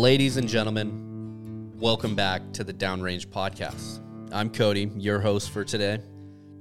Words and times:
Ladies 0.00 0.38
and 0.38 0.48
gentlemen, 0.48 1.72
welcome 1.78 2.14
back 2.14 2.40
to 2.54 2.64
the 2.64 2.72
Downrange 2.72 3.26
Podcast. 3.26 4.00
I'm 4.32 4.48
Cody, 4.48 4.90
your 4.96 5.20
host 5.20 5.50
for 5.50 5.62
today, 5.62 6.00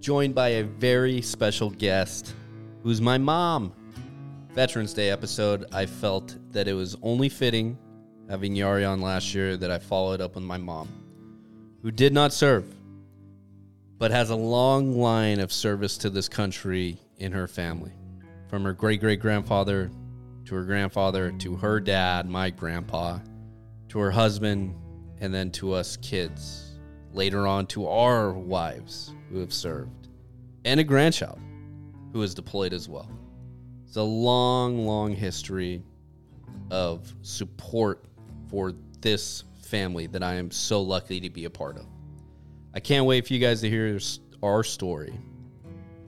joined 0.02 0.36
by 0.36 0.50
a 0.50 0.64
very 0.66 1.22
special 1.22 1.70
guest 1.70 2.36
who's 2.84 3.00
my 3.00 3.18
mom. 3.18 3.72
Veterans 4.52 4.94
Day 4.94 5.10
episode, 5.10 5.68
I 5.72 5.86
felt 5.86 6.36
that 6.52 6.68
it 6.68 6.74
was 6.74 6.98
only 7.02 7.30
fitting 7.30 7.78
having 8.30 8.56
Yari 8.56 8.86
on 8.86 9.00
last 9.00 9.34
year 9.34 9.56
that 9.56 9.72
I 9.72 9.80
followed 9.80 10.20
up 10.20 10.36
with 10.36 10.44
my 10.44 10.58
mom, 10.58 10.90
who 11.82 11.92
did 11.92 12.12
not 12.12 12.34
serve, 12.34 12.66
but 13.98 14.12
has 14.12 14.32
a 14.32 14.36
long 14.36 15.00
line 15.00 15.40
of 15.40 15.54
service 15.54 15.98
to 16.00 16.10
this 16.10 16.28
country 16.28 16.98
in 17.20 17.32
her 17.32 17.48
family. 17.48 17.94
From 18.50 18.66
her 18.66 18.74
great 18.74 19.00
great 19.00 19.22
grandfather 19.22 19.90
to 20.50 20.56
her 20.56 20.64
grandfather 20.64 21.32
to 21.34 21.56
her 21.56 21.80
dad, 21.80 22.28
my 22.28 22.50
grandpa, 22.50 23.20
to 23.88 24.00
her 24.00 24.10
husband, 24.10 24.76
and 25.22 25.32
then 25.32 25.52
to 25.52 25.74
us 25.74 25.96
kids. 25.98 26.80
Later 27.14 27.46
on 27.46 27.68
to 27.68 27.88
our 27.88 28.34
wives 28.34 29.14
who 29.30 29.40
have 29.40 29.54
served, 29.54 30.10
and 30.66 30.80
a 30.80 30.84
grandchild 30.84 31.40
who 32.14 32.24
is 32.24 32.34
deployed 32.34 32.74
as 32.74 32.90
well. 32.90 33.10
It's 33.86 33.98
a 33.98 34.02
long, 34.02 34.88
long 34.88 35.14
history 35.14 35.84
of 36.72 37.14
support 37.22 38.06
for 38.48 38.74
this 39.02 39.44
family 39.62 40.08
that 40.08 40.24
I 40.24 40.34
am 40.34 40.50
so 40.50 40.82
lucky 40.82 41.20
to 41.20 41.30
be 41.30 41.46
a 41.46 41.50
part 41.50 41.78
of. 41.78 41.86
I 42.74 42.80
can't 42.80 43.06
wait 43.06 43.28
for 43.28 43.34
you 43.34 43.40
guys 43.40 43.62
to 43.62 43.70
hear 43.70 44.00
our 44.42 44.64
story. 44.64 45.14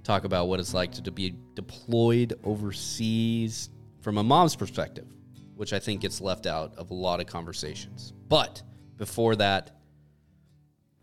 Talk 0.03 0.23
about 0.23 0.47
what 0.47 0.59
it's 0.59 0.73
like 0.73 0.91
to 0.93 1.11
be 1.11 1.35
deployed 1.53 2.33
overseas 2.43 3.69
from 4.01 4.17
a 4.17 4.23
mom's 4.23 4.55
perspective, 4.55 5.07
which 5.55 5.73
I 5.73 5.79
think 5.79 6.01
gets 6.01 6.21
left 6.21 6.45
out 6.45 6.75
of 6.75 6.91
a 6.91 6.95
lot 6.95 7.19
of 7.19 7.27
conversations. 7.27 8.13
But 8.27 8.61
before 8.97 9.35
that, 9.37 9.71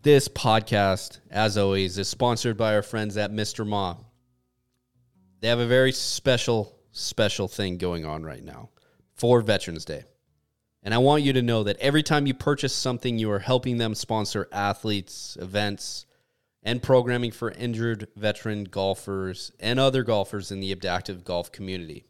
this 0.03 0.29
podcast, 0.29 1.21
as 1.31 1.59
always, 1.59 1.99
is 1.99 2.09
sponsored 2.09 2.57
by 2.57 2.75
our 2.75 2.83
friends 2.83 3.17
at 3.17 3.33
Mr. 3.33 3.67
Ma. 3.67 3.97
They 5.41 5.49
have 5.49 5.59
a 5.59 5.67
very 5.67 5.93
special, 5.93 6.79
special 6.93 7.49
thing 7.49 7.79
going 7.79 8.05
on 8.05 8.23
right 8.23 8.43
now 8.43 8.71
for 9.15 9.41
Veterans 9.41 9.85
Day. 9.85 10.05
And 10.83 10.95
I 10.95 10.99
want 10.99 11.25
you 11.25 11.33
to 11.35 11.43
know 11.43 11.65
that 11.65 11.79
every 11.79 12.03
time 12.03 12.27
you 12.27 12.35
purchase 12.35 12.75
something, 12.75 13.19
you 13.19 13.31
are 13.31 13.41
helping 13.41 13.79
them 13.79 13.95
sponsor 13.95 14.49
athletes, 14.53 15.37
events, 15.41 16.07
and 16.63 16.83
programming 16.83 17.33
for 17.33 17.51
injured 17.51 18.09
veteran 18.17 18.65
golfers 18.65 19.53
and 19.61 19.79
other 19.79 20.03
golfers 20.03 20.51
in 20.51 20.61
the 20.61 20.73
adaptive 20.73 21.25
golf 21.25 21.51
community. 21.51 22.08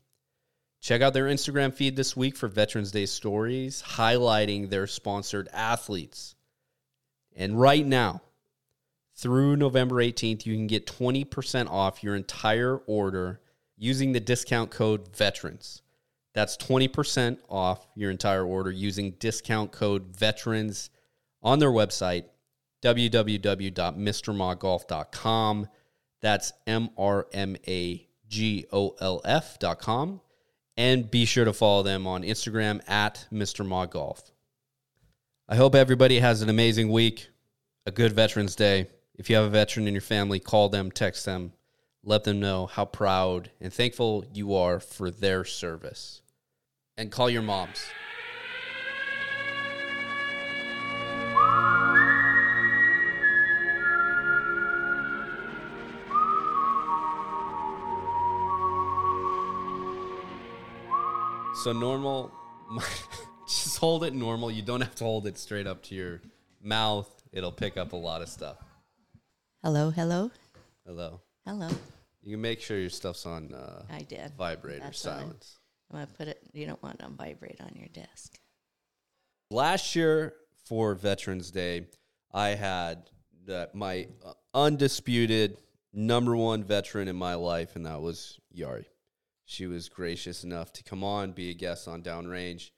Check 0.81 1.03
out 1.03 1.13
their 1.13 1.27
Instagram 1.27 1.75
feed 1.75 1.97
this 1.97 2.17
week 2.17 2.37
for 2.37 2.47
Veterans 2.49 2.93
Day 2.93 3.07
stories 3.07 3.83
highlighting 3.83 4.71
their 4.71 4.87
sponsored 4.87 5.49
athletes. 5.53 6.37
And 7.37 7.61
right 7.61 7.85
now, 7.87 8.23
through 9.17 9.57
November 9.57 9.97
18th, 9.97 10.47
you 10.47 10.55
can 10.55 10.69
get 10.69 10.87
20% 10.87 11.69
off 11.69 12.05
your 12.05 12.15
entire 12.15 12.77
order 12.77 13.41
using 13.77 14.13
the 14.13 14.21
discount 14.21 14.71
code 14.71 15.13
VETERANS. 15.13 15.83
That's 16.35 16.57
20% 16.57 17.39
off 17.49 17.89
your 17.97 18.13
entire 18.13 18.45
order 18.45 18.71
using 18.71 19.17
discount 19.19 19.73
code 19.73 20.17
VETERANS 20.17 20.91
on 21.43 21.59
their 21.59 21.71
website, 21.71 22.27
www.mrmagolf.com. 22.83 25.69
That's 26.21 26.53
M 26.67 26.91
R 26.97 27.29
M 27.33 27.57
A 27.67 28.09
G 28.29 28.67
O 28.73 28.95
L 29.01 29.21
F.com. 29.25 30.21
And 30.79 31.11
be 31.11 31.25
sure 31.25 31.45
to 31.45 31.53
follow 31.53 31.83
them 31.83 32.07
on 32.07 32.23
Instagram 32.23 32.81
at 32.89 33.27
Mr. 33.33 33.67
Ma 33.67 33.85
Golf. 33.85 34.31
I 35.49 35.57
hope 35.57 35.75
everybody 35.75 36.21
has 36.21 36.41
an 36.41 36.49
amazing 36.49 36.93
week, 36.93 37.29
a 37.85 37.91
good 37.91 38.13
Veterans 38.13 38.55
Day. 38.55 38.87
If 39.17 39.29
you 39.29 39.35
have 39.35 39.45
a 39.47 39.51
veteran 39.51 39.89
in 39.89 39.93
your 39.93 40.01
family, 40.01 40.39
call 40.39 40.69
them, 40.69 40.93
text 40.93 41.25
them, 41.25 41.53
let 42.05 42.23
them 42.23 42.39
know 42.39 42.67
how 42.67 42.85
proud 42.85 43.51
and 43.61 43.73
thankful 43.73 44.25
you 44.33 44.55
are 44.55 44.79
for 44.79 45.11
their 45.11 45.45
service. 45.45 46.23
And 46.97 47.11
call 47.11 47.29
your 47.29 47.43
moms. 47.43 47.85
So 61.65 61.73
normal, 61.73 62.31
just 63.49 63.79
hold 63.79 64.05
it 64.05 64.15
normal. 64.15 64.51
You 64.51 64.63
don't 64.63 64.81
have 64.81 64.95
to 64.97 65.05
hold 65.05 65.27
it 65.27 65.37
straight 65.39 65.67
up 65.67 65.83
to 65.85 65.95
your 65.95 66.21
mouth. 66.63 67.09
It'll 67.33 67.53
pick 67.53 67.77
up 67.77 67.93
a 67.93 67.97
lot 67.97 68.23
of 68.23 68.29
stuff. 68.29 68.57
Hello, 69.63 69.91
hello, 69.91 70.31
Hello. 70.87 71.21
hello. 71.45 71.69
You 72.23 72.33
can 72.35 72.41
make 72.41 72.61
sure 72.61 72.79
your 72.79 72.91
stuff's 72.91 73.27
on 73.27 73.53
uh, 73.53 73.83
I 73.91 74.03
did. 74.03 74.33
vibrate 74.39 74.79
or 74.79 74.85
That's 74.85 75.01
silence. 75.01 75.59
I'm 75.91 75.97
gonna 75.99 76.07
put 76.17 76.29
it. 76.29 76.41
You 76.53 76.67
don't 76.67 76.83
want 76.83 77.01
it 77.01 77.05
on 77.05 77.17
vibrate 77.17 77.61
on 77.61 77.73
your 77.75 77.89
desk. 77.89 78.39
Last 79.51 79.97
year 79.97 80.35
for 80.65 80.95
Veterans 80.95 81.51
Day, 81.51 81.87
I 82.33 82.51
had 82.51 83.11
my 83.75 84.07
uh, 84.25 84.35
undisputed 84.55 85.57
number 85.93 86.37
one 86.37 86.63
veteran 86.63 87.09
in 87.09 87.17
my 87.17 87.35
life, 87.35 87.75
and 87.75 87.85
that 87.87 88.01
was 88.01 88.39
Yari. 88.57 88.85
She 89.51 89.67
was 89.67 89.89
gracious 89.89 90.45
enough 90.45 90.75
to 90.75 90.83
come 90.85 91.03
on, 91.03 91.33
be 91.33 91.49
a 91.49 91.55
guest 91.55 91.89
on 91.89 92.03
Downrange, 92.03 92.71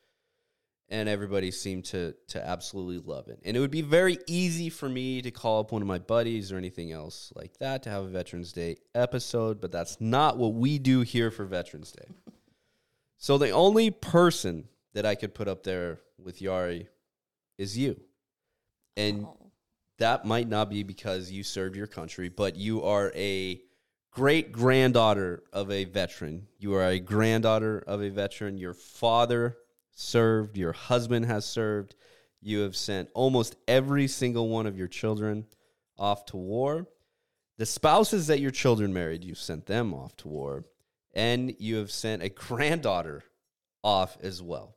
and 0.89 1.09
everybody 1.09 1.51
seemed 1.51 1.85
to 1.87 2.15
to 2.29 2.47
absolutely 2.47 2.99
love 2.99 3.27
it. 3.27 3.41
And 3.45 3.57
it 3.57 3.61
would 3.61 3.73
be 3.73 3.83
very 3.83 4.19
easy 4.29 4.71
for 4.71 4.89
me 4.89 5.21
to 5.23 5.33
call 5.33 5.59
up 5.59 5.73
one 5.73 5.83
of 5.83 5.89
my 5.89 5.99
buddies 5.99 6.53
or 6.53 6.59
anything 6.59 6.93
else 6.93 7.33
like 7.35 7.59
that 7.59 7.83
to 7.83 7.91
have 7.91 8.05
a 8.05 8.09
Veterans 8.09 8.53
Day 8.53 8.77
episode, 8.95 9.61
but 9.61 9.73
that's 9.73 10.01
not 10.01 10.39
what 10.39 10.55
we 10.55 10.79
do 10.79 11.01
here 11.01 11.33
for 11.33 11.45
Veterans 11.45 11.91
Day. 11.91 12.07
so 13.19 13.37
the 13.37 13.51
only 13.51 13.91
person 13.91 14.69
that 14.93 15.05
I 15.05 15.17
could 15.17 15.35
put 15.35 15.49
up 15.49 15.65
there 15.65 15.99
with 16.23 16.39
Yari 16.39 16.87
is 17.59 17.77
you. 17.77 18.01
And 18.97 19.25
Oh. 19.27 19.51
that 19.99 20.25
might 20.25 20.49
not 20.49 20.71
be 20.71 20.85
because 20.85 21.33
you 21.33 21.43
served 21.43 21.75
your 21.75 21.89
country, 21.89 22.29
but 22.29 22.55
you 22.55 22.85
are 22.85 23.11
a 23.17 23.61
great 24.11 24.53
granddaughter 24.53 25.43
of 25.53 25.71
a 25.71 25.85
veteran. 25.85 26.47
You 26.59 26.75
are 26.75 26.87
a 26.87 26.99
granddaughter 26.99 27.83
of 27.87 28.03
a 28.03 28.11
veteran. 28.11 28.59
Your 28.59 28.75
father 28.75 29.57
served, 29.93 30.57
your 30.57 30.73
husband 30.73 31.27
has 31.27 31.45
served. 31.45 31.95
You 32.43 32.61
have 32.61 32.77
sent 32.77 33.11
almost 33.15 33.57
every 33.69 34.09
single 34.09 34.49
one 34.49 34.67
of 34.67 34.79
your 34.79 34.89
children 34.89 35.47
off 35.99 36.25
to 36.27 36.37
war. 36.37 36.87
The 37.59 37.67
spouses 37.67 38.29
that 38.29 38.41
your 38.41 38.51
children 38.51 38.93
married, 38.95 39.25
you've 39.25 39.39
sent 39.39 39.67
them 39.67 39.93
off 39.93 40.17
to 40.19 40.29
war. 40.29 40.65
And 41.13 41.55
you 41.59 41.77
have 41.77 41.91
sent 41.91 42.23
a 42.23 42.29
granddaughter 42.29 43.23
off 43.83 44.17
as 44.23 44.43
well. 44.43 44.77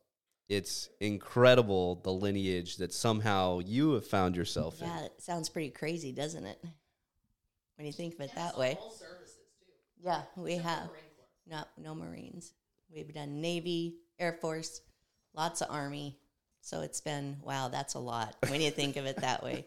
It's 0.49 0.89
incredible 0.99 2.01
the 2.03 2.11
lineage 2.11 2.77
that 2.77 2.93
somehow 2.93 3.59
you 3.59 3.93
have 3.93 4.05
found 4.05 4.35
yourself 4.35 4.81
in. 4.81 4.87
Yeah, 4.87 5.05
it 5.05 5.21
sounds 5.21 5.47
pretty 5.47 5.69
crazy, 5.69 6.11
doesn't 6.11 6.45
it? 6.45 6.61
When 7.77 7.87
you 7.87 7.93
think 7.93 8.15
of 8.15 8.21
it 8.21 8.31
that 8.35 8.57
way. 8.57 8.77
Yeah, 10.03 10.21
we 10.35 10.57
have. 10.57 10.89
No, 11.49 11.63
no 11.77 11.95
Marines. 11.95 12.53
We've 12.93 13.13
done 13.13 13.39
Navy, 13.41 13.95
Air 14.19 14.33
Force, 14.33 14.81
lots 15.33 15.61
of 15.61 15.69
Army. 15.71 16.19
So 16.61 16.81
it's 16.81 17.01
been 17.01 17.37
wow, 17.43 17.69
that's 17.69 17.93
a 17.93 17.99
lot 17.99 18.35
when 18.47 18.61
you 18.61 18.71
think 18.71 18.97
of 18.97 19.05
it 19.05 19.17
that 19.17 19.43
way. 19.43 19.65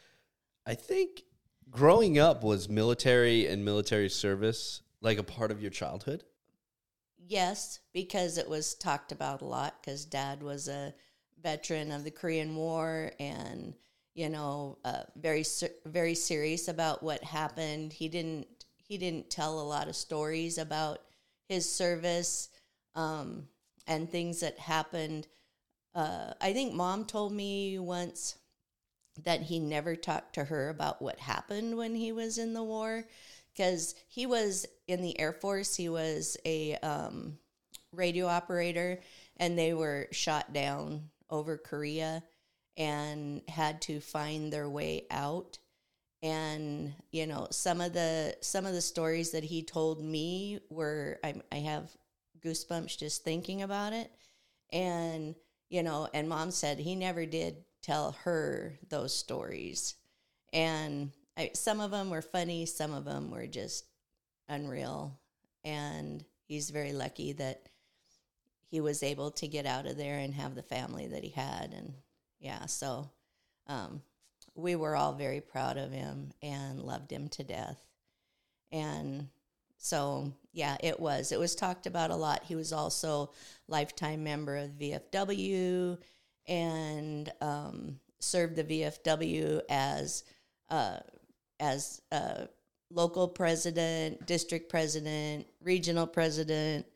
I 0.66 0.74
think 0.74 1.22
growing 1.70 2.18
up 2.18 2.44
was 2.44 2.68
military 2.68 3.46
and 3.46 3.64
military 3.64 4.08
service 4.08 4.82
like 5.00 5.18
a 5.18 5.24
part 5.24 5.50
of 5.50 5.60
your 5.60 5.70
childhood. 5.70 6.24
Yes, 7.18 7.80
because 7.92 8.38
it 8.38 8.48
was 8.48 8.74
talked 8.74 9.10
about 9.10 9.42
a 9.42 9.46
lot 9.46 9.76
because 9.80 10.04
dad 10.04 10.42
was 10.42 10.68
a 10.68 10.94
veteran 11.42 11.90
of 11.90 12.04
the 12.04 12.10
Korean 12.10 12.56
War 12.56 13.12
and 13.18 13.74
you 14.14 14.28
know 14.28 14.78
uh, 14.84 15.04
very 15.16 15.42
ser- 15.42 15.74
very 15.86 16.14
serious 16.14 16.68
about 16.68 17.02
what 17.02 17.24
happened. 17.24 17.92
He 17.92 18.08
didn't 18.08 18.46
he 18.92 18.98
didn't 18.98 19.30
tell 19.30 19.58
a 19.58 19.62
lot 19.62 19.88
of 19.88 19.96
stories 19.96 20.58
about 20.58 20.98
his 21.48 21.74
service 21.74 22.50
um, 22.94 23.48
and 23.86 24.10
things 24.10 24.40
that 24.40 24.58
happened. 24.58 25.26
Uh, 25.94 26.34
I 26.42 26.52
think 26.52 26.74
mom 26.74 27.06
told 27.06 27.32
me 27.32 27.78
once 27.78 28.36
that 29.24 29.40
he 29.40 29.58
never 29.60 29.96
talked 29.96 30.34
to 30.34 30.44
her 30.44 30.68
about 30.68 31.00
what 31.00 31.18
happened 31.18 31.78
when 31.78 31.94
he 31.94 32.12
was 32.12 32.36
in 32.36 32.52
the 32.52 32.62
war 32.62 33.04
because 33.54 33.94
he 34.08 34.26
was 34.26 34.66
in 34.86 35.00
the 35.00 35.18
Air 35.18 35.32
Force. 35.32 35.74
He 35.74 35.88
was 35.88 36.36
a 36.44 36.74
um, 36.82 37.38
radio 37.94 38.26
operator, 38.26 39.00
and 39.38 39.58
they 39.58 39.72
were 39.72 40.08
shot 40.12 40.52
down 40.52 41.08
over 41.30 41.56
Korea 41.56 42.22
and 42.76 43.40
had 43.48 43.80
to 43.82 44.00
find 44.00 44.52
their 44.52 44.68
way 44.68 45.06
out. 45.10 45.56
And 46.22 46.94
you 47.10 47.26
know, 47.26 47.48
some 47.50 47.80
of 47.80 47.92
the 47.92 48.36
some 48.40 48.64
of 48.64 48.72
the 48.72 48.80
stories 48.80 49.32
that 49.32 49.44
he 49.44 49.62
told 49.62 50.02
me 50.02 50.60
were 50.70 51.18
I, 51.24 51.34
I 51.50 51.56
have 51.56 51.90
goosebumps 52.44 52.98
just 52.98 53.24
thinking 53.24 53.62
about 53.62 53.92
it. 53.92 54.10
And 54.72 55.34
you 55.68 55.82
know, 55.82 56.08
and 56.14 56.28
mom 56.28 56.50
said 56.50 56.78
he 56.78 56.94
never 56.94 57.26
did 57.26 57.56
tell 57.82 58.12
her 58.24 58.78
those 58.88 59.14
stories. 59.14 59.94
And 60.52 61.10
I, 61.36 61.50
some 61.54 61.80
of 61.80 61.90
them 61.90 62.10
were 62.10 62.22
funny, 62.22 62.66
some 62.66 62.92
of 62.92 63.04
them 63.04 63.30
were 63.30 63.46
just 63.46 63.84
unreal. 64.48 65.18
And 65.64 66.24
he's 66.46 66.70
very 66.70 66.92
lucky 66.92 67.32
that 67.32 67.68
he 68.70 68.80
was 68.80 69.02
able 69.02 69.30
to 69.32 69.48
get 69.48 69.66
out 69.66 69.86
of 69.86 69.96
there 69.96 70.18
and 70.18 70.34
have 70.34 70.54
the 70.54 70.62
family 70.62 71.08
that 71.08 71.24
he 71.24 71.30
had. 71.30 71.72
And 71.76 71.94
yeah, 72.40 72.66
so 72.66 73.10
um, 73.66 74.02
we 74.54 74.76
were 74.76 74.96
all 74.96 75.14
very 75.14 75.40
proud 75.40 75.78
of 75.78 75.92
him 75.92 76.30
and 76.42 76.80
loved 76.80 77.10
him 77.10 77.28
to 77.28 77.44
death. 77.44 77.82
And 78.70 79.28
so, 79.78 80.32
yeah, 80.52 80.76
it 80.80 81.00
was. 81.00 81.32
It 81.32 81.38
was 81.38 81.54
talked 81.54 81.86
about 81.86 82.10
a 82.10 82.16
lot. 82.16 82.44
He 82.44 82.54
was 82.54 82.72
also 82.72 83.32
lifetime 83.68 84.22
member 84.22 84.56
of 84.56 84.70
VFW 84.70 85.98
and 86.46 87.32
um, 87.40 87.98
served 88.18 88.56
the 88.56 88.64
VFW 88.64 89.60
as 89.68 90.24
uh, 90.70 90.98
as 91.60 92.00
a 92.10 92.48
local 92.90 93.28
president, 93.28 94.26
district 94.26 94.68
president, 94.68 95.46
regional 95.62 96.06
president. 96.06 96.86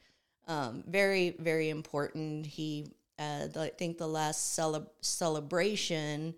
Um, 0.49 0.85
very, 0.87 1.37
very 1.39 1.71
important. 1.71 2.47
He, 2.47 2.93
uh, 3.19 3.49
the, 3.49 3.63
I 3.63 3.69
think, 3.71 3.99
the 3.99 4.09
last 4.09 4.55
cele- 4.55 4.91
celebration 5.01 6.35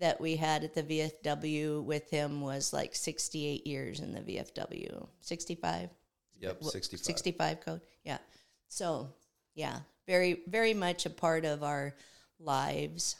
that 0.00 0.20
we 0.20 0.36
had 0.36 0.64
at 0.64 0.74
the 0.74 0.82
VFW 0.82 1.82
with 1.82 2.08
him 2.10 2.40
was 2.40 2.72
like 2.72 2.94
68 2.94 3.66
years 3.66 4.00
in 4.00 4.12
the 4.12 4.20
VFW. 4.20 5.08
65? 5.20 5.90
Yep, 6.40 6.64
65. 6.64 7.04
65 7.04 7.60
code. 7.60 7.80
Yeah. 8.04 8.18
So, 8.68 9.08
yeah, 9.54 9.80
very, 10.06 10.42
very 10.46 10.74
much 10.74 11.06
a 11.06 11.10
part 11.10 11.44
of 11.44 11.62
our 11.62 11.94
lives. 12.38 13.16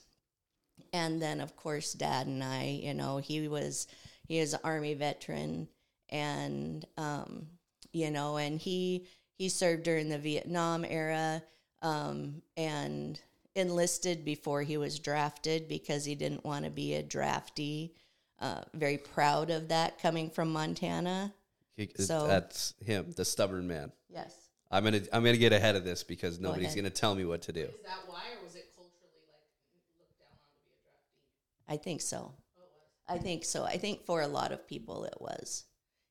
And 0.92 1.20
then, 1.20 1.40
of 1.40 1.56
course, 1.56 1.92
dad 1.92 2.26
and 2.26 2.42
I, 2.42 2.80
you 2.82 2.94
know, 2.94 3.18
he 3.18 3.48
was, 3.48 3.88
he 4.26 4.38
is 4.38 4.54
an 4.54 4.60
Army 4.62 4.94
veteran 4.94 5.68
and, 6.08 6.86
um, 6.96 7.46
you 7.92 8.10
know, 8.10 8.36
and 8.36 8.60
he, 8.60 9.06
he 9.34 9.48
served 9.48 9.82
during 9.82 10.08
the 10.08 10.18
Vietnam 10.18 10.84
era 10.84 11.42
um, 11.82 12.42
and 12.56 13.20
enlisted 13.58 14.24
before 14.24 14.62
he 14.62 14.76
was 14.76 14.98
drafted 14.98 15.68
because 15.68 16.04
he 16.04 16.14
didn't 16.14 16.44
want 16.44 16.64
to 16.64 16.70
be 16.70 16.94
a 16.94 17.02
draftee. 17.02 17.90
Uh, 18.38 18.62
very 18.74 18.98
proud 18.98 19.50
of 19.50 19.68
that 19.68 20.00
coming 20.00 20.30
from 20.30 20.52
Montana. 20.52 21.34
He- 21.76 21.90
So- 21.98 22.26
that's 22.26 22.74
him, 22.80 23.12
the 23.12 23.24
stubborn 23.24 23.66
man. 23.66 23.92
Yes. 24.08 24.34
I'm 24.70 24.84
gonna 24.84 25.00
I'm 25.12 25.24
gonna 25.24 25.38
get 25.38 25.52
ahead 25.52 25.76
of 25.76 25.84
this 25.84 26.04
because 26.04 26.38
nobody's 26.38 26.66
ahead. 26.66 26.76
gonna 26.76 26.90
tell 26.90 27.14
me 27.14 27.24
what 27.24 27.42
to 27.42 27.52
do. 27.52 27.62
Is 27.62 27.82
that 27.84 28.00
why, 28.06 28.22
or 28.38 28.44
was 28.44 28.54
it 28.54 28.70
culturally 28.76 29.24
like 29.32 29.40
looked 29.98 30.18
down 30.20 30.28
on 30.28 30.36
to 30.36 30.60
be 30.62 30.68
a 30.68 31.72
draftee? 31.72 31.74
I 31.74 31.82
think 31.82 32.00
so. 32.02 32.34
I 33.08 33.16
think 33.18 33.44
so. 33.46 33.64
I 33.64 33.78
think 33.78 34.04
for 34.04 34.20
a 34.20 34.28
lot 34.28 34.52
of 34.52 34.66
people 34.66 35.04
it 35.04 35.18
was. 35.20 35.64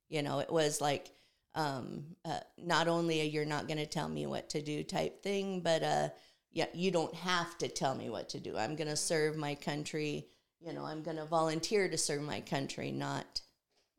You 0.09 0.23
know, 0.23 0.39
it 0.39 0.51
was 0.51 0.81
like 0.81 1.11
um, 1.53 2.05
uh, 2.25 2.39
not 2.57 2.87
only 2.87 3.21
a 3.21 3.23
you're 3.23 3.45
not 3.45 3.67
going 3.67 3.77
to 3.79 3.85
tell 3.85 4.07
me 4.07 4.25
what 4.27 4.49
to 4.51 4.61
do 4.61 4.83
type 4.83 5.21
thing, 5.23 5.61
but 5.61 5.81
uh, 5.83 6.09
yeah, 6.51 6.67
you 6.73 6.91
don't 6.91 7.13
have 7.13 7.57
to 7.59 7.67
tell 7.67 7.95
me 7.95 8.09
what 8.09 8.29
to 8.29 8.39
do. 8.39 8.57
I'm 8.57 8.75
going 8.75 8.89
to 8.89 8.95
serve 8.95 9.37
my 9.37 9.55
country. 9.55 10.27
You 10.59 10.73
know, 10.73 10.85
I'm 10.85 11.03
going 11.03 11.17
to 11.17 11.25
volunteer 11.25 11.87
to 11.89 11.97
serve 11.97 12.21
my 12.21 12.41
country, 12.41 12.91
not, 12.91 13.41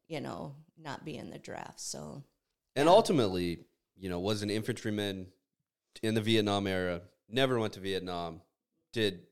you 0.08 0.20
know, 0.20 0.54
not 0.76 1.04
be 1.04 1.16
in 1.16 1.30
the 1.30 1.38
draft. 1.38 1.80
So, 1.80 2.24
And 2.74 2.88
ultimately, 2.88 3.60
you 3.96 4.08
know, 4.08 4.20
was 4.20 4.42
an 4.42 4.50
infantryman 4.50 5.28
in 6.02 6.14
the 6.14 6.20
Vietnam 6.20 6.66
era, 6.66 7.02
never 7.28 7.58
went 7.58 7.74
to 7.74 7.80
Vietnam, 7.80 8.40
did 8.92 9.22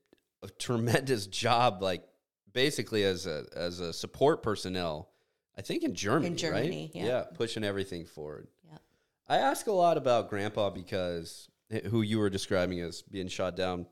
a 0.43 0.49
tremendous 0.49 1.27
job, 1.43 1.83
like 1.83 2.05
basically 2.53 3.05
as 3.05 3.27
a 3.27 3.45
as 3.55 3.81
a 3.81 3.93
support 3.93 4.43
personnel. 4.43 5.11
I 5.59 5.63
think 5.63 5.85
in 5.85 5.95
Germany, 5.95 6.27
in 6.29 6.37
Germany, 6.37 6.91
right? 6.95 7.05
yeah. 7.05 7.25
pushing 7.35 7.65
everything 7.65 8.05
forward. 8.05 8.49
yeah. 8.71 8.79
I 9.27 9.39
ask 9.39 9.67
a 9.67 9.73
lot 9.73 9.97
about 9.97 10.29
Grandpa 10.29 10.71
because 10.71 11.49
who 11.91 12.03
you 12.03 12.19
were 12.19 12.31
describing 12.31 12.81
as 12.81 13.03
being 13.03 13.29
shot 13.29 13.57
down 13.57 13.87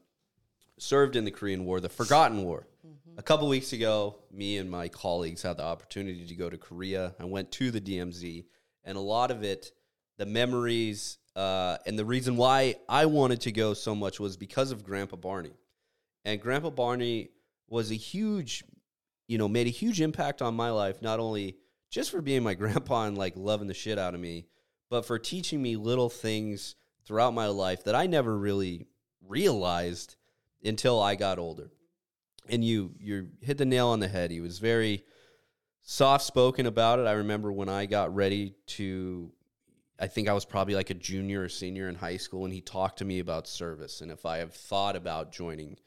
served 0.78 1.16
in 1.16 1.24
the 1.24 1.30
Korean 1.30 1.64
War, 1.64 1.80
the 1.80 1.88
Forgotten 1.88 2.44
War. 2.44 2.66
A 3.16 3.22
couple 3.22 3.48
weeks 3.48 3.72
ago, 3.72 4.16
me 4.32 4.58
and 4.58 4.70
my 4.70 4.88
colleagues 4.88 5.42
had 5.42 5.56
the 5.56 5.62
opportunity 5.62 6.26
to 6.26 6.34
go 6.34 6.50
to 6.50 6.58
Korea. 6.58 7.14
I 7.20 7.24
went 7.24 7.50
to 7.52 7.70
the 7.70 7.80
DMZ, 7.80 8.44
and 8.84 8.98
a 8.98 9.00
lot 9.00 9.30
of 9.30 9.44
it, 9.44 9.70
the 10.18 10.26
memories, 10.26 11.18
uh, 11.36 11.78
and 11.86 11.98
the 11.98 12.04
reason 12.04 12.36
why 12.36 12.76
I 12.88 13.06
wanted 13.06 13.40
to 13.42 13.52
go 13.52 13.72
so 13.74 13.94
much 13.94 14.18
was 14.18 14.36
because 14.36 14.72
of 14.72 14.84
Grandpa 14.84 15.16
Barney. 15.16 15.54
And 16.24 16.40
Grandpa 16.40 16.70
Barney 16.70 17.30
was 17.68 17.90
a 17.90 17.96
huge, 17.96 18.64
you 19.28 19.38
know, 19.38 19.48
made 19.48 19.66
a 19.66 19.70
huge 19.70 20.00
impact 20.00 20.42
on 20.42 20.54
my 20.54 20.70
life, 20.70 21.00
not 21.00 21.20
only 21.20 21.56
just 21.90 22.10
for 22.10 22.20
being 22.20 22.42
my 22.42 22.54
grandpa 22.54 23.04
and 23.04 23.16
like 23.16 23.34
loving 23.36 23.68
the 23.68 23.74
shit 23.74 23.98
out 23.98 24.14
of 24.14 24.20
me, 24.20 24.46
but 24.90 25.06
for 25.06 25.18
teaching 25.18 25.62
me 25.62 25.76
little 25.76 26.10
things 26.10 26.74
throughout 27.06 27.34
my 27.34 27.46
life 27.46 27.84
that 27.84 27.94
I 27.94 28.06
never 28.06 28.36
really 28.36 28.86
realized 29.26 30.16
until 30.64 31.00
I 31.00 31.14
got 31.14 31.38
older. 31.38 31.70
And 32.48 32.64
you 32.64 32.92
you 32.98 33.28
hit 33.40 33.58
the 33.58 33.64
nail 33.64 33.88
on 33.88 34.00
the 34.00 34.08
head. 34.08 34.30
He 34.30 34.40
was 34.40 34.58
very 34.58 35.04
soft 35.82 36.24
spoken 36.24 36.66
about 36.66 36.98
it. 36.98 37.06
I 37.06 37.12
remember 37.12 37.52
when 37.52 37.68
I 37.68 37.86
got 37.86 38.14
ready 38.14 38.54
to 38.66 39.32
I 39.98 40.08
think 40.08 40.28
I 40.28 40.32
was 40.32 40.44
probably 40.44 40.74
like 40.74 40.90
a 40.90 40.94
junior 40.94 41.42
or 41.42 41.48
senior 41.48 41.88
in 41.88 41.94
high 41.94 42.16
school 42.16 42.44
and 42.44 42.52
he 42.52 42.60
talked 42.60 42.98
to 42.98 43.04
me 43.04 43.20
about 43.20 43.46
service 43.46 44.00
and 44.00 44.10
if 44.10 44.26
I 44.26 44.38
have 44.38 44.54
thought 44.54 44.96
about 44.96 45.32
joining 45.32 45.78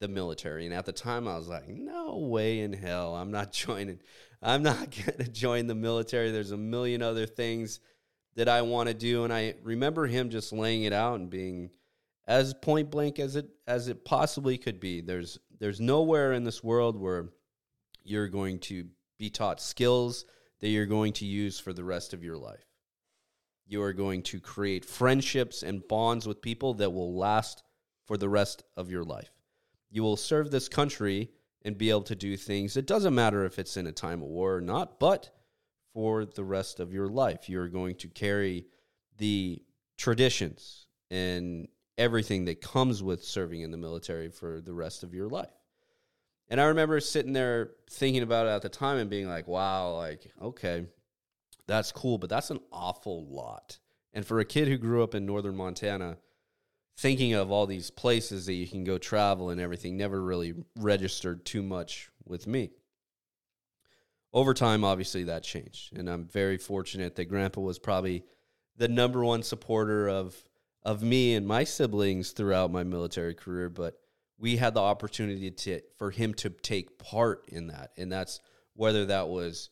the 0.00 0.08
military. 0.08 0.64
And 0.64 0.74
at 0.74 0.86
the 0.86 0.92
time 0.92 1.28
I 1.28 1.36
was 1.36 1.46
like, 1.46 1.68
no 1.68 2.16
way 2.16 2.60
in 2.60 2.72
hell. 2.72 3.14
I'm 3.14 3.30
not 3.30 3.52
joining. 3.52 4.00
I'm 4.42 4.62
not 4.62 4.90
going 4.90 5.18
to 5.18 5.30
join 5.30 5.66
the 5.66 5.74
military. 5.74 6.30
There's 6.30 6.50
a 6.50 6.56
million 6.56 7.02
other 7.02 7.26
things 7.26 7.80
that 8.36 8.48
I 8.48 8.62
want 8.62 8.88
to 8.88 8.94
do 8.94 9.24
and 9.24 9.32
I 9.32 9.54
remember 9.62 10.06
him 10.06 10.30
just 10.30 10.52
laying 10.52 10.84
it 10.84 10.92
out 10.92 11.18
and 11.18 11.28
being 11.28 11.70
as 12.26 12.54
point 12.54 12.90
blank 12.90 13.18
as 13.18 13.36
it 13.36 13.48
as 13.66 13.88
it 13.88 14.04
possibly 14.04 14.56
could 14.56 14.80
be. 14.80 15.00
There's 15.00 15.38
there's 15.58 15.80
nowhere 15.80 16.32
in 16.32 16.44
this 16.44 16.62
world 16.62 16.96
where 16.96 17.30
you're 18.04 18.28
going 18.28 18.60
to 18.60 18.86
be 19.18 19.30
taught 19.30 19.60
skills 19.60 20.24
that 20.60 20.68
you're 20.68 20.86
going 20.86 21.12
to 21.14 21.26
use 21.26 21.58
for 21.58 21.72
the 21.72 21.84
rest 21.84 22.12
of 22.12 22.22
your 22.22 22.36
life. 22.36 22.64
You 23.66 23.82
are 23.82 23.92
going 23.92 24.22
to 24.24 24.40
create 24.40 24.84
friendships 24.84 25.62
and 25.62 25.86
bonds 25.86 26.26
with 26.26 26.42
people 26.42 26.74
that 26.74 26.92
will 26.92 27.16
last 27.16 27.62
for 28.04 28.16
the 28.16 28.28
rest 28.28 28.64
of 28.76 28.90
your 28.90 29.04
life. 29.04 29.30
You 29.90 30.02
will 30.02 30.16
serve 30.16 30.50
this 30.50 30.68
country 30.68 31.30
and 31.62 31.76
be 31.76 31.90
able 31.90 32.02
to 32.02 32.16
do 32.16 32.36
things. 32.36 32.76
It 32.76 32.86
doesn't 32.86 33.14
matter 33.14 33.44
if 33.44 33.58
it's 33.58 33.76
in 33.76 33.86
a 33.86 33.92
time 33.92 34.22
of 34.22 34.28
war 34.28 34.56
or 34.56 34.60
not, 34.60 34.98
but 34.98 35.30
for 35.92 36.24
the 36.24 36.44
rest 36.44 36.80
of 36.80 36.92
your 36.92 37.08
life, 37.08 37.48
you're 37.48 37.68
going 37.68 37.96
to 37.96 38.08
carry 38.08 38.66
the 39.18 39.62
traditions 39.96 40.86
and 41.10 41.68
everything 41.98 42.46
that 42.46 42.60
comes 42.60 43.02
with 43.02 43.24
serving 43.24 43.60
in 43.60 43.70
the 43.70 43.76
military 43.76 44.30
for 44.30 44.60
the 44.60 44.72
rest 44.72 45.02
of 45.02 45.14
your 45.14 45.28
life. 45.28 45.50
And 46.48 46.60
I 46.60 46.64
remember 46.64 46.98
sitting 47.00 47.32
there 47.32 47.70
thinking 47.90 48.22
about 48.22 48.46
it 48.46 48.50
at 48.50 48.62
the 48.62 48.68
time 48.68 48.98
and 48.98 49.10
being 49.10 49.28
like, 49.28 49.46
wow, 49.46 49.94
like, 49.94 50.32
okay, 50.42 50.86
that's 51.66 51.92
cool, 51.92 52.18
but 52.18 52.30
that's 52.30 52.50
an 52.50 52.60
awful 52.72 53.26
lot. 53.28 53.78
And 54.12 54.26
for 54.26 54.40
a 54.40 54.44
kid 54.44 54.66
who 54.66 54.76
grew 54.76 55.04
up 55.04 55.14
in 55.14 55.26
northern 55.26 55.56
Montana, 55.56 56.18
thinking 56.96 57.34
of 57.34 57.50
all 57.50 57.66
these 57.66 57.90
places 57.90 58.46
that 58.46 58.54
you 58.54 58.66
can 58.66 58.82
go 58.82 58.98
travel 58.98 59.50
and 59.50 59.60
everything 59.60 59.96
never 59.96 60.20
really 60.20 60.54
registered 60.76 61.44
too 61.44 61.62
much 61.62 62.10
with 62.24 62.46
me. 62.46 62.70
Over 64.32 64.54
time, 64.54 64.84
obviously, 64.84 65.24
that 65.24 65.42
changed. 65.42 65.96
And 65.96 66.08
I'm 66.08 66.26
very 66.26 66.56
fortunate 66.56 67.16
that 67.16 67.24
Grandpa 67.24 67.60
was 67.60 67.78
probably 67.78 68.24
the 68.76 68.88
number 68.88 69.24
one 69.24 69.42
supporter 69.42 70.08
of 70.08 70.44
of 70.82 71.02
me 71.02 71.34
and 71.34 71.46
my 71.46 71.64
siblings 71.64 72.30
throughout 72.30 72.72
my 72.72 72.82
military 72.82 73.34
career, 73.34 73.68
but 73.68 74.00
we 74.38 74.56
had 74.56 74.72
the 74.72 74.80
opportunity 74.80 75.50
to 75.50 75.80
for 75.98 76.10
him 76.10 76.32
to 76.34 76.50
take 76.50 76.98
part 76.98 77.44
in 77.48 77.66
that. 77.66 77.90
And 77.96 78.10
that's 78.10 78.40
whether 78.74 79.04
that 79.06 79.28
was 79.28 79.68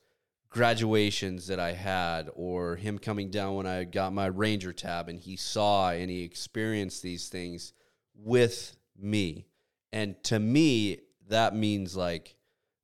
graduations 0.50 1.46
that 1.46 1.58
I 1.58 1.72
had 1.72 2.30
or 2.34 2.76
him 2.76 2.98
coming 2.98 3.30
down 3.30 3.54
when 3.54 3.66
I 3.66 3.84
got 3.84 4.12
my 4.12 4.26
ranger 4.26 4.72
tab 4.72 5.08
and 5.08 5.18
he 5.18 5.36
saw 5.36 5.90
and 5.90 6.10
he 6.10 6.22
experienced 6.22 7.02
these 7.02 7.28
things 7.28 7.72
with 8.14 8.76
me. 8.98 9.46
And 9.92 10.22
to 10.24 10.38
me 10.38 11.00
that 11.28 11.54
means 11.54 11.96
like 11.96 12.34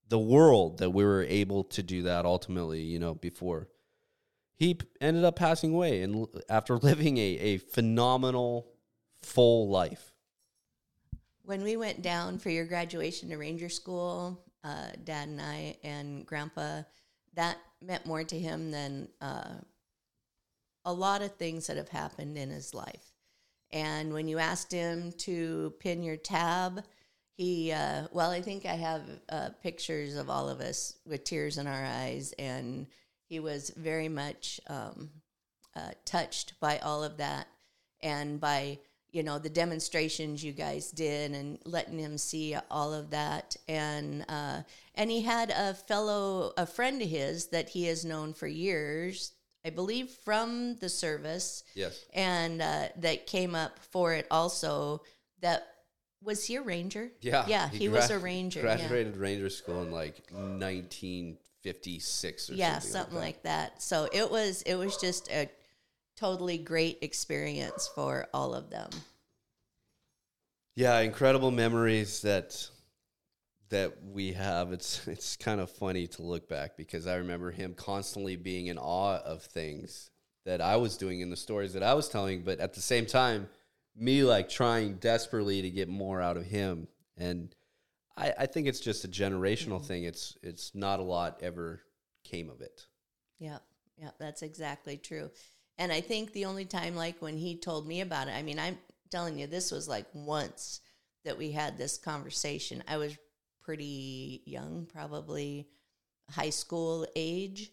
the 0.09 0.19
world 0.19 0.79
that 0.79 0.91
we 0.91 1.05
were 1.05 1.25
able 1.25 1.65
to 1.65 1.83
do 1.83 2.03
that 2.03 2.25
ultimately, 2.25 2.81
you 2.81 2.99
know, 2.99 3.15
before 3.15 3.69
he 4.57 4.79
ended 5.01 5.25
up 5.25 5.37
passing 5.37 5.75
away 5.75 6.03
and 6.03 6.27
after 6.49 6.77
living 6.83 7.19
a, 7.19 7.21
a 7.21 7.59
phenomenal 7.59 8.69
full 9.23 9.69
life. 9.69 10.13
When 11.43 11.63
we 11.63 11.77
went 11.77 12.03
down 12.03 12.39
for 12.39 12.51
your 12.51 12.65
graduation 12.65 13.29
to 13.29 13.37
Ranger 13.37 13.69
School, 13.69 14.43
uh, 14.63 14.89
Dad 15.03 15.29
and 15.29 15.41
I 15.41 15.77
and 15.85 16.25
Grandpa, 16.25 16.83
that 17.35 17.59
meant 17.83 18.07
more 18.07 18.25
to 18.25 18.39
him 18.39 18.71
than 18.71 19.09
uh, 19.21 19.57
a 20.87 20.93
lot 20.93 21.21
of 21.21 21.37
things 21.37 21.67
that 21.67 21.77
have 21.77 21.91
happened 21.91 22.39
in 22.39 22.49
his 22.49 22.73
life. 22.73 23.13
And 23.73 24.13
when 24.13 24.29
you 24.29 24.39
asked 24.39 24.73
him 24.73 25.13
to 25.19 25.75
pin 25.81 26.03
your 26.03 26.17
tab, 26.17 26.83
he, 27.37 27.73
uh, 27.73 28.07
well, 28.13 28.31
I 28.31 28.41
think 28.41 28.65
I 28.65 28.75
have 28.75 29.03
uh, 29.29 29.51
pictures 29.63 30.15
of 30.17 30.31
all 30.31 30.49
of 30.49 30.61
us 30.61 30.95
with 31.07 31.25
tears 31.25 31.59
in 31.59 31.67
our 31.67 31.85
eyes. 31.85 32.33
And 32.39 32.87
he 33.27 33.41
was 33.41 33.71
very 33.71 34.09
much 34.09 34.61
um, 34.69 35.11
uh, 35.75 35.91
touched 36.05 36.59
by 36.61 36.79
all 36.79 37.03
of 37.03 37.17
that 37.17 37.49
and 38.03 38.39
by, 38.41 38.79
you 39.11 39.23
know, 39.23 39.39
the 39.39 39.49
demonstrations 39.51 40.45
you 40.45 40.53
guys 40.53 40.91
did 40.93 41.33
and 41.33 41.59
letting 41.65 41.99
him 41.99 42.19
see 42.19 42.57
all 42.71 42.95
of 42.95 43.11
that. 43.11 43.57
And, 43.69 44.25
uh, 44.29 44.63
and 44.95 45.11
he 45.11 45.23
had 45.23 45.51
a 45.51 45.75
fellow, 45.75 46.53
a 46.57 46.67
friend 46.67 47.03
of 47.03 47.09
his 47.09 47.47
that 47.49 47.69
he 47.71 47.87
has 47.87 48.05
known 48.05 48.33
for 48.35 48.47
years, 48.47 49.33
I 49.65 49.71
believe 49.71 50.11
from 50.11 50.77
the 50.77 50.89
service 50.89 51.65
Yes. 51.75 52.05
and 52.13 52.63
uh, 52.63 52.89
that 52.99 53.27
came 53.27 53.55
up 53.55 53.79
for 53.91 54.13
it 54.13 54.27
also. 54.31 55.03
That 55.41 55.67
was 56.25 56.47
he 56.47 56.57
a 56.57 56.63
ranger? 56.63 57.13
Yeah. 57.21 57.45
yeah, 57.47 57.69
he, 57.69 57.89
was 57.89 58.11
a 58.11 58.15
gra- 58.15 58.25
ranger. 58.25 58.61
yeah. 58.61 58.77
Graduated 58.77 59.17
ranger 59.17 59.51
school 59.51 59.83
in 59.83 59.91
like 59.91 60.23
1956 60.31 62.51
or 62.51 62.55
yeah, 62.55 62.79
something, 62.79 62.91
something 62.91 63.17
like 63.17 63.25
like 63.25 63.43
that. 63.45 63.83
So 63.83 64.09
it 64.13 64.31
was 64.31 64.63
it 64.63 64.77
was 64.77 64.97
just 64.97 65.31
a 65.31 65.51
totally 66.17 66.59
great 66.59 66.99
experience 67.03 67.91
for 67.95 68.27
all 68.33 68.55
of 68.55 68.71
them. 68.71 68.89
Yeah, 70.77 70.99
incredible 71.01 71.51
memories 71.51 72.23
that 72.23 72.69
that 73.71 73.93
we 74.13 74.33
have. 74.33 74.73
It's 74.73 75.07
it's 75.09 75.37
kind 75.37 75.61
of 75.61 75.71
funny 75.71 76.07
to 76.09 76.23
look 76.23 76.49
back 76.49 76.77
because 76.77 77.07
I 77.07 77.17
remember 77.17 77.51
him 77.51 77.75
constantly 77.75 78.37
being 78.37 78.69
in 78.69 78.79
awe 78.79 79.19
of 79.19 79.43
things 79.43 80.11
that 80.45 80.61
I 80.61 80.77
was 80.77 80.97
doing 80.97 81.21
in 81.21 81.31
the 81.31 81.37
stories 81.37 81.73
that 81.73 81.83
I 81.83 81.95
was 81.95 82.09
telling, 82.09 82.43
but 82.43 82.61
at 82.61 82.75
the 82.75 82.81
same 82.81 83.07
time, 83.07 83.49
me 83.97 84.25
like 84.25 84.49
trying 84.49 84.95
desperately 84.95 85.63
to 85.63 85.71
get 85.71 85.89
more 85.89 86.21
out 86.21 86.37
of 86.37 86.45
him. 86.45 86.89
And 87.17 87.55
I, 88.17 88.33
I 88.41 88.47
think 88.47 88.67
it's 88.67 88.81
just 88.81 89.05
a 89.05 89.09
generational 89.09 89.85
thing. 89.85 90.05
It's 90.05 90.37
it's 90.43 90.75
not 90.75 91.01
a 91.01 91.05
lot 91.05 91.41
ever 91.43 91.83
came 92.25 92.51
of 92.51 92.61
it. 92.61 92.87
Yeah, 93.39 93.59
yeah, 93.97 94.11
that's 94.19 94.43
exactly 94.43 94.97
true. 94.97 95.31
And 95.79 95.93
I 95.93 96.01
think 96.01 96.33
the 96.33 96.45
only 96.45 96.65
time, 96.65 96.95
like 96.95 97.21
when 97.21 97.37
he 97.37 97.57
told 97.57 97.87
me 97.87 98.01
about 98.01 98.29
it, 98.29 98.33
I 98.33 98.43
mean, 98.43 98.59
I'm 98.59 98.79
telling 99.11 99.39
you, 99.39 99.47
this 99.47 99.71
was 99.73 99.89
like 99.89 100.07
once 100.13 100.81
that 101.25 101.39
we 101.39 101.51
had 101.51 101.77
this 101.77 101.99
conversation. 101.99 102.85
I 102.87 102.97
was 102.97 103.17
pretty 103.63 104.43
young, 104.45 104.87
probably 104.93 105.69
high 106.31 106.51
school 106.51 107.07
age. 107.17 107.71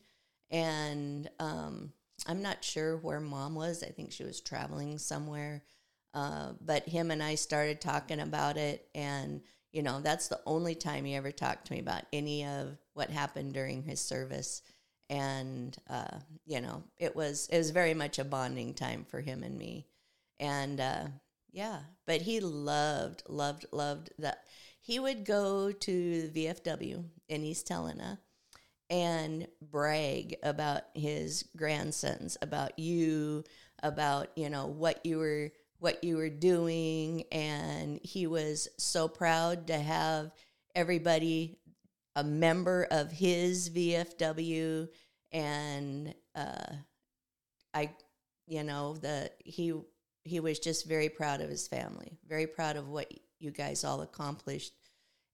And 0.50 1.30
um, 1.40 1.94
I'm 2.28 2.42
not 2.42 2.64
sure 2.64 2.98
where 2.98 3.20
mom 3.20 3.56
was. 3.56 3.84
I 3.84 3.88
think 3.88 4.12
she 4.12 4.24
was 4.24 4.42
traveling 4.42 4.98
somewhere. 4.98 5.64
Uh, 6.14 6.54
but 6.62 6.88
him 6.88 7.12
and 7.12 7.24
I 7.24 7.36
started 7.36 7.80
talking 7.80 8.20
about 8.20 8.58
it. 8.58 8.88
And, 8.94 9.42
you 9.72 9.82
know, 9.82 10.02
that's 10.02 10.28
the 10.28 10.42
only 10.46 10.76
time 10.76 11.06
he 11.06 11.16
ever 11.16 11.32
talked 11.32 11.68
to 11.68 11.74
me 11.74 11.80
about 11.80 12.04
any 12.12 12.46
of 12.46 12.78
what 12.94 13.10
happened 13.10 13.54
during 13.54 13.84
his 13.84 14.02
service 14.02 14.62
and 15.12 15.78
uh, 15.90 16.20
you 16.46 16.62
know 16.62 16.82
it 16.98 17.16
was 17.16 17.48
it 17.52 17.58
was 17.58 17.70
very 17.70 17.94
much 17.94 18.18
a 18.18 18.24
bonding 18.24 18.74
time 18.74 19.06
for 19.08 19.20
him 19.20 19.44
and 19.44 19.58
me 19.58 19.86
and 20.40 20.80
uh, 20.80 21.06
yeah 21.52 21.80
but 22.08 22.22
he 22.22 22.40
loved 22.40 23.22
loved 23.28 23.66
loved 23.72 24.10
that 24.18 24.46
he 24.80 25.00
would 25.00 25.26
go 25.26 25.72
to 25.72 26.32
vfw 26.34 27.04
in 27.28 27.44
east 27.44 27.68
helena 27.68 28.20
and 28.90 29.48
brag 29.62 30.38
about 30.44 30.84
his 30.96 31.44
grandsons 31.58 32.38
about 32.42 32.80
you 32.80 33.44
about 33.84 34.30
you 34.38 34.50
know 34.50 34.66
what 34.66 35.06
you 35.06 35.18
were 35.18 35.52
what 35.82 36.04
you 36.04 36.16
were 36.16 36.30
doing 36.30 37.24
and 37.32 38.00
he 38.04 38.28
was 38.28 38.68
so 38.78 39.08
proud 39.08 39.66
to 39.68 39.78
have 39.78 40.32
everybody 40.76 41.58
a 42.16 42.24
member 42.24 42.88
of 42.92 43.12
his 43.12 43.70
VFW, 43.70 44.88
and 45.32 46.14
uh, 46.36 46.74
I, 47.74 47.92
you 48.48 48.64
know, 48.64 48.96
the 48.96 49.32
he 49.40 49.74
he 50.24 50.40
was 50.40 50.60
just 50.60 50.86
very 50.86 51.10
proud 51.10 51.42
of 51.42 51.50
his 51.50 51.68
family, 51.68 52.20
very 52.28 52.48
proud 52.48 52.76
of 52.76 52.90
what 52.90 53.12
you 53.40 53.52
guys 53.52 53.84
all 53.84 54.02
accomplished 54.02 54.74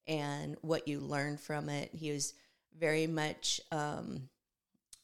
and 0.07 0.55
what 0.61 0.87
you 0.87 0.99
learned 0.99 1.41
from 1.41 1.67
it. 1.67 1.89
He 1.93 2.11
was 2.11 2.33
very 2.79 3.07
much 3.07 3.59
um, 3.71 4.29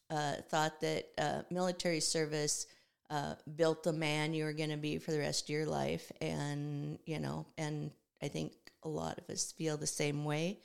uh, 0.08 0.36
thought 0.48 0.80
that 0.80 1.08
uh, 1.18 1.42
military 1.50 2.00
service 2.00 2.66
uh, 3.10 3.34
built 3.56 3.82
the 3.82 3.92
man 3.92 4.34
you 4.34 4.44
were 4.44 4.52
going 4.52 4.70
to 4.70 4.76
be 4.76 4.98
for 4.98 5.10
the 5.12 5.18
rest 5.18 5.44
of 5.44 5.48
your 5.50 5.66
life, 5.66 6.10
and 6.20 6.98
you 7.06 7.18
know, 7.18 7.46
and 7.58 7.90
I 8.22 8.28
think 8.28 8.52
a 8.82 8.88
lot 8.88 9.18
of 9.18 9.28
us 9.30 9.52
feel 9.52 9.76
the 9.76 9.86
same 9.86 10.24
way 10.24 10.58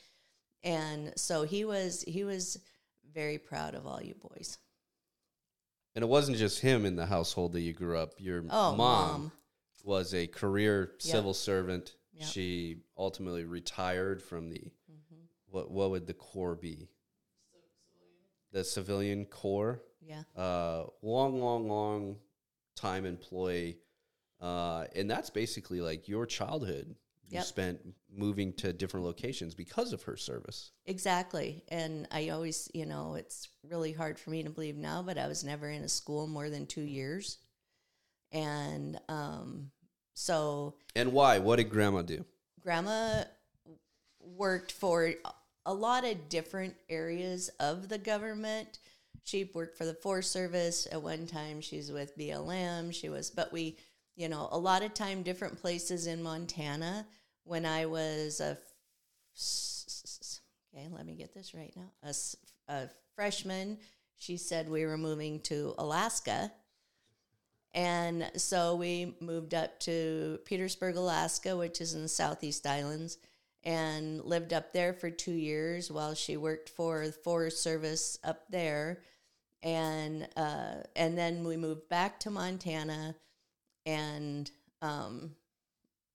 and 0.62 1.14
so 1.16 1.44
he 1.44 1.64
was 1.64 2.02
he 2.06 2.26
was 2.26 2.58
very 3.14 3.38
proud 3.38 3.76
of 3.76 3.88
all 3.88 4.02
you 4.04 4.14
boys 4.16 4.58
And 5.96 6.04
it 6.04 6.08
wasn't 6.10 6.38
just 6.38 6.60
him 6.60 6.86
in 6.86 6.98
the 6.98 7.06
household 7.06 7.54
that 7.54 7.62
you 7.62 7.72
grew 7.74 7.98
up. 7.98 8.12
Your 8.18 8.40
Oh, 8.50 8.76
mom, 8.76 8.78
Mom. 8.78 9.32
was 9.86 10.14
a 10.14 10.28
career 10.28 10.92
Yep. 10.92 11.02
civil 11.02 11.34
servant. 11.34 11.96
Yep. 12.14 12.28
She 12.28 12.84
ultimately 12.98 13.46
retired 13.46 14.22
from 14.22 14.50
the 14.50 14.70
what 15.48 15.72
what 15.72 15.92
would 15.92 16.06
the 16.06 16.14
corps 16.14 16.56
be? 16.56 16.90
The 18.52 18.64
civilian 18.66 19.26
corps. 19.26 19.82
yeah 20.02 20.24
Uh, 20.36 20.88
long, 21.02 21.40
long, 21.42 21.68
long 21.70 22.18
time 22.80 23.06
employee. 23.06 23.78
Uh, 24.42 24.86
and 24.96 25.10
that's 25.12 25.30
basically 25.30 25.82
like 25.82 26.08
your 26.08 26.26
childhood. 26.26 26.96
You 27.30 27.36
Yep. 27.38 27.44
spent 27.46 27.80
moving 28.12 28.54
to 28.54 28.74
different 28.74 29.06
locations 29.06 29.54
because 29.54 29.94
of 29.94 30.02
her 30.04 30.18
service. 30.18 30.72
exactly 30.88 31.64
and 31.68 32.08
i 32.12 32.30
always 32.30 32.68
you 32.74 32.88
know 32.88 33.14
it's 33.14 33.50
really 33.70 33.92
hard 33.94 34.18
for 34.18 34.32
me 34.32 34.42
to 34.42 34.50
believe 34.50 34.76
now 34.78 35.04
but 35.04 35.16
i 35.20 35.28
was 35.28 35.44
never 35.44 35.70
in 35.70 35.84
a 35.84 35.88
school 35.90 36.26
more 36.26 36.50
than 36.50 36.66
two 36.66 36.82
years 36.82 37.38
and 38.32 39.00
um 39.10 39.70
so 40.16 40.74
And 40.96 41.14
why? 41.14 41.38
What 41.40 41.58
did 41.58 41.70
grandma 41.70 42.02
do? 42.02 42.26
grandma 42.62 43.24
worked 44.20 44.72
for 44.72 45.14
a 45.66 45.74
lot 45.74 46.04
of 46.06 46.30
different 46.30 46.76
areas 46.90 47.50
of 47.60 47.90
the 47.90 47.98
government. 47.98 48.80
She 49.24 49.50
worked 49.54 49.78
for 49.78 49.86
the 49.86 49.94
Forest 49.94 50.32
Service 50.32 50.88
at 50.92 51.02
one 51.02 51.28
time. 51.28 51.62
She's 51.62 51.92
with 51.92 52.18
BLM. 52.18 52.94
She 52.94 53.10
was, 53.10 53.30
but 53.30 53.52
we, 53.52 53.78
you 54.16 54.30
know, 54.30 54.48
a 54.52 54.58
lot 54.58 54.84
of 54.84 54.94
time 54.94 55.24
different 55.24 55.62
places 55.62 56.08
in 56.08 56.24
Montana. 56.24 57.06
When 57.44 57.66
I 57.66 57.86
was 57.86 58.42
a, 58.42 58.58
okay, 60.74 60.88
let 60.92 61.06
me 61.06 61.16
get 61.16 61.34
this 61.34 61.54
right 61.54 61.74
now. 61.76 61.92
a 62.68 62.90
freshman, 63.16 63.78
she 64.18 64.38
said 64.38 64.70
we 64.70 64.86
were 64.86 64.98
moving 64.98 65.40
to 65.42 65.74
Alaska. 65.78 66.52
And 67.74 68.32
so 68.36 68.76
we 68.76 69.16
moved 69.20 69.54
up 69.54 69.80
to 69.82 70.40
Petersburg, 70.46 70.96
Alaska, 70.96 71.56
which 71.56 71.82
is 71.82 71.94
in 71.94 72.02
the 72.02 72.08
Southeast 72.08 72.66
Islands, 72.66 73.18
and 73.64 74.24
lived 74.24 74.54
up 74.54 74.74
there 74.74 74.94
for 74.94 75.10
two 75.10 75.34
years 75.34 75.92
while 75.92 76.14
she 76.14 76.38
worked 76.38 76.70
for 76.70 77.06
the 77.06 77.12
Forest 77.12 77.62
Service 77.62 78.18
up 78.24 78.44
there. 78.50 79.02
And 79.62 80.28
uh, 80.38 80.84
and 80.96 81.18
then 81.18 81.44
we 81.44 81.58
moved 81.58 81.90
back 81.90 82.22
to 82.22 82.32
Montana, 82.32 83.14
and 83.86 84.50
um, 84.82 85.32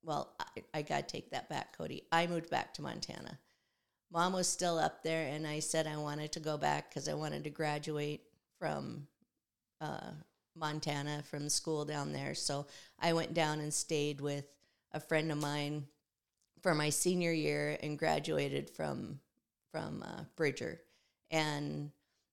well, 0.02 0.34
I, 0.40 0.62
I 0.78 0.82
got 0.82 1.06
to 1.06 1.12
take 1.12 1.30
that 1.30 1.50
back, 1.50 1.76
Cody. 1.76 2.04
I 2.10 2.26
moved 2.26 2.48
back 2.48 2.72
to 2.74 2.82
Montana. 2.82 3.38
Mom 4.10 4.32
was 4.32 4.48
still 4.48 4.78
up 4.78 5.02
there, 5.02 5.26
and 5.26 5.46
I 5.46 5.58
said 5.58 5.86
I 5.86 5.98
wanted 5.98 6.32
to 6.32 6.40
go 6.40 6.56
back 6.56 6.88
because 6.88 7.06
I 7.06 7.12
wanted 7.14 7.44
to 7.44 7.50
graduate 7.50 8.22
from 8.58 9.06
uh, 9.82 10.12
Montana 10.56 11.22
from 11.28 11.48
school 11.50 11.84
down 11.84 12.12
there. 12.12 12.34
So 12.34 12.66
I 12.98 13.12
went 13.12 13.34
down 13.34 13.60
and 13.60 13.74
stayed 13.74 14.20
with 14.20 14.46
a 14.92 15.00
friend 15.00 15.30
of 15.32 15.38
mine 15.38 15.86
for 16.64 16.75
my 16.75 16.88
senior 16.88 17.30
year 17.30 17.76
and 17.83 17.99
graduated 17.99 18.71
from 18.71 19.21
from 19.71 20.02
uh, 20.02 20.23
Bridger. 20.35 20.80
And 21.30 21.90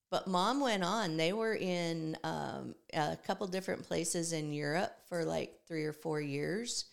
but 0.09 0.25
mom 0.25 0.61
went 0.61 0.85
on. 0.85 1.17
They 1.17 1.33
were 1.33 1.55
in 1.55 2.17
um, 2.23 2.73
a 2.93 3.17
couple 3.27 3.45
different 3.47 3.83
places 3.83 4.31
in 4.31 4.53
Europe 4.53 4.93
for 5.09 5.25
like 5.25 5.59
three 5.67 5.83
or 5.83 5.91
four 5.91 6.21
years, 6.21 6.85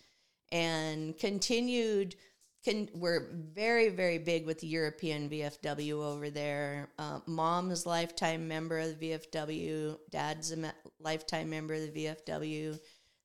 and 0.51 1.17
continued. 1.17 2.17
Can, 2.65 2.89
we're 2.93 3.29
very 3.55 3.89
very 3.89 4.19
big 4.19 4.45
with 4.45 4.59
the 4.59 4.67
European 4.67 5.31
VFW 5.31 6.03
over 6.05 6.31
there. 6.31 6.89
Uh, 6.99 7.21
mom's 7.27 7.87
lifetime 7.87 8.49
member 8.49 8.81
of 8.81 8.99
the 8.99 9.13
VFW. 9.13 9.97
Dad's 10.11 10.51
a 10.51 10.57
me- 10.57 10.69
lifetime 10.99 11.51
member 11.51 11.75
of 11.75 11.95
the 11.95 12.07
VFW. 12.07 12.81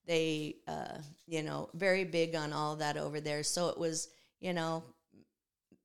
They, 0.05 0.57
uh, 0.67 0.97
you 1.27 1.43
know, 1.43 1.69
very 1.73 2.03
big 2.03 2.35
on 2.35 2.51
all 2.53 2.75
that 2.77 2.97
over 2.97 3.21
there. 3.21 3.43
So 3.43 3.69
it 3.69 3.77
was, 3.77 4.09
you 4.39 4.53
know, 4.53 4.83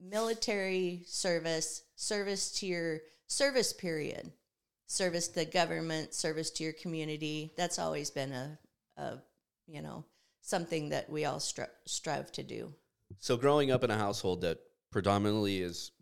military 0.01 1.03
service, 1.07 1.83
service 1.97 2.53
to 2.61 2.67
your 2.67 3.01
service 3.27 3.73
period, 3.73 4.33
service 4.87 5.29
to 5.29 5.35
the 5.37 5.45
government, 5.45 6.15
service 6.15 6.51
to 6.53 6.65
your 6.65 6.73
community. 6.73 7.53
That's 7.57 7.79
always 7.79 8.11
been 8.11 8.33
a, 8.33 8.59
a 8.97 9.19
you 9.67 9.83
know, 9.83 10.05
something 10.41 10.89
that 10.89 11.09
we 11.11 11.25
all 11.25 11.39
stri- 11.39 11.69
strive 11.87 12.33
to 12.33 12.43
do. 12.43 12.73
So, 13.21 13.37
growing 13.37 13.71
up 13.71 13.85
in 13.85 13.91
a 13.91 13.99
household 13.99 14.41
that 14.43 14.59
predominantly 14.91 15.61
is 15.61 15.93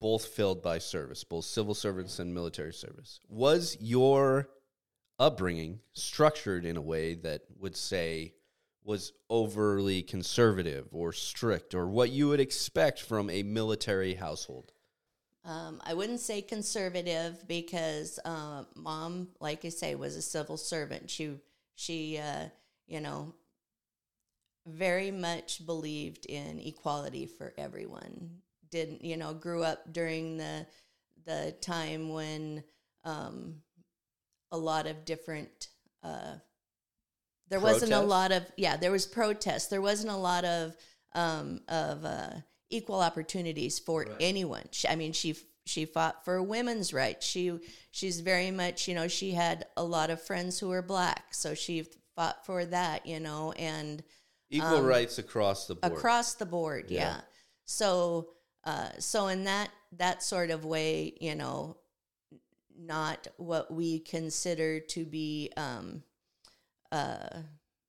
both 0.00 0.26
filled 0.26 0.62
by 0.62 0.78
service, 0.78 1.22
both 1.24 1.44
civil 1.44 1.74
servants 1.74 2.18
and 2.18 2.34
military 2.34 2.72
service, 2.72 3.20
was 3.28 3.76
your 3.80 4.48
upbringing 5.18 5.80
structured 5.92 6.64
in 6.64 6.76
a 6.76 6.82
way 6.82 7.14
that 7.14 7.42
would 7.58 7.76
say 7.76 8.34
was 8.84 9.12
overly 9.30 10.02
conservative 10.02 10.88
or 10.92 11.12
strict 11.12 11.74
or 11.74 11.86
what 11.86 12.10
you 12.10 12.28
would 12.28 12.40
expect 12.40 13.00
from 13.00 13.30
a 13.30 13.42
military 13.42 14.14
household? 14.14 14.72
Um, 15.44 15.80
I 15.84 15.94
wouldn't 15.94 16.20
say 16.20 16.40
conservative 16.40 17.46
because 17.48 18.18
uh, 18.24 18.64
mom, 18.76 19.28
like 19.40 19.64
I 19.64 19.70
say, 19.70 19.94
was 19.94 20.16
a 20.16 20.22
civil 20.22 20.56
servant. 20.56 21.10
She 21.10 21.36
she 21.74 22.18
uh, 22.18 22.46
you 22.86 23.00
know 23.00 23.34
very 24.66 25.10
much 25.10 25.66
believed 25.66 26.26
in 26.26 26.60
equality 26.60 27.26
for 27.26 27.52
everyone. 27.58 28.30
Didn't 28.70 29.04
you 29.04 29.16
know? 29.16 29.34
Grew 29.34 29.64
up 29.64 29.92
during 29.92 30.36
the 30.36 30.66
the 31.24 31.56
time 31.60 32.10
when 32.10 32.62
um, 33.04 33.56
a 34.52 34.56
lot 34.58 34.86
of 34.86 35.04
different. 35.04 35.68
Uh, 36.04 36.34
there 37.48 37.60
wasn't 37.60 37.92
a 37.92 38.00
lot 38.00 38.30
of 38.32 38.44
yeah. 38.56 38.76
There 38.76 38.92
was 38.92 39.06
protests. 39.06 39.66
There 39.66 39.82
wasn't 39.82 40.12
a 40.12 40.16
lot 40.16 40.44
of 40.44 40.76
um, 41.14 41.60
of 41.68 42.04
uh, 42.04 42.30
equal 42.70 43.00
opportunities 43.00 43.78
for 43.78 44.06
anyone. 44.20 44.64
She, 44.70 44.86
I 44.88 44.94
mean, 44.94 45.12
she 45.12 45.34
she 45.66 45.84
fought 45.84 46.24
for 46.24 46.42
women's 46.42 46.94
rights. 46.94 47.26
She 47.26 47.58
she's 47.90 48.20
very 48.20 48.50
much 48.50 48.86
you 48.88 48.94
know 48.94 49.08
she 49.08 49.32
had 49.32 49.66
a 49.76 49.82
lot 49.84 50.10
of 50.10 50.22
friends 50.22 50.58
who 50.60 50.68
were 50.68 50.82
black, 50.82 51.34
so 51.34 51.54
she 51.54 51.86
fought 52.14 52.46
for 52.46 52.64
that. 52.66 53.06
You 53.06 53.20
know, 53.20 53.52
and 53.52 54.02
Equal 54.54 54.76
Um, 54.78 54.84
rights 54.84 55.18
across 55.18 55.66
the 55.66 55.76
board. 55.76 55.92
across 55.94 56.34
the 56.34 56.44
board 56.44 56.90
Yeah. 56.90 57.00
yeah, 57.00 57.20
so 57.64 58.28
uh 58.64 58.90
so 58.98 59.28
in 59.28 59.44
that 59.44 59.70
that 59.92 60.22
sort 60.22 60.50
of 60.50 60.66
way 60.66 61.16
you 61.22 61.34
know 61.34 61.78
not 62.78 63.28
what 63.36 63.72
we 63.72 63.98
consider 63.98 64.80
to 64.80 65.04
be 65.04 65.50
um 65.56 66.02
uh 66.90 67.40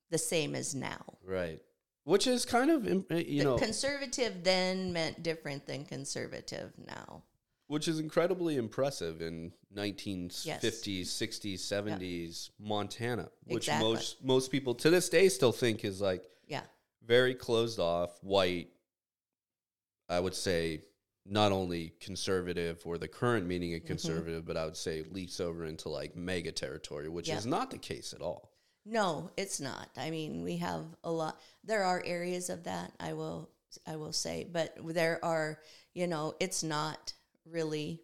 the 0.10 0.18
same 0.18 0.56
as 0.56 0.76
now 0.76 1.02
right. 1.26 1.62
Which 2.06 2.28
is 2.28 2.44
kind 2.44 2.70
of, 2.70 2.86
uh, 2.86 3.16
you 3.16 3.40
The 3.40 3.44
know, 3.46 3.58
conservative 3.58 4.44
then 4.44 4.92
meant 4.92 5.24
different 5.24 5.66
than 5.66 5.86
conservative 5.86 6.74
now 6.86 7.24
which 7.68 7.88
is 7.88 8.00
incredibly 8.00 8.58
impressive 8.58 9.22
in 9.22 9.52
1950s, 9.76 11.08
60s, 11.08 11.56
70s 11.56 12.52
Montana, 12.60 13.30
which 13.46 13.68
Exactly. 13.68 13.90
most 13.90 14.24
most 14.24 14.52
people 14.52 14.76
to 14.76 14.90
this 14.90 15.10
day 15.10 15.30
still 15.30 15.52
think 15.52 15.84
is 15.84 16.02
like 16.02 16.24
yeah 16.48 16.62
very 17.06 17.34
closed 17.34 17.80
off, 17.80 18.12
white. 18.22 18.70
I 20.10 20.20
would 20.20 20.36
say 20.36 20.82
not 21.26 21.52
only 21.52 21.94
conservative 22.00 22.82
or 22.86 22.98
the 22.98 23.08
current 23.08 23.46
meaning 23.48 23.72
Mm-hmm. 23.72 23.84
of 23.84 23.88
conservative, 23.88 24.46
but 24.46 24.58
I 24.58 24.66
would 24.66 24.78
say 24.78 25.04
leaks 25.12 25.40
over 25.40 25.66
into 25.66 25.90
like 25.90 26.16
MAGA 26.16 26.52
territory, 26.52 27.08
which 27.10 27.28
Yeah. 27.30 27.38
is 27.38 27.46
not 27.46 27.72
the 27.72 27.78
case 27.78 28.14
at 28.14 28.22
all. 28.22 28.50
No, 28.86 29.32
it's 29.38 29.62
not. 29.62 29.90
I 29.96 30.10
mean, 30.10 30.44
we 30.44 30.58
have 30.58 30.84
a 31.04 31.12
lot. 31.12 31.40
There 31.64 31.84
are 31.84 32.04
areas 32.06 32.50
of 32.50 32.64
that. 32.66 32.92
I 33.00 33.14
will. 33.14 33.50
I 33.88 33.96
will 33.96 34.14
say, 34.14 34.46
but 34.52 34.76
there 34.94 35.24
are. 35.24 35.60
You 35.94 36.08
know, 36.08 36.34
it's 36.40 36.64
not 36.64 37.14
really 37.46 38.02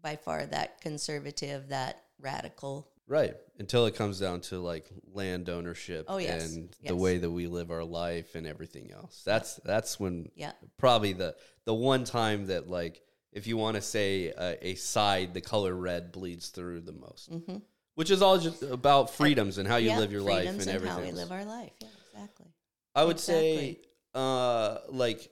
by 0.00 0.16
far 0.16 0.46
that 0.46 0.80
conservative, 0.80 1.68
that 1.68 2.04
radical. 2.20 2.88
Right. 3.08 3.34
Until 3.58 3.86
it 3.86 3.94
comes 3.94 4.18
down 4.20 4.40
to 4.42 4.58
like 4.60 4.88
land 5.12 5.48
ownership 5.48 6.06
Oh, 6.08 6.18
yes. 6.18 6.54
and 6.54 6.74
the 6.84 6.96
way 6.96 7.18
that 7.18 7.30
we 7.30 7.46
live 7.46 7.70
our 7.70 7.84
life 7.84 8.34
and 8.34 8.46
everything 8.46 8.90
else. 8.92 9.22
That's 9.24 9.56
that's 9.64 9.98
when 10.00 10.30
Yeah. 10.34 10.52
probably 10.78 11.12
the 11.12 11.34
the 11.64 11.74
one 11.74 12.04
time 12.04 12.46
that 12.46 12.68
like 12.68 13.02
if 13.32 13.46
you 13.46 13.56
want 13.56 13.76
to 13.76 13.82
say 13.82 14.26
a, 14.28 14.58
a 14.68 14.74
side 14.76 15.34
the 15.34 15.40
color 15.40 15.74
red 15.74 16.12
bleeds 16.12 16.48
through 16.48 16.80
the 16.82 16.92
most. 16.92 17.28
hmm 17.32 17.56
Which 17.94 18.10
is 18.10 18.22
all 18.22 18.38
just 18.38 18.62
about 18.62 19.10
freedoms 19.10 19.58
and 19.58 19.68
how 19.68 19.76
you 19.76 19.90
yeah, 19.90 19.98
live 19.98 20.12
your 20.12 20.22
life 20.22 20.48
and 20.48 20.60
and 20.60 20.70
everything. 20.70 20.96
how 20.96 21.02
we 21.02 21.08
else. 21.08 21.16
live 21.18 21.32
our 21.32 21.44
life. 21.44 21.72
Yeah, 21.80 21.88
exactly. 22.14 22.46
I 22.94 23.04
would 23.04 23.20
say 23.20 23.80
uh 24.14 24.78
like 24.88 25.28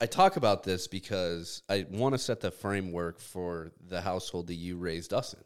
I 0.00 0.06
talk 0.06 0.36
about 0.36 0.62
this 0.64 0.88
because 0.88 1.62
I 1.68 1.86
want 1.90 2.14
to 2.14 2.18
set 2.18 2.40
the 2.40 2.50
framework 2.50 3.20
for 3.20 3.70
the 3.88 4.00
household 4.00 4.48
that 4.48 4.54
you 4.54 4.76
raised 4.76 5.12
us 5.12 5.32
in. 5.34 5.40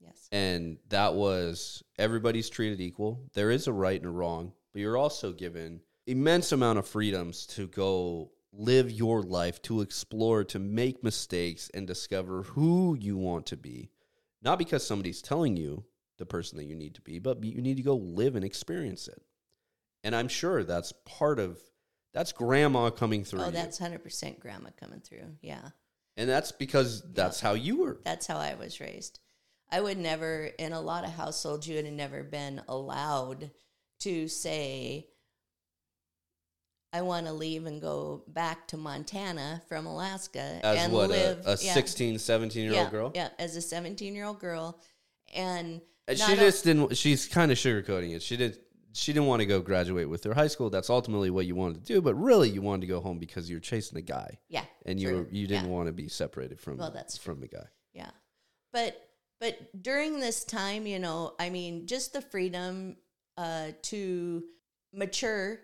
Yes. 0.00 0.28
and 0.32 0.78
that 0.88 1.14
was 1.14 1.82
everybody's 1.98 2.48
treated 2.48 2.80
equal. 2.80 3.28
There 3.34 3.50
is 3.50 3.66
a 3.66 3.72
right 3.72 4.00
and 4.00 4.08
a 4.08 4.12
wrong, 4.12 4.52
but 4.72 4.80
you're 4.80 4.96
also 4.96 5.32
given 5.32 5.80
immense 6.06 6.52
amount 6.52 6.78
of 6.78 6.86
freedoms 6.86 7.46
to 7.48 7.66
go 7.68 8.30
live 8.52 8.90
your 8.90 9.22
life, 9.22 9.60
to 9.62 9.80
explore, 9.82 10.44
to 10.44 10.58
make 10.58 11.04
mistakes 11.04 11.70
and 11.74 11.86
discover 11.86 12.42
who 12.44 12.96
you 12.98 13.16
want 13.16 13.46
to 13.46 13.56
be. 13.56 13.90
Not 14.40 14.58
because 14.58 14.86
somebody's 14.86 15.20
telling 15.20 15.56
you 15.56 15.84
the 16.16 16.26
person 16.26 16.58
that 16.58 16.64
you 16.64 16.74
need 16.74 16.94
to 16.94 17.00
be, 17.02 17.18
but 17.18 17.42
you 17.44 17.60
need 17.60 17.76
to 17.76 17.82
go 17.82 17.96
live 17.96 18.36
and 18.36 18.44
experience 18.44 19.06
it. 19.08 19.20
And 20.04 20.14
I'm 20.16 20.28
sure 20.28 20.64
that's 20.64 20.92
part 21.04 21.38
of 21.38 21.58
that's 22.14 22.32
grandma 22.32 22.90
coming 22.90 23.24
through. 23.24 23.42
Oh, 23.42 23.50
that's 23.50 23.78
hundred 23.78 24.02
percent 24.02 24.40
grandma 24.40 24.70
coming 24.80 25.00
through. 25.00 25.36
Yeah. 25.42 25.70
and 26.16 26.28
that's 26.30 26.52
because 26.52 27.02
that's 27.12 27.40
how 27.40 27.52
you 27.54 27.78
were. 27.80 28.00
That's 28.04 28.26
how 28.26 28.38
I 28.38 28.54
was 28.54 28.80
raised. 28.80 29.20
I 29.70 29.80
would 29.80 29.98
never, 29.98 30.44
in 30.58 30.72
a 30.72 30.80
lot 30.80 31.04
of 31.04 31.10
households, 31.10 31.68
you 31.68 31.76
would 31.76 31.84
have 31.84 31.94
never 31.94 32.22
been 32.22 32.62
allowed 32.68 33.50
to 34.00 34.28
say, 34.28 35.08
I 36.92 37.02
want 37.02 37.26
to 37.26 37.32
leave 37.32 37.66
and 37.66 37.80
go 37.80 38.24
back 38.28 38.66
to 38.68 38.76
Montana 38.78 39.60
from 39.68 39.86
Alaska 39.86 40.60
As 40.62 40.78
and 40.78 40.92
what 40.92 41.10
live 41.10 41.46
a, 41.46 41.50
a 41.50 41.56
yeah, 41.60 41.74
16, 41.74 42.18
17 42.18 42.62
year 42.62 42.72
yeah, 42.72 42.80
old 42.80 42.90
girl? 42.90 43.12
Yeah, 43.14 43.28
as 43.38 43.56
a 43.56 43.60
17 43.60 44.14
year 44.14 44.24
old 44.24 44.40
girl. 44.40 44.80
And 45.34 45.82
And 46.06 46.18
she 46.18 46.34
just 46.36 46.64
didn't. 46.64 46.96
She's 46.96 47.26
kind 47.26 47.52
of 47.52 47.58
sugarcoating 47.58 48.14
it. 48.14 48.22
She 48.22 48.36
didn't. 48.36 48.58
She 48.94 49.12
didn't 49.12 49.28
want 49.28 49.40
to 49.40 49.46
go 49.46 49.60
graduate 49.60 50.08
with 50.08 50.24
her 50.24 50.32
high 50.32 50.46
school. 50.46 50.70
That's 50.70 50.88
ultimately 50.88 51.28
what 51.28 51.44
you 51.44 51.54
wanted 51.54 51.84
to 51.84 51.92
do. 51.92 52.00
But 52.00 52.14
really, 52.14 52.48
you 52.48 52.62
wanted 52.62 52.80
to 52.80 52.86
go 52.86 53.00
home 53.00 53.18
because 53.18 53.48
you 53.50 53.56
were 53.56 53.60
chasing 53.60 53.98
a 53.98 54.02
guy, 54.02 54.38
yeah, 54.48 54.64
and 54.86 54.98
you 54.98 55.08
true, 55.08 55.18
were, 55.18 55.28
you 55.30 55.46
didn't 55.46 55.66
yeah. 55.66 55.70
want 55.70 55.86
to 55.88 55.92
be 55.92 56.08
separated 56.08 56.58
from 56.58 56.78
Well, 56.78 56.90
that's 56.90 57.18
from 57.18 57.40
the 57.40 57.48
guy. 57.48 57.66
Yeah. 57.92 58.10
But 58.72 59.07
but 59.40 59.82
during 59.82 60.20
this 60.20 60.44
time, 60.44 60.86
you 60.86 60.98
know, 60.98 61.34
I 61.38 61.50
mean, 61.50 61.86
just 61.86 62.12
the 62.12 62.22
freedom 62.22 62.96
uh 63.36 63.68
to 63.82 64.44
mature 64.92 65.60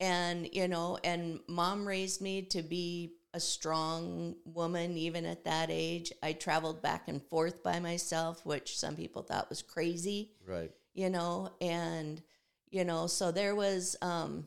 and, 0.00 0.48
you 0.54 0.68
know, 0.68 0.98
and 1.02 1.40
mom 1.48 1.86
raised 1.86 2.20
me 2.20 2.42
to 2.42 2.62
be 2.62 3.14
a 3.34 3.40
strong 3.40 4.36
woman 4.44 4.96
even 4.96 5.24
at 5.26 5.44
that 5.44 5.68
age. 5.70 6.12
I 6.22 6.32
traveled 6.32 6.80
back 6.82 7.08
and 7.08 7.22
forth 7.22 7.62
by 7.62 7.78
myself, 7.80 8.44
which 8.46 8.78
some 8.78 8.96
people 8.96 9.22
thought 9.22 9.48
was 9.50 9.62
crazy 9.62 10.32
Right. 10.46 10.70
you 10.94 11.10
know 11.10 11.50
and 11.60 12.22
you 12.70 12.84
know 12.84 13.06
so 13.06 13.30
there 13.32 13.54
was 13.54 13.96
um 14.02 14.46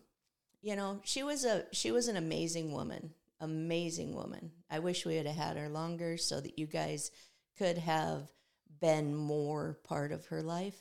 you 0.61 0.75
know 0.75 0.99
she 1.03 1.23
was 1.23 1.45
a 1.45 1.65
she 1.71 1.91
was 1.91 2.07
an 2.07 2.17
amazing 2.17 2.71
woman 2.71 3.11
amazing 3.39 4.15
woman 4.15 4.51
i 4.69 4.79
wish 4.79 5.05
we 5.05 5.15
had 5.15 5.25
had 5.27 5.57
her 5.57 5.69
longer 5.69 6.17
so 6.17 6.39
that 6.41 6.57
you 6.59 6.65
guys 6.67 7.11
could 7.57 7.77
have 7.77 8.29
been 8.81 9.15
more 9.15 9.79
part 9.83 10.11
of 10.11 10.25
her 10.27 10.41
life. 10.41 10.75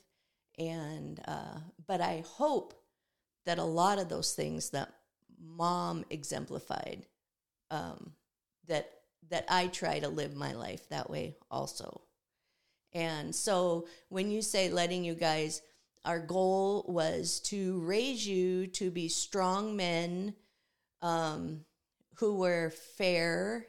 And 0.58 1.20
uh 1.26 1.58
but 1.86 2.00
i 2.00 2.24
hope 2.26 2.74
that 3.46 3.58
a 3.58 3.64
lot 3.64 3.98
of 3.98 4.08
those 4.08 4.34
things 4.34 4.70
that 4.70 4.92
mom 5.42 6.04
exemplified 6.10 7.06
um 7.70 8.12
that 8.66 8.90
that 9.30 9.46
i 9.48 9.68
try 9.68 9.98
to 10.00 10.08
live 10.08 10.34
my 10.34 10.52
life 10.52 10.88
that 10.88 11.08
way 11.08 11.36
also. 11.50 12.02
And 12.92 13.34
so 13.34 13.86
when 14.08 14.30
you 14.30 14.42
say 14.42 14.68
letting 14.68 15.04
you 15.04 15.14
guys, 15.14 15.62
our 16.04 16.18
goal 16.18 16.84
was 16.88 17.40
to 17.40 17.78
raise 17.80 18.26
you 18.26 18.66
to 18.68 18.90
be 18.90 19.08
strong 19.08 19.76
men 19.76 20.34
um, 21.02 21.60
who 22.16 22.36
were 22.36 22.70
fair 22.96 23.66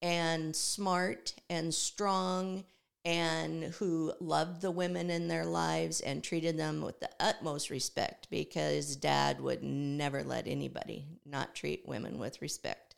and 0.00 0.54
smart 0.54 1.34
and 1.50 1.74
strong 1.74 2.64
and 3.04 3.64
who 3.64 4.12
loved 4.20 4.62
the 4.62 4.70
women 4.70 5.10
in 5.10 5.28
their 5.28 5.44
lives 5.44 6.00
and 6.00 6.22
treated 6.24 6.56
them 6.56 6.80
with 6.80 7.00
the 7.00 7.10
utmost 7.20 7.68
respect 7.68 8.28
because 8.30 8.96
dad 8.96 9.40
would 9.40 9.62
never 9.62 10.22
let 10.24 10.46
anybody 10.46 11.06
not 11.26 11.54
treat 11.54 11.86
women 11.86 12.18
with 12.18 12.40
respect. 12.40 12.94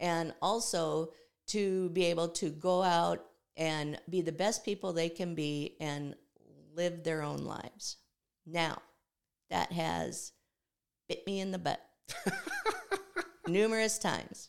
And 0.00 0.32
also 0.40 1.12
to 1.48 1.90
be 1.90 2.06
able 2.06 2.28
to 2.28 2.48
go 2.48 2.82
out 2.82 3.24
and 3.56 4.00
be 4.08 4.22
the 4.22 4.32
best 4.32 4.64
people 4.64 4.92
they 4.92 5.10
can 5.10 5.34
be 5.34 5.76
and 5.80 6.14
live 6.74 7.04
their 7.04 7.22
own 7.22 7.38
lives. 7.44 7.98
Now, 8.46 8.78
that 9.50 9.70
has 9.72 10.32
bit 11.08 11.26
me 11.26 11.40
in 11.40 11.50
the 11.50 11.58
butt 11.58 11.80
numerous 13.46 13.98
times 13.98 14.48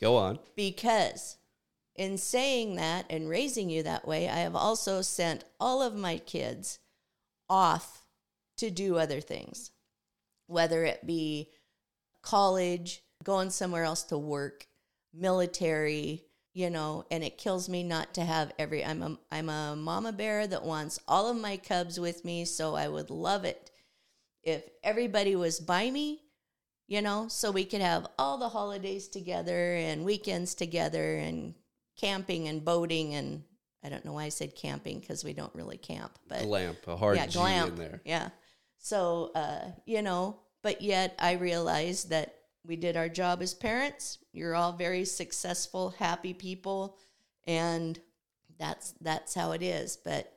Go 0.00 0.16
on. 0.16 0.38
because 0.56 1.36
in 2.00 2.16
saying 2.16 2.76
that 2.76 3.04
and 3.10 3.28
raising 3.28 3.68
you 3.68 3.82
that 3.82 4.08
way, 4.08 4.26
I 4.26 4.38
have 4.38 4.56
also 4.56 5.02
sent 5.02 5.44
all 5.60 5.82
of 5.82 5.94
my 5.94 6.16
kids 6.16 6.78
off 7.46 8.06
to 8.56 8.70
do 8.70 8.96
other 8.96 9.20
things. 9.20 9.70
whether 10.50 10.84
it 10.84 11.06
be 11.06 11.48
college, 12.22 13.02
going 13.22 13.50
somewhere 13.50 13.84
else 13.84 14.02
to 14.02 14.18
work, 14.18 14.66
military, 15.14 16.24
you 16.52 16.68
know, 16.68 17.04
and 17.10 17.22
it 17.22 17.38
kills 17.38 17.68
me 17.68 17.84
not 17.84 18.12
to 18.14 18.24
have 18.24 18.52
every 18.58 18.84
I'm 18.84 19.02
a 19.02 19.18
I'm 19.30 19.48
a 19.48 19.76
mama 19.76 20.12
bear 20.12 20.46
that 20.48 20.64
wants 20.64 20.98
all 21.06 21.28
of 21.30 21.36
my 21.36 21.56
cubs 21.56 22.00
with 22.00 22.24
me, 22.24 22.44
so 22.44 22.74
I 22.74 22.88
would 22.88 23.10
love 23.10 23.44
it 23.44 23.70
if 24.42 24.64
everybody 24.82 25.36
was 25.36 25.60
by 25.60 25.90
me, 25.90 26.22
you 26.88 27.00
know, 27.00 27.28
so 27.28 27.52
we 27.52 27.64
could 27.64 27.80
have 27.82 28.08
all 28.18 28.36
the 28.38 28.48
holidays 28.48 29.06
together 29.06 29.74
and 29.74 30.04
weekends 30.04 30.54
together 30.56 31.16
and 31.16 31.54
camping 32.00 32.48
and 32.48 32.64
boating 32.64 33.14
and 33.14 33.42
I 33.82 33.88
don't 33.88 34.04
know 34.04 34.12
why 34.12 34.24
I 34.24 34.28
said 34.28 34.54
camping 34.54 35.00
because 35.00 35.24
we 35.24 35.32
don't 35.32 35.54
really 35.54 35.78
camp, 35.78 36.18
but 36.28 36.42
Glamp, 36.42 36.78
a 36.86 36.96
hard 36.96 37.16
yeah, 37.16 37.26
G 37.26 37.38
glamp. 37.38 37.70
in 37.70 37.76
there. 37.76 38.02
Yeah. 38.04 38.28
So, 38.78 39.30
uh, 39.34 39.70
you 39.86 40.02
know, 40.02 40.38
but 40.62 40.82
yet 40.82 41.14
I 41.18 41.32
realized 41.32 42.10
that 42.10 42.34
we 42.66 42.76
did 42.76 42.96
our 42.96 43.08
job 43.08 43.40
as 43.40 43.54
parents. 43.54 44.18
You're 44.32 44.54
all 44.54 44.72
very 44.72 45.04
successful, 45.04 45.90
happy 45.98 46.34
people, 46.34 46.98
and 47.46 47.98
that's 48.58 48.92
that's 49.00 49.34
how 49.34 49.52
it 49.52 49.62
is. 49.62 49.96
But 49.96 50.30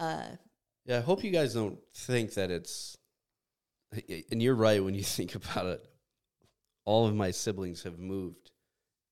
uh, 0.00 0.28
Yeah, 0.86 0.98
I 0.98 1.00
hope 1.02 1.22
you 1.22 1.30
guys 1.30 1.54
don't 1.54 1.78
think 1.94 2.34
that 2.34 2.50
it's. 2.50 2.96
And 4.30 4.42
you're 4.42 4.54
right 4.54 4.82
when 4.82 4.94
you 4.94 5.02
think 5.04 5.34
about 5.34 5.66
it. 5.66 5.86
All 6.86 7.06
of 7.06 7.14
my 7.14 7.30
siblings 7.32 7.82
have 7.82 7.98
moved 7.98 8.50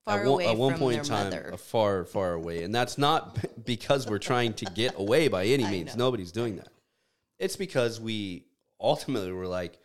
far 0.07 0.21
at 0.21 0.25
one, 0.27 0.33
away 0.35 0.47
at 0.47 0.57
one 0.57 0.79
point 0.79 0.99
in 0.99 1.05
time, 1.05 1.25
mother. 1.25 1.55
far, 1.59 2.05
far 2.05 2.33
away, 2.33 2.63
and 2.63 2.75
that's 2.75 2.97
not 2.97 3.39
because 3.65 4.07
we're 4.07 4.19
trying 4.19 4.55
to 4.55 4.65
get 4.67 4.95
away 4.99 5.29
by 5.29 5.45
any 5.47 5.65
means. 5.71 5.97
Nobody's 5.97 6.33
doing 6.33 6.57
that. 6.57 6.69
It's 7.39 7.57
because 7.57 8.01
we 8.01 8.47
ultimately 8.81 9.33
were 9.33 9.47
like 9.47 9.79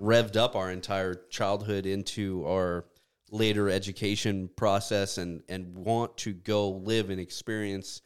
revved 0.00 0.36
up 0.36 0.54
our 0.56 0.70
entire 0.70 1.14
childhood 1.30 1.86
into 1.86 2.46
our 2.46 2.84
later 3.30 3.70
education 3.70 4.48
process 4.56 5.16
and 5.18 5.42
and 5.48 5.74
want 5.74 6.16
to 6.18 6.32
go 6.32 6.68
live 6.68 7.08
and 7.10 7.18
experience 7.20 8.02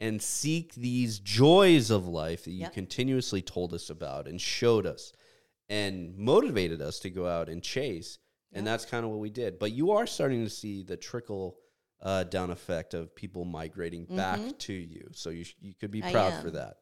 and 0.00 0.22
seek 0.22 0.74
these 0.74 1.18
joys 1.18 1.90
of 1.90 2.08
life 2.08 2.44
that 2.44 2.52
you 2.52 2.60
Yep. 2.62 2.72
continuously 2.72 3.42
told 3.42 3.74
us 3.74 3.90
about 3.90 4.26
and 4.26 4.40
showed 4.40 4.86
us 4.86 5.12
and 5.68 6.16
motivated 6.16 6.80
us 6.80 6.98
to 7.00 7.10
go 7.10 7.26
out 7.28 7.48
and 7.50 7.62
chase. 7.62 8.18
And 8.52 8.66
that's 8.66 8.84
kind 8.84 9.04
of 9.04 9.10
what 9.10 9.20
we 9.20 9.30
did. 9.30 9.58
But 9.58 9.72
you 9.72 9.92
are 9.92 10.06
starting 10.06 10.44
to 10.44 10.50
see 10.50 10.82
the 10.82 10.96
trickle 10.96 11.56
uh, 12.02 12.24
down 12.24 12.50
effect 12.50 12.94
of 12.94 13.14
people 13.14 13.44
migrating 13.44 14.06
back 14.06 14.40
to 14.58 14.72
you. 14.72 15.08
So 15.12 15.30
you, 15.30 15.44
sh- 15.44 15.54
you 15.60 15.74
could 15.74 15.90
be 15.90 16.00
Mm-hmm. 16.00 16.12
Proud 16.12 16.34
for 16.42 16.50
that. 16.52 16.76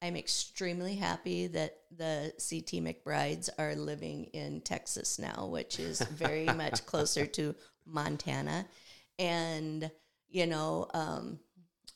I'm 0.00 0.16
extremely 0.16 0.96
happy 0.96 1.46
that 1.48 1.76
the 1.96 2.32
CT 2.36 2.82
McBrides 2.82 3.50
are 3.56 3.76
living 3.76 4.24
in 4.32 4.60
Texas 4.62 5.18
now, 5.20 5.46
which 5.46 5.78
is 5.78 6.00
very 6.02 6.46
much 6.56 6.84
closer 6.86 7.24
to 7.26 7.54
Montana. 7.86 8.66
And, 9.20 9.88
you 10.28 10.46
know, 10.46 10.88
um, 10.92 11.38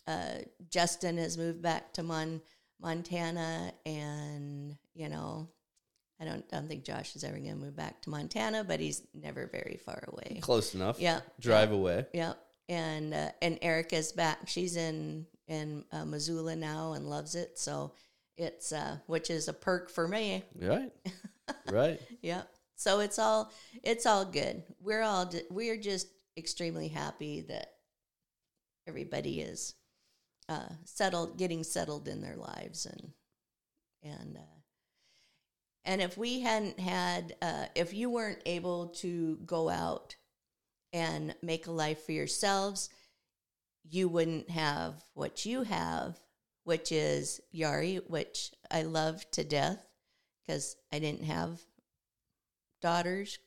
uh, 0.06 0.38
Justin 0.70 1.18
has 1.18 1.36
moved 1.36 1.62
back 1.62 1.92
to 1.94 2.04
Mon- 2.04 2.42
Montana, 2.80 3.72
and, 3.84 4.76
you 4.94 5.08
know, 5.08 5.48
I 6.18 6.24
don't, 6.24 6.48
don't 6.48 6.66
think 6.66 6.84
Josh 6.84 7.14
is 7.14 7.24
ever 7.24 7.36
going 7.36 7.50
to 7.50 7.56
move 7.56 7.76
back 7.76 8.00
to 8.02 8.10
Montana, 8.10 8.64
but 8.64 8.80
he's 8.80 9.02
never 9.14 9.46
very 9.46 9.78
far 9.84 10.02
away. 10.08 10.38
Close 10.40 10.74
enough. 10.74 10.98
Yeah. 10.98 11.20
Drive 11.40 11.72
away. 11.72 12.06
Yeah, 12.14 12.34
and 12.68 13.12
uh, 13.12 13.30
and 13.42 13.58
Erica's 13.62 14.12
back. 14.12 14.48
She's 14.48 14.76
in 14.76 15.26
in 15.48 15.84
uh, 15.92 16.04
Missoula 16.04 16.56
now 16.56 16.92
and 16.94 17.08
loves 17.08 17.34
it. 17.34 17.58
So 17.58 17.92
it's 18.36 18.72
uh, 18.72 18.98
which 19.06 19.30
is 19.30 19.48
a 19.48 19.52
perk 19.52 19.90
for 19.90 20.08
me. 20.08 20.42
Right. 20.60 20.92
right. 21.70 22.00
Yeah. 22.22 22.42
So 22.76 23.00
it's 23.00 23.18
all 23.18 23.52
it's 23.82 24.06
all 24.06 24.24
good. 24.24 24.62
We're 24.80 25.02
all 25.02 25.30
we're 25.50 25.78
just 25.78 26.08
extremely 26.36 26.88
happy 26.88 27.42
that 27.42 27.72
everybody 28.86 29.40
is 29.40 29.74
uh, 30.48 30.68
settled, 30.84 31.38
getting 31.38 31.64
settled 31.64 32.08
in 32.08 32.20
their 32.20 32.36
lives, 32.36 32.86
and 32.86 33.12
and 34.02 34.36
uh, 34.36 34.55
and 35.86 36.02
if 36.02 36.18
we 36.18 36.40
hadn't 36.40 36.80
had, 36.80 37.36
uh, 37.40 37.66
if 37.76 37.94
you 37.94 38.10
weren't 38.10 38.42
able 38.44 38.88
to 38.88 39.38
go 39.46 39.68
out 39.68 40.16
and 40.92 41.34
make 41.42 41.68
a 41.68 41.72
life 41.72 42.04
for 42.04 42.12
yourselves, 42.12 42.90
you 43.88 44.08
wouldn't 44.08 44.50
have 44.50 45.04
what 45.14 45.46
you 45.46 45.62
have, 45.62 46.18
which 46.64 46.90
is 46.90 47.40
Yari, 47.54 48.00
which 48.10 48.50
I 48.68 48.82
love 48.82 49.24
to 49.30 49.44
death 49.44 49.78
because 50.44 50.76
I 50.92 50.98
didn't 50.98 51.24
have 51.24 51.60
daughters. 52.82 53.38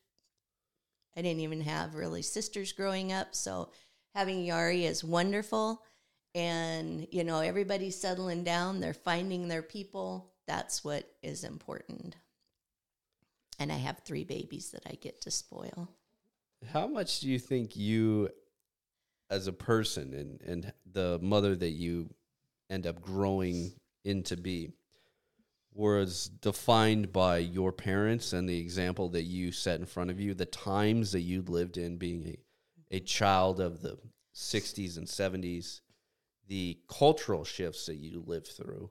I 1.18 1.22
didn't 1.22 1.42
even 1.42 1.62
have 1.62 1.94
really 1.94 2.22
sisters 2.22 2.72
growing 2.72 3.12
up. 3.12 3.36
So 3.36 3.72
having 4.16 4.46
Yari 4.46 4.84
is 4.84 5.04
wonderful. 5.04 5.84
And, 6.34 7.06
you 7.12 7.26
know, 7.26 7.40
everybody's 7.40 8.00
settling 8.00 8.46
down, 8.46 8.80
they're 8.80 8.94
finding 8.94 9.50
their 9.50 9.64
people. 9.64 10.32
That's 10.48 10.86
what 10.86 11.12
is 11.22 11.44
important. 11.44 12.16
And 13.60 13.72
I 13.72 13.76
have 13.76 14.00
three 14.00 14.24
babies 14.24 14.72
that 14.72 14.84
I 14.88 14.96
get 14.96 15.22
to 15.22 15.32
spoil. 15.32 15.90
How 16.72 16.88
much 16.88 17.20
do 17.20 17.30
you 17.30 17.40
think 17.40 17.76
you, 17.76 18.30
as 19.30 19.48
a 19.48 19.54
person 19.54 20.14
and, 20.14 20.42
and 20.42 20.74
the 20.92 21.20
mother 21.22 21.56
that 21.56 21.72
you 21.72 22.10
end 22.70 22.88
up 22.88 23.02
growing 23.02 23.74
into 24.06 24.38
be, 24.38 24.72
was 25.74 26.30
defined 26.42 27.12
by 27.12 27.38
your 27.38 27.72
parents 27.72 28.34
and 28.34 28.48
the 28.50 28.60
example 28.60 29.10
that 29.10 29.24
you 29.24 29.52
set 29.52 29.80
in 29.80 29.86
front 29.86 30.10
of 30.10 30.20
you, 30.20 30.34
the 30.34 30.46
times 30.46 31.12
that 31.12 31.22
you 31.22 31.42
lived 31.42 31.78
in 31.78 31.98
being 31.98 32.38
a, 32.92 32.98
a 32.98 33.00
child 33.00 33.60
of 33.60 33.82
the 33.82 33.98
60s 34.36 34.98
and 34.98 35.08
70s, 35.08 35.82
the 36.48 36.80
cultural 36.90 37.44
shifts 37.44 37.86
that 37.86 37.98
you 37.98 38.24
lived 38.26 38.48
through? 38.48 38.90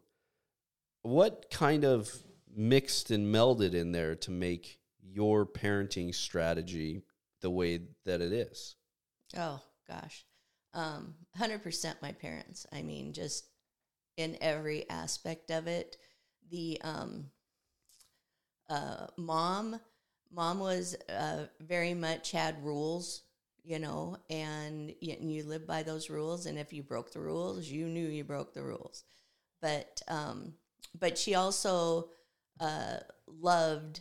What 1.03 1.51
kind 1.51 1.85
of 1.85 2.11
mixed 2.55 3.11
and 3.11 3.35
melded 3.35 3.75
in 3.75 3.93
there 3.93 4.15
to 4.17 4.31
make 4.31 4.79
your 5.01 5.47
parenting 5.47 6.15
strategy 6.15 7.03
the 7.41 7.51
way 7.51 7.81
that 8.05 8.21
it 8.21 8.33
is? 8.33 8.77
Oh 9.37 9.61
gosh, 9.87 10.25
um, 10.75 11.15
hundred 11.37 11.63
percent 11.63 12.03
my 12.03 12.13
parents. 12.13 12.67
I 12.73 12.83
mean, 12.83 13.13
just 13.13 13.49
in 14.19 14.37
every 14.41 14.91
aspect 14.91 15.51
of 15.51 15.67
it. 15.67 15.97
The 16.51 16.79
um, 16.83 17.27
uh, 18.69 19.07
mom, 19.17 19.81
mom 20.31 20.59
was 20.59 20.97
uh, 21.09 21.47
very 21.61 21.95
much 21.95 22.33
had 22.33 22.63
rules, 22.63 23.23
you 23.63 23.79
know, 23.79 24.19
and 24.29 24.93
you, 25.01 25.17
you 25.21 25.45
lived 25.45 25.67
by 25.67 25.83
those 25.85 26.11
rules. 26.11 26.47
And 26.47 26.59
if 26.59 26.73
you 26.73 26.83
broke 26.83 27.13
the 27.13 27.21
rules, 27.21 27.67
you 27.67 27.87
knew 27.87 28.09
you 28.09 28.25
broke 28.25 28.53
the 28.53 28.63
rules. 28.63 29.05
But 29.63 30.03
um, 30.09 30.55
but 30.99 31.17
she 31.17 31.35
also 31.35 32.11
uh, 32.61 32.99
loved 33.27 34.01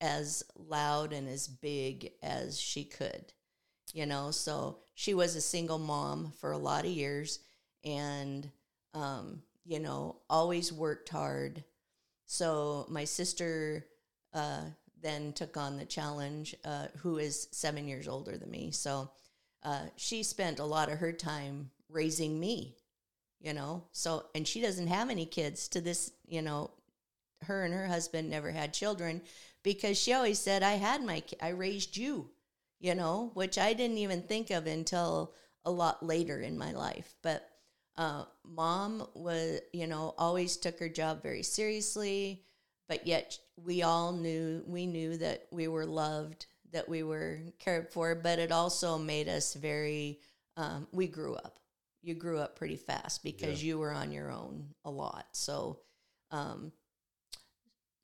as 0.00 0.44
loud 0.56 1.12
and 1.12 1.28
as 1.28 1.48
big 1.48 2.12
as 2.22 2.60
she 2.60 2.84
could 2.84 3.32
you 3.92 4.06
know? 4.06 4.30
So 4.30 4.78
she 4.94 5.14
was 5.14 5.36
a 5.36 5.40
single 5.40 5.78
mom 5.78 6.32
for 6.38 6.52
a 6.52 6.58
lot 6.58 6.84
of 6.84 6.90
years 6.90 7.40
and 7.84 8.48
um, 8.94 9.42
you 9.64 9.80
know 9.80 10.16
always 10.28 10.72
worked 10.72 11.08
hard. 11.08 11.64
So 12.26 12.86
my 12.88 13.04
sister 13.04 13.86
uh, 14.34 14.62
then 15.00 15.32
took 15.32 15.56
on 15.56 15.76
the 15.76 15.84
challenge 15.84 16.54
uh, 16.64 16.88
who 16.98 17.18
is 17.18 17.48
seven 17.52 17.86
years 17.88 18.08
older 18.08 18.36
than 18.36 18.50
me. 18.50 18.70
So 18.70 19.10
uh, 19.62 19.86
she 19.96 20.22
spent 20.22 20.58
a 20.58 20.64
lot 20.64 20.90
of 20.90 20.98
her 20.98 21.12
time 21.12 21.70
raising 21.88 22.38
me 22.38 22.76
you 23.38 23.52
know? 23.52 23.84
So 23.92 24.24
and 24.34 24.48
she 24.48 24.60
doesn't 24.60 24.86
have 24.86 25.10
any 25.10 25.26
kids 25.26 25.68
to 25.68 25.80
this 25.80 26.10
you 26.26 26.42
know 26.42 26.70
her 27.42 27.64
and 27.64 27.74
her 27.74 27.86
husband 27.86 28.28
never 28.28 28.50
had 28.50 28.72
children 28.72 29.20
because 29.62 29.98
she 29.98 30.12
always 30.12 30.38
said 30.38 30.62
i 30.62 30.72
had 30.72 31.02
my 31.02 31.22
i 31.40 31.48
raised 31.48 31.96
you 31.96 32.30
you 32.80 32.94
know 32.94 33.30
which 33.34 33.58
i 33.58 33.72
didn't 33.72 33.98
even 33.98 34.22
think 34.22 34.50
of 34.50 34.66
until 34.66 35.34
a 35.66 35.70
lot 35.70 36.02
later 36.02 36.40
in 36.40 36.56
my 36.56 36.72
life. 36.72 37.14
But 37.22 37.46
uh, 37.96 38.24
mom 38.44 39.06
was 39.14 39.60
you 39.72 39.86
know 39.86 40.14
always 40.16 40.56
took 40.56 40.78
her 40.78 40.88
job 40.88 41.22
very 41.22 41.42
seriously 41.42 42.42
but 42.88 43.06
yet 43.06 43.38
we 43.64 43.82
all 43.82 44.12
knew 44.12 44.62
we 44.66 44.86
knew 44.86 45.16
that 45.16 45.46
we 45.50 45.66
were 45.66 45.86
loved 45.86 46.44
that 46.72 46.86
we 46.90 47.02
were 47.02 47.40
cared 47.58 47.90
for 47.90 48.14
but 48.14 48.38
it 48.38 48.52
also 48.52 48.98
made 48.98 49.30
us 49.30 49.54
very 49.54 50.20
um, 50.58 50.86
we 50.92 51.06
grew 51.06 51.34
up. 51.36 51.58
You 52.02 52.14
grew 52.14 52.38
up 52.38 52.56
pretty 52.56 52.76
fast 52.76 53.24
because 53.24 53.64
you 53.64 53.78
were 53.78 53.92
on 53.92 54.12
your 54.12 54.30
own 54.30 54.68
a 54.84 54.90
lot. 54.90 55.26
So 55.32 55.80
um, 56.30 56.70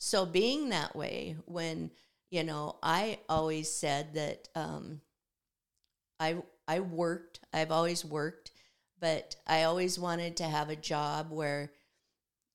so 0.05 0.27
being 0.27 0.71
that 0.71 0.97
way 0.97 1.37
when 1.47 1.89
you 2.31 2.43
know 2.43 2.75
i 2.83 3.19
always 3.29 3.71
said 3.73 4.15
that 4.15 4.49
um, 4.57 5.01
i 6.19 6.37
i 6.67 6.81
worked 6.81 7.39
i've 7.53 7.71
always 7.71 8.05
worked 8.05 8.51
but 8.99 9.37
i 9.47 9.63
always 9.63 10.01
wanted 10.01 10.37
to 10.37 10.45
have 10.45 10.71
a 10.71 10.77
job 10.77 11.31
where 11.31 11.71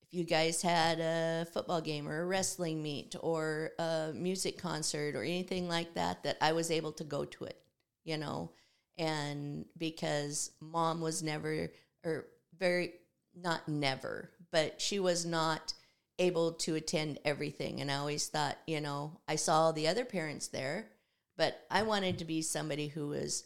if 0.01 0.13
you 0.13 0.25
guys 0.25 0.61
had 0.61 0.99
a 0.99 1.45
football 1.53 1.79
game 1.79 2.07
or 2.07 2.21
a 2.21 2.25
wrestling 2.25 2.81
meet 2.81 3.15
or 3.21 3.71
a 3.79 4.11
music 4.13 4.57
concert 4.57 5.15
or 5.15 5.23
anything 5.23 5.67
like 5.67 5.93
that, 5.95 6.23
that 6.23 6.37
I 6.39 6.53
was 6.53 6.71
able 6.71 6.93
to 6.93 7.03
go 7.03 7.25
to 7.25 7.43
it, 7.43 7.59
you 8.05 8.17
know, 8.17 8.51
and 8.97 9.65
because 9.77 10.51
mom 10.61 11.01
was 11.01 11.21
never 11.21 11.69
or 12.05 12.27
very 12.57 12.93
not 13.35 13.67
never, 13.67 14.31
but 14.49 14.79
she 14.79 14.99
was 14.99 15.25
not 15.25 15.73
able 16.19 16.53
to 16.53 16.75
attend 16.75 17.19
everything. 17.23 17.81
And 17.81 17.91
I 17.91 17.95
always 17.95 18.27
thought, 18.27 18.57
you 18.65 18.81
know, 18.81 19.19
I 19.27 19.35
saw 19.35 19.71
the 19.71 19.87
other 19.87 20.05
parents 20.05 20.47
there, 20.47 20.89
but 21.37 21.65
I 21.69 21.83
wanted 21.83 22.19
to 22.19 22.25
be 22.25 22.41
somebody 22.41 22.87
who 22.87 23.09
was 23.09 23.43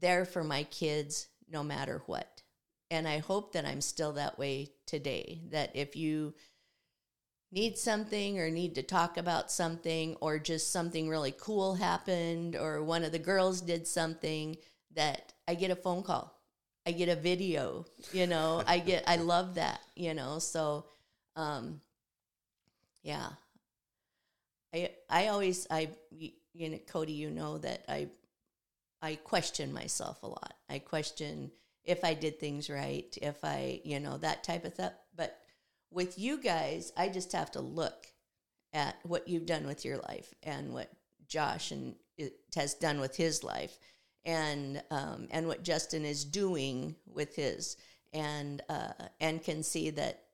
there 0.00 0.24
for 0.24 0.44
my 0.44 0.64
kids 0.64 1.28
no 1.50 1.62
matter 1.62 2.02
what. 2.06 2.42
And 2.90 3.06
I 3.06 3.18
hope 3.18 3.52
that 3.52 3.64
I'm 3.64 3.80
still 3.80 4.12
that 4.12 4.38
way 4.38 4.72
today. 4.86 5.42
That 5.50 5.72
if 5.74 5.96
you 5.96 6.34
need 7.50 7.78
something 7.78 8.38
or 8.38 8.50
need 8.50 8.74
to 8.74 8.82
talk 8.82 9.16
about 9.16 9.50
something 9.50 10.16
or 10.20 10.38
just 10.38 10.70
something 10.70 11.08
really 11.08 11.34
cool 11.38 11.74
happened 11.74 12.54
or 12.56 12.82
one 12.82 13.04
of 13.04 13.12
the 13.12 13.18
girls 13.18 13.60
did 13.60 13.86
something 13.86 14.56
that 14.94 15.32
I 15.46 15.54
get 15.54 15.70
a 15.70 15.76
phone 15.76 16.02
call. 16.02 16.34
I 16.86 16.92
get 16.92 17.08
a 17.08 17.16
video, 17.16 17.86
you 18.12 18.26
know. 18.26 18.62
I 18.66 18.78
get 18.78 19.04
I 19.06 19.16
love 19.16 19.56
that, 19.56 19.80
you 19.94 20.14
know. 20.14 20.38
So 20.38 20.86
um 21.38 21.80
yeah. 23.02 23.28
I 24.74 24.90
I 25.08 25.28
always 25.28 25.66
I 25.70 25.90
you 26.10 26.68
know 26.70 26.78
Cody, 26.86 27.12
you 27.12 27.30
know 27.30 27.58
that 27.58 27.84
I 27.88 28.08
I 29.00 29.14
question 29.14 29.72
myself 29.72 30.22
a 30.22 30.26
lot. 30.26 30.54
I 30.68 30.78
question 30.80 31.50
if 31.84 32.04
I 32.04 32.12
did 32.12 32.38
things 32.38 32.68
right, 32.68 33.16
if 33.22 33.42
I, 33.44 33.80
you 33.82 33.98
know, 33.98 34.18
that 34.18 34.44
type 34.44 34.66
of 34.66 34.74
stuff. 34.74 34.92
But 35.16 35.38
with 35.90 36.18
you 36.18 36.38
guys, 36.38 36.92
I 36.96 37.08
just 37.08 37.32
have 37.32 37.50
to 37.52 37.60
look 37.60 38.06
at 38.74 38.96
what 39.04 39.26
you've 39.26 39.46
done 39.46 39.66
with 39.66 39.86
your 39.86 39.96
life 39.96 40.34
and 40.42 40.74
what 40.74 40.90
Josh 41.26 41.70
and 41.70 41.94
it 42.18 42.34
has 42.54 42.74
done 42.74 43.00
with 43.00 43.16
his 43.16 43.44
life, 43.44 43.78
and 44.24 44.82
um, 44.90 45.28
and 45.30 45.46
what 45.46 45.62
Justin 45.62 46.04
is 46.04 46.24
doing 46.24 46.96
with 47.06 47.36
his, 47.36 47.76
and 48.12 48.60
uh, 48.68 48.92
and 49.20 49.42
can 49.42 49.62
see 49.62 49.90
that, 49.90 50.24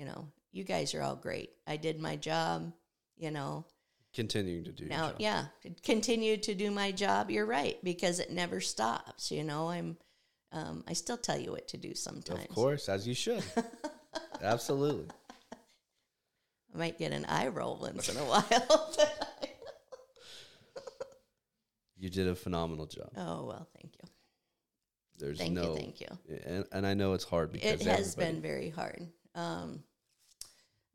you 0.00 0.06
know, 0.06 0.26
you 0.50 0.64
guys 0.64 0.94
are 0.94 1.02
all 1.02 1.14
great. 1.14 1.50
I 1.66 1.76
did 1.76 2.00
my 2.00 2.16
job, 2.16 2.72
you 3.18 3.30
know. 3.30 3.66
Continuing 4.14 4.64
to 4.64 4.72
do 4.72 4.84
your 4.84 4.88
Now, 4.90 5.08
job. 5.10 5.16
yeah, 5.18 5.44
continue 5.84 6.38
to 6.38 6.54
do 6.54 6.70
my 6.70 6.90
job. 6.90 7.30
You're 7.30 7.44
right 7.44 7.76
because 7.84 8.18
it 8.18 8.30
never 8.32 8.60
stops. 8.62 9.30
You 9.30 9.44
know, 9.44 9.68
I'm. 9.68 9.98
Um, 10.52 10.82
I 10.88 10.94
still 10.94 11.18
tell 11.18 11.38
you 11.38 11.52
what 11.52 11.68
to 11.68 11.76
do 11.76 11.94
sometimes. 11.94 12.46
Of 12.46 12.54
course, 12.54 12.88
as 12.88 13.06
you 13.06 13.12
should. 13.14 13.44
Absolutely. 14.42 15.06
I 16.74 16.78
might 16.78 16.98
get 16.98 17.12
an 17.12 17.26
eye 17.26 17.48
roll 17.48 17.78
once 17.80 18.08
in 18.08 18.16
a 18.16 18.20
while. 18.24 18.96
You 21.98 22.08
did 22.08 22.26
a 22.26 22.34
phenomenal 22.34 22.86
job. 22.86 23.10
oh 23.18 23.44
well, 23.44 23.68
thank 23.80 23.94
you. 24.02 24.08
There's 25.18 25.36
Thank 25.38 25.52
no 25.52 25.74
you, 25.74 25.76
thank 25.76 26.00
you. 26.00 26.06
And, 26.46 26.64
and 26.72 26.86
I 26.86 26.94
know 26.94 27.12
it's 27.12 27.24
hard 27.24 27.52
because 27.52 27.82
It 27.82 27.86
has 27.86 28.14
been 28.14 28.40
very 28.40 28.70
hard. 28.70 29.06
Um, 29.34 29.84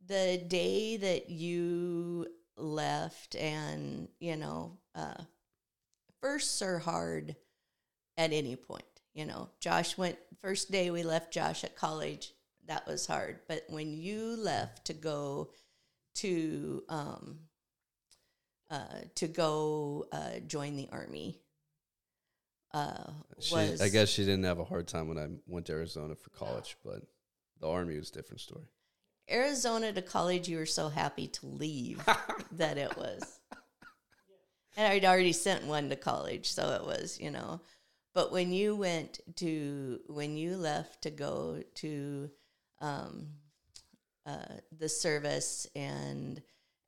the 0.08 0.42
day 0.48 0.98
that 0.98 1.30
you 1.30 2.28
left, 2.58 3.36
and 3.36 4.08
you 4.20 4.36
know, 4.36 4.78
uh, 4.94 5.24
firsts 6.22 6.62
are 6.62 6.80
hard 6.80 7.36
at 8.18 8.32
any 8.32 8.56
point. 8.56 8.84
You 9.14 9.26
know, 9.26 9.50
Josh 9.60 9.98
went 9.98 10.18
first 10.42 10.72
day 10.72 10.92
we 10.92 11.04
left 11.04 11.34
Josh 11.34 11.64
at 11.64 11.76
college. 11.76 12.34
That 12.68 12.88
was 12.88 13.06
hard, 13.06 13.40
but 13.48 13.64
when 13.70 13.94
you 13.94 14.36
left 14.38 14.86
to 14.86 14.94
go 14.94 15.52
to 16.16 16.84
um, 16.90 17.40
uh, 18.70 19.02
to 19.16 19.28
go 19.28 20.08
uh, 20.12 20.40
join 20.48 20.76
the 20.76 20.90
army, 20.92 21.40
uh, 22.74 23.12
She, 23.40 23.56
was 23.56 23.82
I 23.82 23.90
guess 23.90 24.10
she 24.10 24.26
didn't 24.26 24.44
have 24.46 24.60
a 24.60 24.66
hard 24.66 24.88
time 24.88 25.08
when 25.08 25.18
I 25.18 25.28
went 25.48 25.68
to 25.68 25.74
Arizona 25.74 26.16
for 26.16 26.30
college, 26.32 26.76
but 26.84 27.04
the 27.62 27.70
army 27.70 27.98
was 27.98 28.10
a 28.10 28.14
different 28.14 28.42
story. 28.42 28.66
Arizona 29.30 29.92
to 29.92 30.02
college, 30.02 30.48
you 30.48 30.58
were 30.58 30.66
so 30.66 30.90
happy 30.90 31.28
to 31.28 31.46
leave 31.48 32.04
that 32.52 32.78
it 32.78 32.96
was. 32.98 33.40
And 34.78 34.88
I'd 34.88 35.06
already 35.06 35.32
sent 35.32 35.66
one 35.66 35.90
to 35.90 35.96
college, 35.96 36.52
so 36.52 36.72
it 36.74 36.86
was, 36.86 37.20
you 37.20 37.32
know. 37.32 37.62
But 38.14 38.32
when 38.32 38.52
you 38.52 38.76
went 38.76 39.20
to, 39.38 40.00
when 40.08 40.38
you 40.38 40.58
left 40.58 41.04
to 41.04 41.12
go 41.12 41.62
to 41.76 42.30
um, 42.82 43.28
uh, 44.26 44.46
the 44.78 44.90
service 44.90 45.68
and 45.76 46.42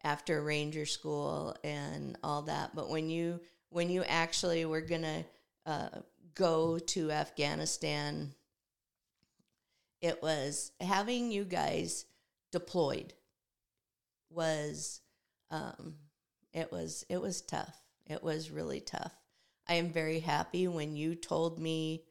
after 0.04 0.42
Ranger 0.42 0.86
School 0.86 1.56
and 1.64 2.18
all 2.24 2.44
that, 2.44 2.76
but 2.76 2.90
when 2.90 3.10
you, 3.10 3.40
when 3.70 3.90
you 3.90 4.04
actually 4.04 4.66
were 4.66 4.82
going 4.82 5.02
to 5.02 5.26
uh, 5.66 5.90
go 6.36 6.78
to 6.78 7.12
Afghanistan, 7.12 8.34
it 10.02 10.22
was 10.22 10.72
having 10.80 11.32
you 11.32 11.44
guys 11.44 12.06
deployed 12.52 13.14
was 14.30 15.02
um, 15.52 15.96
it 16.54 16.72
was 16.72 17.06
it 17.10 17.22
was 17.22 17.42
tough. 17.42 17.82
It 18.06 18.24
was 18.24 18.52
really 18.52 18.80
tough. 18.80 19.14
I 19.68 19.76
am 19.76 19.90
very 19.90 20.20
happy 20.20 20.68
when 20.68 20.96
you 20.96 21.16
told 21.16 21.60
me 21.60 22.04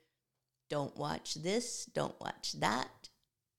don't 0.69 0.97
watch 0.97 1.35
this, 1.35 1.87
don't 1.87 2.19
watch 2.21 2.53
that. 2.61 3.09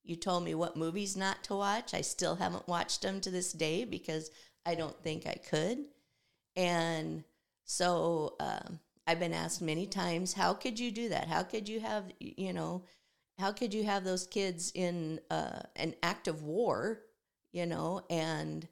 You 0.03 0.15
told 0.15 0.43
me 0.43 0.55
what 0.55 0.77
movies 0.77 1.17
not 1.17 1.43
to 1.45 1.55
watch. 1.55 1.93
I 1.93 2.01
still 2.01 2.35
haven't 2.35 2.67
watched 2.67 3.01
them 3.01 3.19
to 3.21 3.31
this 3.31 3.51
day 3.51 3.83
because 3.83 4.29
I 4.65 4.75
don't 4.75 5.01
think 5.03 5.25
I 5.25 5.35
could. 5.49 5.79
And 6.55 7.23
so 7.65 8.35
um, 8.39 8.79
I've 9.05 9.19
been 9.19 9.33
asked 9.33 9.61
many 9.61 9.85
times, 9.85 10.33
how 10.33 10.53
could 10.53 10.79
you 10.79 10.91
do 10.91 11.09
that? 11.09 11.27
How 11.27 11.43
could 11.43 11.67
you 11.67 11.79
have, 11.79 12.05
you 12.19 12.53
know, 12.53 12.83
how 13.37 13.51
could 13.51 13.73
you 13.73 13.83
have 13.83 14.03
those 14.03 14.25
kids 14.25 14.71
in 14.73 15.19
uh, 15.29 15.59
an 15.75 15.95
active 16.01 16.43
war, 16.43 17.01
you 17.53 17.65
know, 17.65 18.01
and 18.09 18.67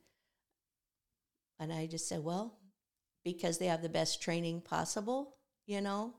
and 1.60 1.72
I 1.72 1.86
just 1.86 2.10
said, 2.10 2.24
well, 2.24 2.58
because 3.24 3.58
they 3.58 3.68
have 3.68 3.82
the 3.82 3.90
best 3.90 4.22
training 4.22 4.62
possible, 4.62 5.36
you 5.68 5.82
know. 5.82 6.14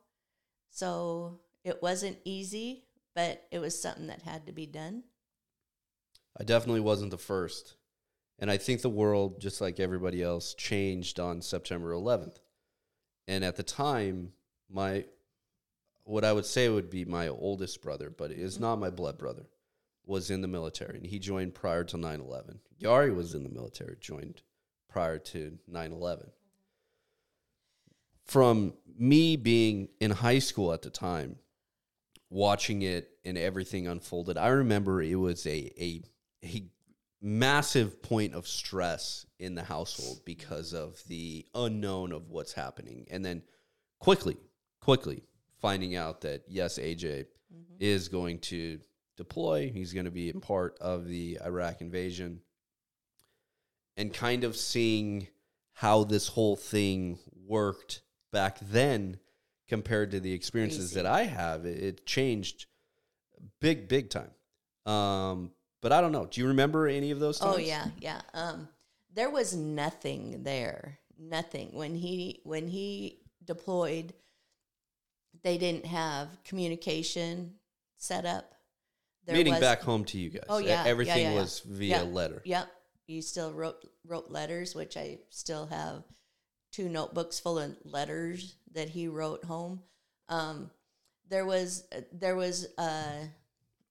So 0.70 1.40
it 1.64 1.82
wasn't 1.82 2.18
easy, 2.24 2.85
but 3.14 3.46
it 3.50 3.59
was 3.59 3.80
something 3.80 4.06
that 4.06 4.22
had 4.22 4.46
to 4.46 4.52
be 4.52 4.66
done. 4.66 5.02
I 6.38 6.44
definitely 6.44 6.80
wasn't 6.80 7.11
the 7.11 7.18
first. 7.18 7.76
And 8.38 8.50
I 8.50 8.59
think 8.59 8.82
the 8.82 8.90
world, 8.90 9.40
just 9.40 9.61
like 9.61 9.80
everybody 9.80 10.22
else, 10.22 10.54
changed 10.54 11.18
on 11.18 11.40
September 11.40 11.92
11th. 11.92 12.37
And 13.26 13.44
at 13.44 13.56
the 13.56 13.62
time, 13.62 14.32
my 14.70 15.06
what 16.06 16.24
I 16.24 16.32
would 16.32 16.46
say 16.46 16.68
would 16.68 16.88
be 16.88 17.04
my 17.04 17.28
oldest 17.28 17.82
brother, 17.82 18.10
but 18.16 18.30
it 18.30 18.38
is 18.38 18.54
mm-hmm. 18.54 18.62
not 18.62 18.78
my 18.78 18.90
blood 18.90 19.18
brother, 19.18 19.42
was 20.06 20.30
in 20.30 20.40
the 20.40 20.48
military. 20.48 20.98
And 20.98 21.06
he 21.06 21.18
joined 21.18 21.54
prior 21.54 21.84
to 21.84 21.96
9 21.96 22.20
11. 22.20 22.60
Yari 22.80 23.14
was 23.14 23.34
in 23.34 23.42
the 23.42 23.50
military, 23.50 23.96
joined 24.00 24.40
prior 24.88 25.18
to 25.18 25.58
9 25.66 25.92
11. 25.92 26.30
From 28.24 28.74
me 28.98 29.36
being 29.36 29.88
in 30.00 30.12
high 30.12 30.38
school 30.38 30.72
at 30.72 30.82
the 30.82 30.90
time, 30.90 31.36
watching 32.30 32.82
it 32.82 33.10
and 33.24 33.36
everything 33.36 33.88
unfolded, 33.88 34.38
I 34.38 34.48
remember 34.48 35.02
it 35.02 35.16
was 35.16 35.44
a, 35.46 35.70
a, 35.80 36.02
a 36.44 36.64
massive 37.20 38.00
point 38.00 38.34
of 38.34 38.46
stress 38.46 39.26
in 39.38 39.56
the 39.56 39.62
household 39.64 40.20
because 40.24 40.72
of 40.72 41.02
the 41.08 41.46
unknown 41.54 42.12
of 42.12 42.30
what's 42.30 42.52
happening. 42.52 43.06
And 43.10 43.24
then 43.24 43.42
quickly, 44.00 44.36
quickly 44.80 45.22
finding 45.66 45.96
out 45.96 46.20
that 46.20 46.44
yes, 46.46 46.79
AJ 46.79 47.26
is 47.81 48.07
going 48.07 48.38
to 48.38 48.79
deploy, 49.16 49.68
he's 49.74 49.92
going 49.92 50.05
to 50.05 50.12
be 50.12 50.31
a 50.31 50.35
part 50.35 50.79
of 50.81 51.09
the 51.09 51.40
Iraq 51.44 51.81
invasion, 51.81 52.40
and 53.96 54.14
kind 54.14 54.44
of 54.44 54.57
seeing 54.57 55.26
how 55.72 56.05
this 56.05 56.29
whole 56.29 56.55
thing 56.55 57.18
worked 57.44 58.02
back 58.33 58.59
then 58.61 59.18
compared 59.66 60.12
to 60.12 60.20
the 60.20 60.33
experiences 60.33 60.92
that 60.92 61.05
I 61.05 61.24
have, 61.24 61.66
it, 61.66 61.83
it 61.83 62.07
changed 62.07 62.66
big, 63.61 63.88
big 63.88 64.09
time. 64.09 64.31
Um, 64.87 65.50
but 65.83 65.90
I 65.90 66.00
don't 66.00 66.12
know. 66.12 66.26
Do 66.26 66.40
you 66.40 66.46
remember 66.46 66.87
any 66.87 67.11
of 67.11 67.18
those 67.18 67.40
times? 67.40 67.57
Oh 67.57 67.59
yeah, 67.59 67.87
yeah. 67.98 68.20
Um, 68.35 68.68
there 69.12 69.31
was 69.31 69.57
nothing 69.57 70.44
there, 70.44 71.00
nothing 71.18 71.70
when 71.72 71.96
he 71.96 72.40
when 72.44 72.68
he 72.68 73.18
deployed. 73.44 74.12
They 75.46 75.59
didn't 75.59 75.87
have 75.87 76.26
communication 76.42 77.54
set 77.98 78.26
up. 78.26 78.52
There 79.26 79.37
Meaning 79.37 79.52
was- 79.52 79.61
back 79.61 79.80
home 79.80 80.04
to 80.06 80.18
you 80.18 80.30
guys. 80.30 80.42
Oh 80.48 80.59
yeah, 80.59 80.82
everything 80.85 81.22
yeah, 81.22 81.35
yeah. 81.35 81.40
was 81.40 81.61
via 81.61 81.98
Yeah, 81.98 82.02
letter. 82.02 82.42
Yep, 82.44 82.68
you 83.06 83.22
still 83.22 83.52
wrote 83.52 83.76
wrote 84.04 84.28
letters, 84.28 84.74
which 84.74 84.96
I 84.96 85.20
still 85.30 85.66
have 85.66 86.02
two 86.72 86.88
notebooks 86.88 87.38
full 87.38 87.61
of 87.61 87.76
letters 87.85 88.56
that 88.72 88.88
he 88.88 89.06
wrote 89.06 89.44
home. 89.44 89.85
Um, 90.28 90.72
there 91.28 91.46
was 91.46 91.85
there 92.11 92.35
was 92.35 92.66
uh, 92.76 93.26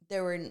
there 0.09 0.25
were 0.25 0.47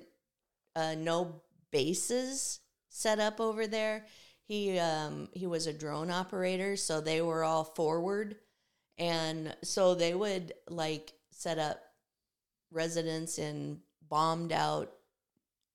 uh, 0.74 0.94
no 0.94 1.42
bases 1.70 2.60
set 2.88 3.20
up 3.20 3.40
over 3.40 3.66
there. 3.66 4.06
He 4.46 4.78
um, 4.78 5.28
he 5.34 5.46
was 5.46 5.66
a 5.66 5.72
drone 5.74 6.10
operator, 6.10 6.78
so 6.78 7.02
they 7.02 7.20
were 7.20 7.44
all 7.44 7.64
forward, 7.64 8.36
and 8.98 9.54
so 9.62 9.94
they 9.94 10.14
would 10.14 10.52
like 10.68 11.12
set 11.30 11.58
up 11.58 11.80
residence 12.70 13.38
in 13.38 13.78
bombed 14.08 14.52
out 14.52 14.92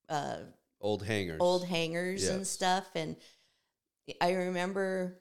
uh, 0.09 0.37
Old 0.81 1.03
hangars. 1.03 1.37
old 1.39 1.65
hangars 1.65 2.27
and 2.27 2.47
stuff. 2.47 2.87
And 2.95 3.15
i 4.21 4.31
remember 4.33 5.19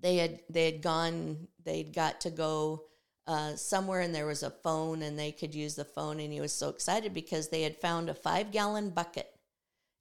they 0.00 0.16
had 0.16 0.40
they 0.48 0.64
had 0.64 0.80
gone 0.80 1.48
they'd 1.64 1.92
got 1.92 2.22
to 2.22 2.30
go 2.30 2.84
uh, 3.26 3.54
somewhere 3.56 4.00
and 4.00 4.14
there 4.14 4.26
was 4.26 4.42
a 4.42 4.50
phone 4.50 5.02
and 5.02 5.18
they 5.18 5.32
could 5.32 5.54
use 5.54 5.74
the 5.74 5.84
phone. 5.84 6.18
And 6.18 6.32
he 6.32 6.40
was 6.40 6.52
so 6.52 6.70
excited 6.70 7.12
because 7.12 7.48
they 7.48 7.62
had 7.62 7.76
found 7.76 8.08
a 8.08 8.14
five 8.14 8.50
gallon 8.50 8.88
bucket 8.90 9.28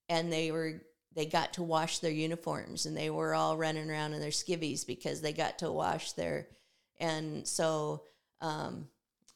and 0.07 0.31
they 0.31 0.51
were 0.51 0.81
they 1.13 1.25
got 1.25 1.53
to 1.53 1.63
wash 1.63 1.99
their 1.99 2.11
uniforms 2.11 2.85
and 2.85 2.95
they 2.95 3.09
were 3.09 3.33
all 3.33 3.57
running 3.57 3.89
around 3.89 4.13
in 4.13 4.21
their 4.21 4.29
skivvies 4.29 4.85
because 4.87 5.19
they 5.19 5.33
got 5.33 5.59
to 5.59 5.71
wash 5.71 6.13
their 6.13 6.47
and 6.99 7.47
so 7.47 8.03
um, 8.41 8.87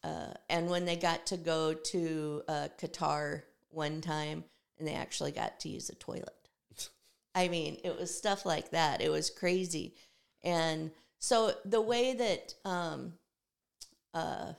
uh, 0.04 0.34
and 0.50 0.70
when 0.70 0.86
they 0.86 0.96
got 0.96 1.26
to 1.28 1.38
go 1.38 1.74
to 1.74 2.42
uh, 2.48 2.68
Qatar 2.80 3.44
one 3.70 4.02
time 4.02 4.44
and 4.80 4.88
they 4.88 4.94
actually 4.94 5.32
got 5.32 5.60
to 5.62 5.70
use 5.70 5.90
a 5.90 5.96
toilet. 5.96 6.50
I 7.36 7.48
mean, 7.48 7.78
it 7.84 7.98
was 7.98 8.16
stuff 8.16 8.46
like 8.46 8.72
that. 8.72 9.02
It 9.02 9.10
was 9.10 9.30
crazy. 9.30 9.96
And 10.44 10.92
so 11.20 11.54
the 11.66 11.82
way 11.82 12.14
that 12.14 12.56
um, 12.66 13.14
uh, 14.14 14.54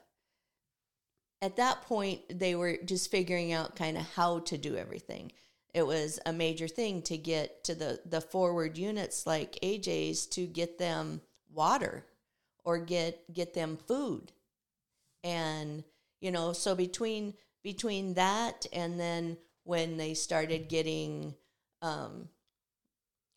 at 1.41 1.57
that 1.57 1.83
point 1.83 2.21
they 2.39 2.55
were 2.55 2.79
just 2.85 3.11
figuring 3.11 3.53
out 3.53 3.75
kind 3.75 3.97
of 3.97 4.09
how 4.15 4.41
to 4.41 4.57
do 4.57 4.77
everything. 4.77 5.33
It 5.75 5.87
was 5.87 6.21
a 6.25 6.33
major 6.33 6.69
thing 6.69 7.03
to 7.03 7.17
get 7.17 7.65
to 7.65 7.75
the 7.75 8.01
the 8.05 8.21
forward 8.21 8.79
units 8.79 9.27
like 9.27 9.59
AJ's 9.63 10.27
to 10.27 10.47
get 10.47 10.79
them 10.79 11.21
water 11.53 12.05
or 12.65 12.79
get 12.79 13.33
get 13.33 13.55
them 13.55 13.77
food. 13.77 14.33
And 15.25 15.85
you 16.21 16.31
know 16.31 16.53
so 16.53 16.75
between 16.75 17.35
between 17.63 18.15
that 18.15 18.67
and 18.73 18.99
then 18.99 19.37
when 19.65 19.97
they 19.97 20.15
started 20.15 20.69
getting 20.69 21.35
um 21.81 22.29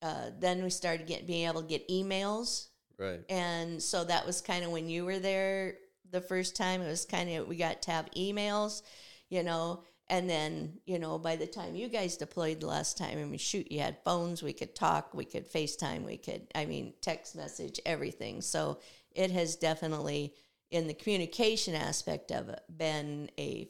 uh, 0.02 0.30
then 0.40 0.62
we 0.64 0.70
started 0.70 1.08
get, 1.08 1.26
being 1.26 1.48
able 1.48 1.62
to 1.62 1.68
get 1.68 1.88
emails. 1.90 2.68
Right. 2.98 3.20
and 3.28 3.84
so 3.84 4.06
that 4.06 4.26
was 4.26 4.40
kind 4.40 4.64
of 4.64 4.72
when 4.72 4.88
you 4.88 5.04
were 5.04 5.20
there 5.20 5.76
the 6.12 6.22
first 6.22 6.56
time 6.56 6.82
it 6.82 6.88
was 6.88 7.04
kind 7.04 7.30
of 7.30 7.46
we 7.46 7.58
got 7.58 7.82
to 7.82 7.92
have 7.92 8.10
emails 8.16 8.84
you 9.30 9.44
know? 9.44 9.84
And 10.08 10.30
then 10.30 10.80
you 10.86 11.00
know 11.00 11.18
by 11.18 11.36
the 11.36 11.48
time 11.48 11.76
you 11.76 11.90
guys 11.90 12.16
deployed 12.16 12.60
the 12.60 12.68
last 12.68 12.96
time 12.96 13.18
i 13.18 13.26
mean 13.26 13.40
shoot 13.40 13.72
you 13.72 13.80
had 13.80 13.98
phones 14.06 14.44
we 14.44 14.54
could 14.54 14.76
talk 14.76 15.16
we 15.16 15.26
could 15.26 15.52
facetime 15.52 16.06
we 16.06 16.16
could 16.16 16.44
i 16.54 16.66
mean 16.66 16.94
text 17.02 17.36
message 17.36 17.80
everything. 17.88 18.42
So 18.42 18.78
it 19.15 19.32
has 19.32 19.56
definitely 19.56 20.34
in 20.71 20.88
the 20.88 20.93
communication 20.93 21.75
aspect 21.75 22.32
of 22.32 22.49
it 22.49 22.62
been 22.75 23.30
a 23.39 23.69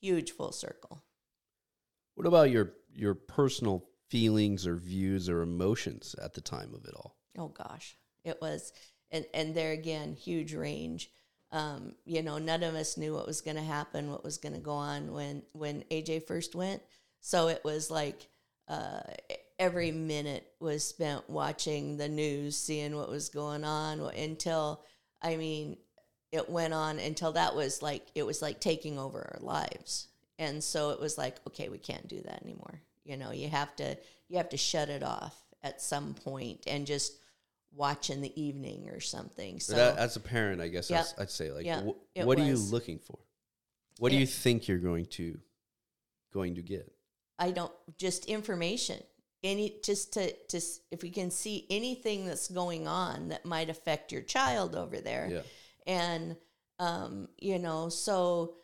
huge 0.00 0.30
full 0.32 0.52
circle 0.52 1.02
What 2.14 2.26
about 2.26 2.50
your 2.50 2.72
your 2.94 3.14
personal 3.14 3.84
feelings 4.08 4.66
or 4.66 4.74
views 4.76 5.28
or 5.28 5.42
emotions 5.42 6.14
at 6.22 6.34
the 6.34 6.40
time 6.40 6.74
of 6.74 6.84
it 6.84 6.94
all? 6.94 7.16
Oh 7.38 7.48
gosh, 7.48 7.96
it 8.24 8.40
was, 8.40 8.72
and 9.10 9.24
and 9.34 9.54
there 9.54 9.72
again, 9.72 10.14
huge 10.14 10.54
range. 10.54 11.10
Um, 11.50 11.94
you 12.04 12.22
know, 12.22 12.38
none 12.38 12.62
of 12.62 12.74
us 12.74 12.96
knew 12.98 13.14
what 13.14 13.26
was 13.26 13.40
going 13.40 13.56
to 13.56 13.62
happen, 13.62 14.10
what 14.10 14.24
was 14.24 14.36
going 14.38 14.54
to 14.54 14.60
go 14.60 14.72
on 14.72 15.12
when 15.12 15.42
when 15.52 15.82
AJ 15.90 16.26
first 16.26 16.54
went. 16.54 16.82
So 17.20 17.48
it 17.48 17.62
was 17.64 17.90
like 17.90 18.28
uh, 18.68 19.00
every 19.58 19.90
minute 19.90 20.46
was 20.60 20.86
spent 20.86 21.28
watching 21.28 21.96
the 21.96 22.08
news, 22.08 22.56
seeing 22.56 22.96
what 22.96 23.10
was 23.10 23.28
going 23.28 23.64
on 23.64 24.00
until 24.00 24.84
I 25.20 25.36
mean, 25.36 25.76
it 26.30 26.48
went 26.48 26.74
on 26.74 26.98
until 26.98 27.32
that 27.32 27.54
was 27.56 27.82
like 27.82 28.06
it 28.14 28.22
was 28.24 28.40
like 28.42 28.60
taking 28.60 28.98
over 28.98 29.18
our 29.34 29.40
lives, 29.44 30.08
and 30.38 30.62
so 30.62 30.90
it 30.90 31.00
was 31.00 31.18
like, 31.18 31.36
okay, 31.48 31.68
we 31.68 31.78
can't 31.78 32.08
do 32.08 32.20
that 32.22 32.42
anymore. 32.42 32.80
You 33.04 33.16
know, 33.16 33.32
you 33.32 33.48
have 33.48 33.74
to 33.76 33.96
you 34.28 34.36
have 34.36 34.50
to 34.50 34.56
shut 34.56 34.88
it 34.88 35.02
off 35.02 35.36
at 35.62 35.80
some 35.80 36.14
point 36.14 36.60
and 36.66 36.86
just 36.86 37.14
watch 37.74 38.10
in 38.10 38.20
the 38.20 38.40
evening 38.40 38.88
or 38.88 39.00
something. 39.00 39.60
So 39.60 39.76
a- 39.76 40.00
as 40.00 40.16
a 40.16 40.20
parent, 40.20 40.60
I 40.60 40.68
guess 40.68 40.90
Yeah. 40.90 41.04
I'd, 41.16 41.22
I'd 41.22 41.30
say 41.30 41.50
like, 41.50 41.66
Yeah, 41.66 41.82
wh- 41.82 42.18
it 42.18 42.26
what 42.26 42.38
are 42.38 42.44
you 42.44 42.56
looking 42.56 42.98
for? 42.98 43.18
What 43.98 44.10
do 44.12 44.18
you 44.18 44.26
think 44.26 44.68
you're 44.68 44.78
going 44.78 45.06
to 45.06 45.38
going 46.32 46.54
to 46.54 46.62
get? 46.62 46.92
I 47.38 47.50
don't 47.50 47.72
just 47.96 48.26
information. 48.26 49.02
Any 49.44 49.76
just 49.84 50.12
to 50.14 50.32
to 50.48 50.60
if 50.90 51.02
we 51.02 51.10
can 51.10 51.30
see 51.30 51.66
anything 51.70 52.26
that's 52.26 52.48
going 52.48 52.88
on 52.88 53.28
that 53.28 53.44
might 53.44 53.70
affect 53.70 54.10
your 54.12 54.22
child 54.22 54.74
over 54.74 55.00
there. 55.00 55.28
Yeah. 55.30 55.42
and 55.86 56.36
um, 56.80 57.28
you 57.38 57.58
know 57.58 57.88
so 57.88 58.54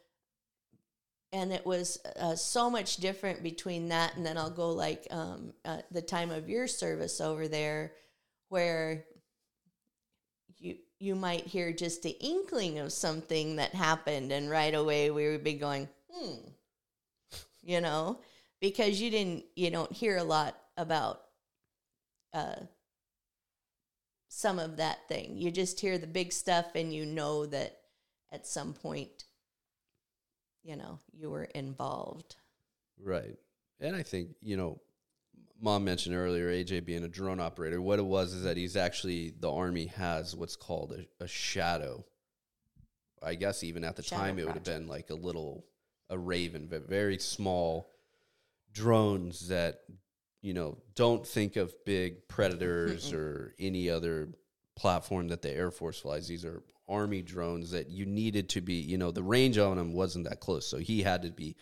and 1.32 1.52
it 1.52 1.66
was 1.66 1.98
uh, 2.20 2.36
so 2.36 2.70
much 2.70 2.98
different 2.98 3.42
between 3.42 3.88
that 3.88 4.16
and 4.16 4.24
then 4.24 4.38
i'll 4.38 4.50
go 4.50 4.70
like 4.70 5.06
um, 5.10 5.52
uh, 5.64 5.78
the 5.90 6.02
time 6.02 6.30
of 6.30 6.48
your 6.48 6.66
service 6.68 7.20
over 7.20 7.48
there 7.48 7.92
where 8.50 9.04
you 10.58 10.76
you 11.00 11.14
might 11.16 11.44
hear 11.46 11.72
just 11.72 12.02
the 12.02 12.16
inkling 12.20 12.78
of 12.78 12.92
something 12.92 13.56
that 13.56 13.74
happened 13.74 14.30
and 14.30 14.48
right 14.48 14.74
away 14.74 15.10
we 15.10 15.28
would 15.28 15.42
be 15.44 15.54
going 15.54 15.88
hmm 16.12 16.36
you 17.62 17.80
know 17.80 18.20
because 18.60 19.00
you 19.00 19.10
didn't 19.10 19.44
you 19.56 19.70
don't 19.70 19.92
hear 19.92 20.18
a 20.18 20.24
lot 20.24 20.56
about 20.76 21.22
uh, 22.32 22.56
some 24.28 24.58
of 24.58 24.76
that 24.78 25.08
thing. 25.08 25.36
You 25.36 25.50
just 25.50 25.80
hear 25.80 25.98
the 25.98 26.06
big 26.06 26.32
stuff 26.32 26.74
and 26.74 26.92
you 26.92 27.06
know 27.06 27.46
that 27.46 27.78
at 28.32 28.46
some 28.46 28.72
point, 28.72 29.24
you 30.62 30.76
know, 30.76 30.98
you 31.12 31.30
were 31.30 31.44
involved. 31.44 32.36
Right. 33.00 33.36
And 33.80 33.94
I 33.94 34.02
think, 34.02 34.30
you 34.42 34.56
know, 34.56 34.80
mom 35.60 35.84
mentioned 35.84 36.16
earlier 36.16 36.50
AJ 36.50 36.84
being 36.84 37.04
a 37.04 37.08
drone 37.08 37.40
operator. 37.40 37.80
What 37.80 37.98
it 37.98 38.04
was 38.04 38.32
is 38.32 38.42
that 38.42 38.56
he's 38.56 38.76
actually, 38.76 39.34
the 39.38 39.52
Army 39.52 39.86
has 39.86 40.34
what's 40.34 40.56
called 40.56 40.92
a, 40.92 41.24
a 41.24 41.28
shadow. 41.28 42.04
I 43.22 43.36
guess 43.36 43.62
even 43.62 43.84
at 43.84 43.96
the 43.96 44.02
Shadow 44.02 44.22
time, 44.22 44.38
it 44.38 44.46
would 44.46 44.54
have 44.54 44.64
been 44.64 44.86
like 44.86 45.10
a 45.10 45.14
little, 45.14 45.64
a 46.10 46.18
Raven, 46.18 46.66
but 46.68 46.88
very 46.88 47.18
small 47.18 47.90
drones 48.72 49.48
that, 49.48 49.80
you 50.44 50.52
know, 50.52 50.76
don't 50.94 51.26
think 51.26 51.56
of 51.56 51.72
big 51.86 52.28
predators 52.28 53.14
or 53.14 53.54
any 53.58 53.88
other 53.88 54.28
platform 54.76 55.28
that 55.28 55.40
the 55.40 55.50
Air 55.50 55.70
Force 55.70 56.00
flies. 56.00 56.28
These 56.28 56.44
are 56.44 56.62
Army 56.86 57.22
drones 57.22 57.70
that 57.70 57.88
you 57.88 58.04
needed 58.04 58.50
to 58.50 58.60
be, 58.60 58.74
you 58.74 58.98
know, 58.98 59.10
the 59.10 59.22
range 59.22 59.56
on 59.56 59.78
them 59.78 59.94
wasn't 59.94 60.28
that 60.28 60.40
close. 60.40 60.66
So 60.66 60.76
he 60.76 61.02
had 61.02 61.22
to 61.22 61.30
be 61.30 61.56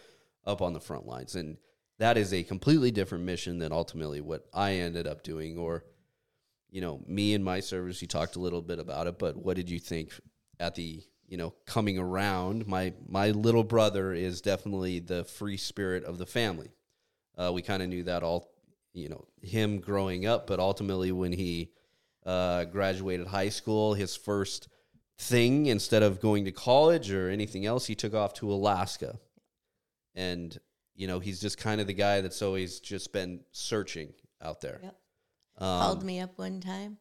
up 0.44 0.60
on 0.60 0.72
the 0.72 0.80
front 0.80 1.06
lines. 1.06 1.36
And 1.36 1.58
that 1.98 2.18
is 2.18 2.34
a 2.34 2.42
completely 2.42 2.90
different 2.90 3.22
mission 3.22 3.60
than 3.60 3.70
ultimately 3.70 4.20
what 4.20 4.46
I 4.52 4.72
ended 4.72 5.06
up 5.06 5.22
doing. 5.22 5.58
Or, 5.58 5.84
you 6.68 6.80
know, 6.80 7.04
me 7.06 7.34
and 7.34 7.44
my 7.44 7.60
service, 7.60 8.02
you 8.02 8.08
talked 8.08 8.34
a 8.34 8.40
little 8.40 8.62
bit 8.62 8.80
about 8.80 9.06
it, 9.06 9.16
but 9.16 9.36
what 9.36 9.54
did 9.54 9.70
you 9.70 9.78
think 9.78 10.10
at 10.58 10.74
the, 10.74 11.04
you 11.28 11.36
know, 11.36 11.54
coming 11.66 12.00
around? 12.00 12.66
My 12.66 12.94
my 13.06 13.30
little 13.30 13.62
brother 13.62 14.12
is 14.12 14.40
definitely 14.40 14.98
the 14.98 15.22
free 15.22 15.56
spirit 15.56 16.02
of 16.02 16.18
the 16.18 16.26
family. 16.26 16.72
Uh, 17.38 17.52
we 17.54 17.62
kind 17.62 17.80
of 17.80 17.88
knew 17.88 18.02
that 18.02 18.24
all, 18.24 18.51
you 18.92 19.08
know, 19.08 19.26
him 19.40 19.80
growing 19.80 20.26
up, 20.26 20.46
but 20.46 20.60
ultimately 20.60 21.12
when 21.12 21.32
he 21.32 21.70
uh, 22.24 22.64
graduated 22.64 23.26
high 23.26 23.48
school, 23.48 23.94
his 23.94 24.16
first 24.16 24.68
thing 25.18 25.66
instead 25.66 26.02
of 26.02 26.20
going 26.20 26.44
to 26.44 26.52
college 26.52 27.10
or 27.10 27.30
anything 27.30 27.66
else, 27.66 27.86
he 27.86 27.94
took 27.94 28.14
off 28.14 28.34
to 28.34 28.52
Alaska. 28.52 29.18
And, 30.14 30.56
you 30.94 31.06
know, 31.06 31.20
he's 31.20 31.40
just 31.40 31.58
kind 31.58 31.80
of 31.80 31.86
the 31.86 31.94
guy 31.94 32.20
that's 32.20 32.42
always 32.42 32.80
just 32.80 33.12
been 33.12 33.40
searching 33.52 34.12
out 34.42 34.60
there. 34.60 34.80
Yep. 34.82 34.96
Um, 35.58 35.80
Called 35.80 36.04
me 36.04 36.20
up 36.20 36.38
one 36.38 36.60
time. 36.60 36.98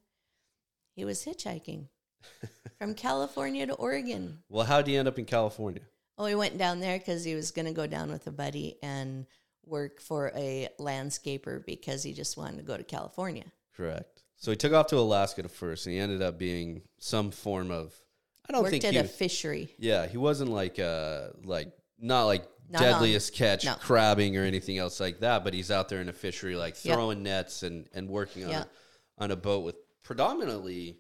He 0.96 1.06
was 1.06 1.26
hitchhiking 1.26 1.88
from 2.78 2.94
California 2.94 3.66
to 3.68 3.74
Oregon. 3.74 4.40
Well, 4.50 4.66
how'd 4.66 4.88
he 4.88 4.98
end 4.98 5.08
up 5.08 5.20
in 5.20 5.26
California? 5.26 5.82
Oh, 6.18 6.26
he 6.26 6.36
went 6.36 6.58
down 6.58 6.80
there 6.80 7.00
because 7.00 7.24
he 7.24 7.34
was 7.34 7.52
going 7.52 7.66
to 7.66 7.74
go 7.74 7.88
down 7.88 8.12
with 8.12 8.28
a 8.28 8.32
buddy 8.32 8.78
and 8.84 9.26
work 9.66 10.02
for 10.02 10.32
a 10.36 10.70
landscaper 10.80 11.66
because 11.66 12.04
he 12.04 12.14
just 12.14 12.38
wanted 12.38 12.58
to 12.58 12.64
go 12.64 12.78
to 12.78 12.84
California. 12.84 13.46
Correct. 13.76 14.24
So 14.38 14.52
he 14.52 14.58
took 14.58 14.74
off 14.74 14.88
to 14.88 14.98
Alaska 14.98 15.44
to 15.44 15.50
first, 15.50 15.86
and 15.86 15.94
he 15.94 16.00
ended 16.00 16.22
up 16.22 16.38
being 16.40 16.82
some 16.98 17.32
form 17.32 17.72
of. 17.72 17.94
I 18.50 18.54
don't 18.54 18.64
Worked 18.64 18.72
think 18.72 18.84
at 18.86 18.94
he. 18.94 19.00
a 19.00 19.04
was- 19.04 19.12
fishery. 19.12 19.74
yeah, 19.78 20.08
he 20.08 20.18
wasn't 20.18 20.50
like 20.52 20.80
uh 20.80 21.28
like 21.44 21.72
not 22.00 22.24
like 22.26 22.44
Not 22.70 22.82
on- 22.82 22.92
deadliest 22.94 23.34
catch 23.34 23.66
no. 23.66 23.76
crabbing 23.76 24.36
or 24.38 24.44
anything 24.44 24.78
else 24.80 25.00
like 25.00 25.20
that, 25.20 25.44
but 25.44 25.54
he's 25.54 25.70
out 25.72 25.90
there 25.90 26.02
in 26.02 26.10
a 26.10 26.14
fishery 26.14 26.56
like 26.56 26.76
Yep. 26.84 26.96
throwing 26.96 27.24
nets 27.24 27.62
and 27.64 27.88
and 27.94 28.10
working 28.10 28.46
on 28.46 28.52
a, 28.52 28.68
on 29.20 29.32
a 29.32 29.36
boat 29.36 29.64
with 29.64 29.76
predominantly, 30.04 30.98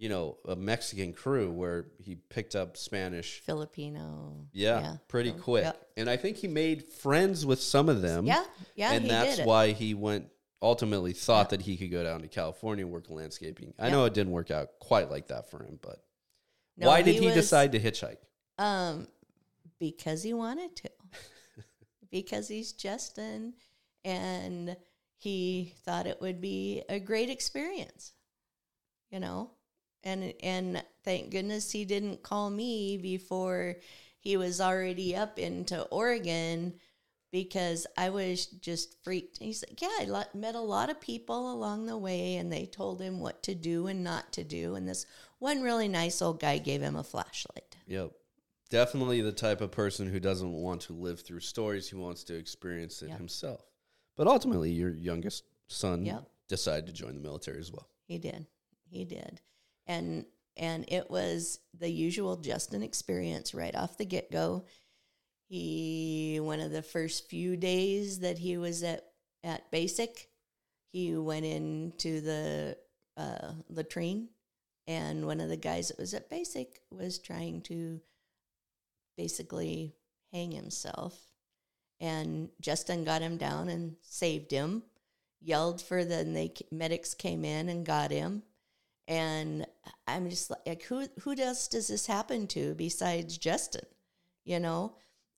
you 0.00 0.08
know, 0.08 0.38
a 0.48 0.56
Mexican 0.56 1.12
crew 1.12 1.50
where 1.52 1.84
he 2.02 2.16
picked 2.16 2.56
up 2.56 2.78
Spanish. 2.78 3.40
Filipino. 3.40 4.46
Yeah, 4.52 4.96
pretty 5.08 5.28
So, 5.30 5.36
quick. 5.36 5.64
yep. 5.64 5.88
And 5.98 6.08
I 6.08 6.16
think 6.16 6.38
he 6.38 6.48
made 6.48 6.84
friends 6.88 7.44
with 7.44 7.60
some 7.60 7.90
of 7.90 8.00
them. 8.00 8.24
Yeah, 8.24 8.42
yeah, 8.74 8.92
and 8.92 9.04
he 9.04 9.10
that's 9.10 9.40
why 9.42 9.72
he 9.72 9.92
went 9.92 10.28
ultimately 10.62 11.12
thought 11.12 11.50
that 11.50 11.60
he 11.60 11.76
could 11.76 11.90
go 11.90 12.02
down 12.02 12.22
to 12.22 12.28
California 12.28 12.82
and 12.84 12.92
work 12.92 13.10
landscaping. 13.10 13.74
I 13.78 13.86
Yeah. 13.88 13.92
know 13.92 14.04
it 14.06 14.14
didn't 14.14 14.32
work 14.32 14.50
out 14.50 14.78
quite 14.78 15.10
like 15.10 15.28
that 15.28 15.50
for 15.50 15.62
him, 15.62 15.78
but 15.82 16.02
No, 16.78 16.86
why 16.88 17.02
did 17.02 17.16
he, 17.16 17.26
was- 17.26 17.34
decide 17.34 17.72
to 17.72 17.78
hitchhike? 17.80 18.18
Um, 18.56 19.06
because 19.78 20.22
he 20.22 20.32
wanted 20.32 20.76
to. 20.76 20.90
because 22.10 22.48
he's 22.48 22.72
Justin, 22.72 23.52
and 24.04 24.76
he 25.18 25.74
thought 25.84 26.06
it 26.06 26.20
would 26.22 26.40
be 26.40 26.82
a 26.88 26.98
great 26.98 27.28
experience. 27.30 28.12
You 29.10 29.20
know, 29.20 29.50
and 30.04 30.34
and 30.42 30.82
thank 31.04 31.30
goodness 31.30 31.70
he 31.70 31.84
didn't 31.84 32.22
call 32.22 32.50
me 32.50 32.96
before 32.96 33.76
he 34.18 34.36
was 34.36 34.60
already 34.60 35.16
up 35.16 35.38
into 35.38 35.82
Oregon 35.84 36.74
because 37.32 37.86
I 37.96 38.10
was 38.10 38.46
just 38.46 39.02
freaked. 39.04 39.38
He's 39.38 39.64
like, 39.68 39.80
yeah, 39.80 40.16
I 40.16 40.24
met 40.36 40.54
a 40.56 40.60
lot 40.60 40.90
of 40.90 41.00
people 41.00 41.52
along 41.52 41.86
the 41.86 41.96
way, 41.96 42.36
and 42.36 42.52
they 42.52 42.66
told 42.66 43.00
him 43.00 43.20
what 43.20 43.42
to 43.44 43.54
do 43.54 43.86
and 43.86 44.02
not 44.02 44.32
to 44.32 44.44
do. 44.44 44.74
And 44.74 44.88
this 44.88 45.06
one 45.38 45.62
really 45.62 45.88
nice 45.88 46.20
old 46.20 46.40
guy 46.40 46.58
gave 46.58 46.82
him 46.82 46.96
a 46.96 47.04
flashlight. 47.04 47.76
Yep. 47.86 48.12
Definitely 48.68 49.20
the 49.20 49.32
type 49.32 49.60
of 49.60 49.70
person 49.70 50.06
who 50.08 50.20
doesn't 50.20 50.52
want 50.52 50.82
to 50.82 50.92
live 50.92 51.20
through 51.20 51.40
stories, 51.40 51.88
he 51.88 51.96
wants 51.96 52.24
to 52.24 52.36
experience 52.36 53.02
it 53.02 53.08
Yep. 53.08 53.18
himself. 53.18 53.64
But 54.16 54.26
ultimately, 54.26 54.70
your 54.72 54.90
youngest 54.92 55.44
son 55.68 56.04
Yep. 56.04 56.28
decided 56.48 56.86
to 56.86 56.92
join 56.92 57.14
the 57.14 57.20
military 57.20 57.58
as 57.58 57.72
well. 57.72 57.88
He 58.06 58.18
did. 58.18 58.46
He 58.88 59.04
did. 59.04 59.40
And 59.90 60.24
and 60.56 60.84
it 60.88 61.10
was 61.10 61.58
the 61.78 61.90
usual 61.90 62.36
Justin 62.36 62.82
experience 62.82 63.54
right 63.54 63.74
off 63.74 63.98
the 63.98 64.04
get-go. 64.04 64.64
He 65.48 66.38
one 66.40 66.60
of 66.60 66.70
the 66.70 66.82
first 66.82 67.28
few 67.28 67.56
days 67.56 68.20
that 68.20 68.38
he 68.38 68.56
was 68.56 68.82
at 68.84 69.04
at 69.42 69.70
basic, 69.70 70.28
he 70.92 71.16
went 71.16 71.46
into 71.46 72.20
the 72.20 72.76
uh, 73.16 73.52
latrine 73.68 74.28
and 74.86 75.26
one 75.26 75.40
of 75.40 75.48
the 75.48 75.56
guys 75.56 75.88
that 75.88 75.98
was 75.98 76.14
at 76.14 76.30
basic 76.30 76.80
was 76.90 77.18
trying 77.18 77.62
to 77.62 78.00
basically 79.16 79.94
hang 80.32 80.52
himself 80.52 81.18
and 82.00 82.48
Justin 82.60 83.04
got 83.04 83.22
him 83.22 83.36
down 83.36 83.68
and 83.68 83.96
saved 84.02 84.50
him 84.50 84.82
yelled 85.40 85.80
for 85.80 86.04
the 86.04 86.18
and 86.18 86.36
they 86.36 86.52
medics 86.70 87.14
came 87.14 87.44
in 87.44 87.68
and 87.68 87.84
got 87.84 88.10
him 88.10 88.42
and 89.10 89.66
i'm 90.06 90.30
just 90.30 90.50
like, 90.50 90.82
who 90.84 91.06
who 91.20 91.38
else 91.38 91.68
does 91.68 91.88
this 91.88 92.06
happen 92.06 92.46
to 92.46 92.74
besides 92.74 93.36
justin? 93.36 93.84
You 94.46 94.60
know? 94.60 94.94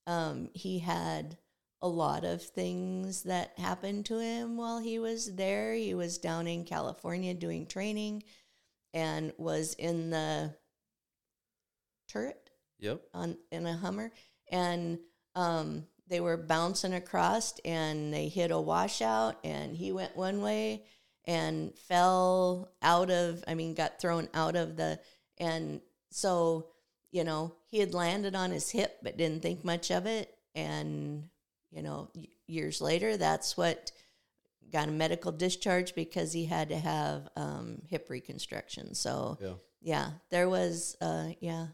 Um, 0.07 0.51
he 0.55 0.79
had 0.79 1.39
a 1.81 1.89
lot 1.89 2.25
of 2.25 2.43
things 2.43 3.25
that 3.25 3.59
happened 3.59 4.07
to 4.07 4.19
him 4.21 4.57
while 4.57 4.79
he 4.79 4.99
was 4.99 5.35
there. 5.35 5.75
He 5.75 5.95
was 5.95 6.19
down 6.19 6.47
in 6.47 6.65
california 6.65 7.35
doing 7.35 7.67
training 7.67 8.23
and 8.95 9.33
was 9.39 9.75
in 9.75 10.11
the 10.11 10.55
turret? 12.09 12.51
Yep. 12.79 13.01
on 13.15 13.37
in 13.53 13.65
a 13.65 13.77
Hummer, 13.77 14.11
and 14.51 14.99
um, 15.37 15.87
they 16.09 16.21
were 16.21 16.37
bouncing 16.37 16.95
across, 16.95 17.55
and 17.65 18.13
they 18.13 18.29
hit 18.29 18.51
a 18.51 18.61
washout, 18.61 19.39
and 19.45 19.77
he 19.77 19.93
went 19.93 20.17
one 20.17 20.43
way 20.43 20.85
and 21.25 21.77
fell 21.79 22.73
out 22.83 23.11
of. 23.11 23.43
I 23.47 23.55
mean, 23.55 23.75
got 23.75 24.01
thrown 24.01 24.29
out 24.35 24.57
of 24.57 24.77
the, 24.77 25.01
and 25.39 25.81
so 26.11 26.69
you 27.11 27.25
know 27.25 27.55
he 27.67 27.79
had 27.79 27.95
landed 27.95 28.35
on 28.35 28.51
his 28.51 28.71
hip, 28.71 28.99
but 29.03 29.17
didn't 29.17 29.43
think 29.43 29.65
much 29.65 29.91
of 29.91 30.07
it, 30.07 30.35
and 30.55 31.29
you 31.71 31.83
know 31.83 32.11
years 32.47 32.81
later, 32.81 33.17
that's 33.17 33.57
what 33.57 33.93
got 34.73 34.89
a 34.89 34.93
medical 34.93 35.33
discharge 35.33 35.95
because 35.95 36.33
he 36.33 36.47
had 36.47 36.71
to 36.71 36.79
have 36.79 37.29
um, 37.37 37.83
hip 37.89 38.07
reconstruction. 38.09 38.95
So 38.95 39.37
Yeah. 39.41 39.55
yeah, 39.81 40.11
there 40.31 40.49
was 40.49 40.97
uh 41.01 41.31
yeah. 41.41 41.67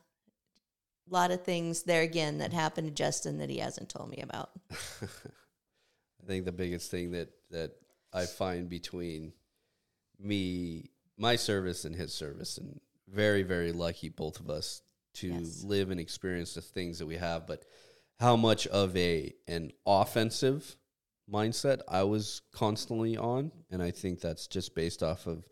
A 1.11 1.14
lot 1.14 1.30
of 1.30 1.42
things 1.42 1.84
there 1.84 2.03
again 2.03 2.36
that 2.38 2.53
happened 2.53 2.88
to 2.88 2.92
Justin 2.92 3.38
that 3.38 3.49
he 3.49 3.59
hasn't 3.61 3.88
told 3.88 4.11
me 4.11 4.18
about. 4.20 4.51
I 4.70 6.26
think 6.26 6.44
the 6.44 6.53
biggest 6.53 6.90
thing 6.90 7.12
that 7.12 7.30
that 7.51 7.72
I 8.12 8.26
find 8.26 8.68
between 8.68 9.32
me, 10.18 10.90
my 11.16 11.36
service, 11.36 11.84
and 11.84 11.94
his 11.94 12.12
service, 12.12 12.58
and 12.58 12.80
very 13.08 13.42
very 13.42 13.72
lucky 13.72 14.08
both 14.08 14.38
of 14.40 14.50
us 14.50 14.82
to 15.14 15.28
Yes. 15.28 15.64
live 15.64 15.90
and 15.90 15.98
experience 16.00 16.54
the 16.54 16.60
things 16.60 16.98
that 16.98 17.06
we 17.06 17.16
have, 17.16 17.46
but 17.46 17.64
how 18.20 18.36
much 18.36 18.66
of 18.68 18.96
a 18.96 19.34
an 19.46 19.72
offensive 19.86 20.76
mindset 21.30 21.80
I 21.88 22.02
was 22.04 22.42
constantly 22.52 23.16
on, 23.16 23.52
and 23.70 23.82
I 23.82 23.90
think 23.90 24.20
that's 24.20 24.46
just 24.46 24.74
based 24.74 25.02
off 25.02 25.26
of 25.26 25.46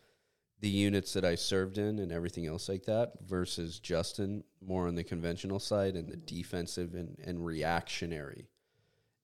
the 0.60 0.68
units 0.68 1.12
that 1.12 1.24
I 1.24 1.34
served 1.34 1.76
in 1.76 1.98
and 1.98 2.10
everything 2.10 2.46
else 2.46 2.68
like 2.68 2.84
that 2.84 3.12
versus 3.26 3.78
Justin 3.78 4.42
more 4.62 4.88
on 4.88 4.94
the 4.94 5.04
conventional 5.04 5.58
side 5.58 5.96
and 5.96 6.08
the 6.08 6.16
defensive 6.16 6.94
and, 6.94 7.18
and 7.22 7.44
reactionary 7.44 8.48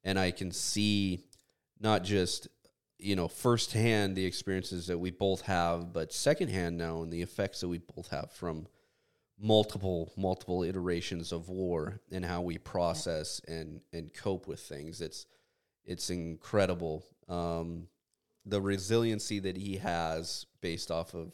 and 0.04 0.18
I 0.18 0.30
can 0.30 0.50
see 0.50 1.24
not 1.80 2.04
just 2.04 2.48
you 3.02 3.16
know 3.16 3.28
firsthand 3.28 4.16
the 4.16 4.24
experiences 4.26 4.86
that 4.86 4.98
we 4.98 5.10
both 5.10 5.42
have, 5.42 5.92
but 5.92 6.12
secondhand 6.12 6.78
now 6.78 7.02
and 7.02 7.12
the 7.12 7.22
effects 7.22 7.60
that 7.60 7.68
we 7.68 7.78
both 7.78 8.08
have 8.08 8.30
from 8.32 8.66
multiple 9.40 10.12
multiple 10.16 10.62
iterations 10.62 11.32
of 11.32 11.48
war 11.48 12.00
and 12.12 12.24
how 12.24 12.40
we 12.40 12.58
process 12.58 13.40
and 13.48 13.80
and 13.92 14.14
cope 14.14 14.46
with 14.46 14.60
things. 14.60 15.00
It's 15.00 15.26
it's 15.84 16.10
incredible 16.10 17.04
um, 17.28 17.88
the 18.44 18.60
resiliency 18.60 19.38
that 19.40 19.56
he 19.56 19.76
has 19.76 20.46
based 20.60 20.90
off 20.90 21.14
of 21.14 21.32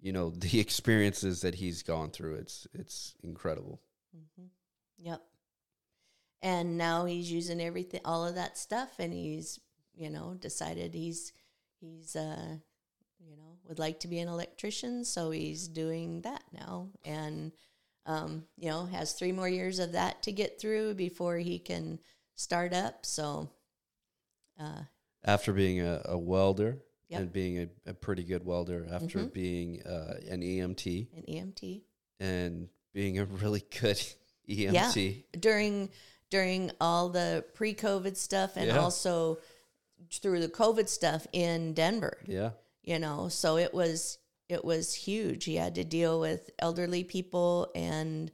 you 0.00 0.12
know 0.12 0.30
the 0.36 0.60
experiences 0.60 1.40
that 1.42 1.56
he's 1.56 1.82
gone 1.82 2.10
through. 2.10 2.34
It's 2.36 2.66
it's 2.74 3.14
incredible. 3.22 3.80
hmm 4.12 4.46
Yep. 4.98 5.22
And 6.42 6.76
now 6.76 7.06
he's 7.06 7.32
using 7.32 7.60
everything, 7.60 8.02
all 8.04 8.26
of 8.26 8.34
that 8.34 8.58
stuff, 8.58 8.90
and 8.98 9.12
he's, 9.14 9.58
you 9.96 10.10
know, 10.10 10.34
decided 10.38 10.94
he's, 10.94 11.32
he's, 11.80 12.16
uh, 12.16 12.56
you 13.20 13.36
know, 13.36 13.58
would 13.68 13.78
like 13.78 14.00
to 14.00 14.08
be 14.08 14.18
an 14.18 14.28
electrician, 14.28 15.04
so 15.04 15.30
he's 15.30 15.68
doing 15.68 16.20
that 16.22 16.42
now, 16.52 16.88
and, 17.04 17.52
um, 18.06 18.44
you 18.58 18.68
know, 18.68 18.84
has 18.86 19.12
three 19.14 19.32
more 19.32 19.48
years 19.48 19.78
of 19.78 19.92
that 19.92 20.22
to 20.24 20.32
get 20.32 20.60
through 20.60 20.94
before 20.94 21.38
he 21.38 21.58
can 21.58 21.98
start 22.34 22.72
up. 22.74 23.06
So, 23.06 23.48
uh, 24.60 24.82
after 25.24 25.52
being 25.52 25.80
a, 25.80 26.02
a 26.06 26.18
welder 26.18 26.78
Yep. 27.08 27.20
and 27.20 27.32
being 27.32 27.58
a, 27.60 27.90
a 27.90 27.94
pretty 27.94 28.24
good 28.24 28.44
welder, 28.44 28.86
after 28.90 29.20
Mhm. 29.20 29.32
being 29.32 29.82
uh, 29.86 30.18
an 30.28 30.42
EMT 30.42 31.08
an 31.16 31.22
EMT. 31.28 31.82
and 32.20 32.68
being 32.92 33.18
a 33.18 33.24
really 33.24 33.64
good 33.80 34.00
EMT. 34.48 35.24
during 35.38 35.90
during 36.30 36.70
all 36.80 37.08
the 37.10 37.44
pre-COVID 37.54 38.16
stuff 38.16 38.56
and 38.56 38.66
Yeah. 38.68 38.80
also 38.80 39.38
through 40.12 40.40
the 40.40 40.48
COVID 40.48 40.88
stuff 40.88 41.26
in 41.32 41.74
Denver. 41.74 42.18
Yeah. 42.26 42.50
You 42.82 42.98
know, 42.98 43.28
so 43.28 43.56
it 43.56 43.72
was 43.74 44.18
it 44.48 44.64
was 44.64 44.94
huge. 44.94 45.44
He 45.44 45.56
had 45.56 45.74
to 45.76 45.84
deal 45.84 46.20
with 46.20 46.50
elderly 46.58 47.02
people 47.04 47.70
and 47.74 48.30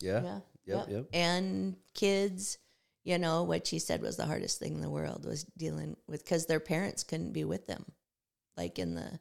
Yeah. 0.00 0.22
yeah, 0.22 0.40
Yep, 0.66 0.88
yep. 0.90 1.06
and 1.12 1.76
kids. 1.94 2.58
You 3.04 3.18
know 3.18 3.44
what 3.44 3.68
she 3.68 3.78
said 3.78 4.02
was 4.02 4.16
the 4.16 4.26
hardest 4.26 4.58
thing 4.58 4.74
in 4.74 4.80
the 4.80 4.90
world 4.90 5.24
was 5.24 5.44
dealing 5.56 5.96
with 6.08 6.24
because 6.24 6.46
their 6.46 6.58
parents 6.58 7.04
couldn't 7.04 7.32
be 7.32 7.44
with 7.44 7.68
them, 7.68 7.84
like 8.56 8.80
in 8.80 8.96
the, 8.96 9.20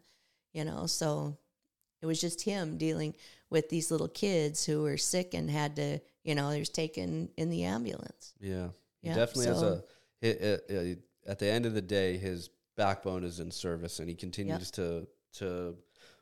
you 0.54 0.66
know, 0.66 0.88
so 0.88 1.38
it 2.02 2.08
was 2.08 2.20
just 2.20 2.42
him 2.42 2.78
dealing 2.80 3.14
with 3.52 3.70
these 3.70 3.92
little 3.92 4.08
kids 4.08 4.66
who 4.66 4.82
were 4.82 4.98
sick 4.98 5.36
and 5.36 5.52
had 5.52 5.76
to, 5.76 6.00
you 6.24 6.34
know, 6.34 6.50
they 6.50 6.58
was 6.58 6.70
taken 6.70 7.30
in 7.38 7.52
the 7.52 7.64
ambulance. 7.66 8.34
Yeah. 8.40 8.70
Yeah, 9.04 9.14
definitely 9.14 9.46
so- 9.54 9.84
a. 10.24 10.26
hi- 10.26 10.40
uh, 10.44 10.58
uh, 10.80 10.96
at 11.26 11.40
the 11.40 11.48
end 11.48 11.66
of 11.66 11.74
the 11.74 11.82
day, 11.82 12.18
his 12.18 12.50
backbone 12.76 13.24
is 13.24 13.40
in 13.40 13.52
service, 13.52 14.00
and 14.00 14.10
he 14.10 14.16
continues 14.16 14.72
to 14.72 15.08
to 15.34 15.76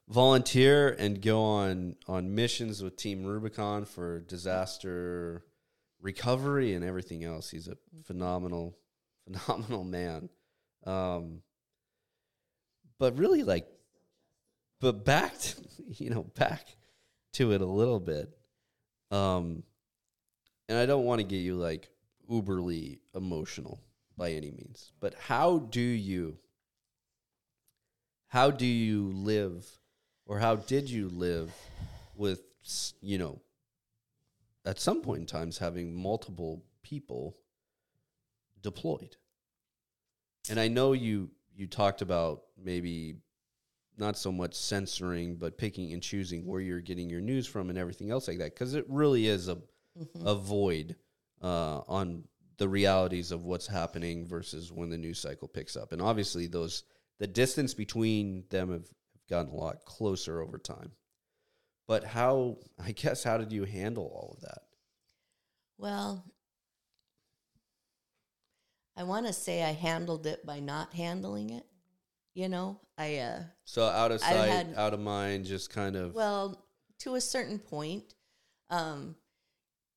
volunteer 0.07 0.95
and 0.99 1.21
go 1.21 1.43
on 1.43 1.95
on 2.07 2.33
missions 2.33 2.81
with 2.81 2.95
Team 2.95 3.23
Rubicon 3.23 3.85
for 3.85 4.19
disaster 4.21 5.43
recovery 6.01 6.73
and 6.73 6.83
everything 6.83 7.23
else. 7.23 7.49
He's 7.49 7.67
a 7.67 7.77
phenomenal, 8.03 8.77
phenomenal 9.25 9.83
man. 9.83 10.29
Um, 10.85 11.41
but 12.99 13.17
really, 13.17 13.43
like, 13.43 13.67
but 14.79 15.05
back, 15.05 15.37
to, 15.39 15.55
you 15.87 16.09
know, 16.09 16.23
back 16.23 16.75
to 17.33 17.53
it 17.53 17.61
a 17.61 17.65
little 17.65 17.99
bit. 17.99 18.29
Um, 19.11 19.63
and 20.69 20.77
I 20.77 20.85
don't 20.85 21.05
want 21.05 21.19
to 21.19 21.23
get 21.23 21.37
you 21.37 21.55
like 21.55 21.89
uberly 22.29 22.99
emotional 23.15 23.81
by 24.17 24.31
any 24.31 24.51
means, 24.51 24.91
but 24.99 25.13
how 25.15 25.59
do 25.59 25.81
you 25.81 26.37
how 28.27 28.49
do 28.49 28.65
you 28.65 29.09
live 29.09 29.67
or 30.25 30.39
how 30.39 30.55
did 30.55 30.89
you 30.89 31.09
live 31.09 31.53
with 32.15 32.41
you 33.01 33.17
know 33.17 33.41
at 34.65 34.79
some 34.79 35.01
point 35.01 35.21
in 35.21 35.25
times 35.25 35.57
having 35.57 35.93
multiple 35.93 36.63
people 36.81 37.37
deployed? 38.61 39.17
And 40.49 40.59
i 40.59 40.67
know 40.67 40.93
you 40.93 41.29
you 41.55 41.67
talked 41.67 42.01
about 42.01 42.43
maybe 42.61 43.15
not 43.97 44.17
so 44.17 44.31
much 44.31 44.55
censoring 44.55 45.35
but 45.35 45.57
picking 45.57 45.93
and 45.93 46.01
choosing 46.01 46.45
where 46.45 46.59
you're 46.59 46.81
getting 46.81 47.09
your 47.09 47.21
news 47.21 47.45
from 47.45 47.69
and 47.69 47.77
everything 47.77 48.09
else 48.11 48.27
like 48.27 48.39
that 48.39 48.53
because 48.53 48.73
it 48.73 48.85
really 48.89 49.27
is 49.27 49.47
a 49.47 49.57
a 50.25 50.35
void 50.35 50.95
uh, 51.41 51.81
on 51.87 52.23
the 52.63 52.69
realities 52.69 53.33
of 53.33 53.43
what's 53.43 53.67
happening 53.67 54.25
versus 54.25 54.71
when 54.71 54.89
the 54.89 54.97
news 54.97 55.19
cycle 55.19 55.49
picks 55.49 55.75
up. 55.75 55.91
And 55.91 56.01
obviously 56.01 56.47
those 56.47 56.83
the 57.19 57.27
distance 57.27 57.73
between 57.73 58.45
them 58.51 58.71
have 58.71 58.87
gotten 59.29 59.51
a 59.51 59.55
lot 59.55 59.83
closer 59.83 60.41
over 60.41 60.57
time. 60.57 60.93
But 61.89 62.05
how 62.05 62.59
i 62.81 62.93
guess 62.93 63.21
how 63.21 63.37
did 63.37 63.51
you 63.51 63.65
handle 63.65 64.05
all 64.05 64.35
of 64.37 64.41
that? 64.47 64.59
Well, 65.77 66.23
I 68.95 69.03
want 69.03 69.27
to 69.27 69.33
say 69.33 69.61
I 69.61 69.73
handled 69.73 70.25
it 70.25 70.45
by 70.45 70.61
not 70.61 70.93
handling 70.93 71.49
it. 71.49 71.65
You 72.33 72.47
know, 72.47 72.79
I 72.97 73.17
uh 73.17 73.41
so 73.65 73.83
out 73.83 74.13
of 74.13 74.21
sight 74.21 74.49
had- 74.49 74.73
out 74.77 74.93
of 74.93 75.01
mind 75.01 75.43
just 75.43 75.69
kind 75.69 75.97
of 75.97 76.15
well, 76.15 76.65
to 76.99 77.15
a 77.15 77.21
certain 77.21 77.59
point, 77.59 78.15
um 78.69 79.17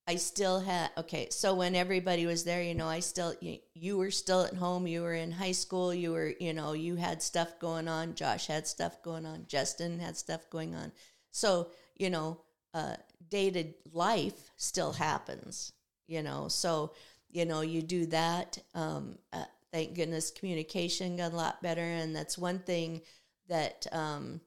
I 0.09 0.17
still 0.17 0.61
had 0.61 0.91
okay, 0.97 1.29
so 1.31 1.55
when 1.55 1.75
everybody 1.75 2.27
was 2.27 2.45
there, 2.45 2.63
you 2.63 2.75
know, 2.75 2.87
I 2.87 3.01
still 3.01 3.35
you, 3.41 3.59
you 3.75 3.99
were 3.99 4.13
still 4.13 4.43
at 4.43 4.55
home, 4.55 4.87
you 4.87 5.03
were 5.03 5.15
in 5.15 5.33
high 5.33 5.53
school, 5.53 5.93
you 5.93 6.13
were, 6.13 6.33
you 6.39 6.55
know, 6.55 6.75
you 6.75 6.95
had 6.95 7.23
stuff 7.23 7.59
going 7.59 7.89
on, 7.89 8.15
Josh 8.15 8.47
had 8.47 8.69
stuff 8.69 9.03
going 9.03 9.27
on, 9.27 9.47
Justin 9.49 9.99
had 9.99 10.17
stuff 10.17 10.49
going 10.49 10.75
on. 10.77 10.93
So, 11.33 11.71
you 11.97 12.11
know, 12.11 12.41
uh 12.73 12.97
dated 13.29 13.75
life 13.93 14.51
still 14.57 14.93
happens, 14.93 15.73
you 16.07 16.23
know. 16.23 16.47
So, 16.49 16.93
you 17.31 17.45
know, 17.45 17.63
you 17.63 17.83
do 17.83 18.07
that 18.07 18.59
um 18.75 19.19
uh, 19.33 19.45
thank 19.73 19.95
goodness 19.95 20.31
communication 20.31 21.17
got 21.17 21.33
a 21.33 21.37
lot 21.37 21.63
better 21.63 21.81
and 21.81 22.15
that's 22.15 22.39
one 22.39 22.61
thing 22.61 23.01
that 23.49 23.87
um 23.93 24.41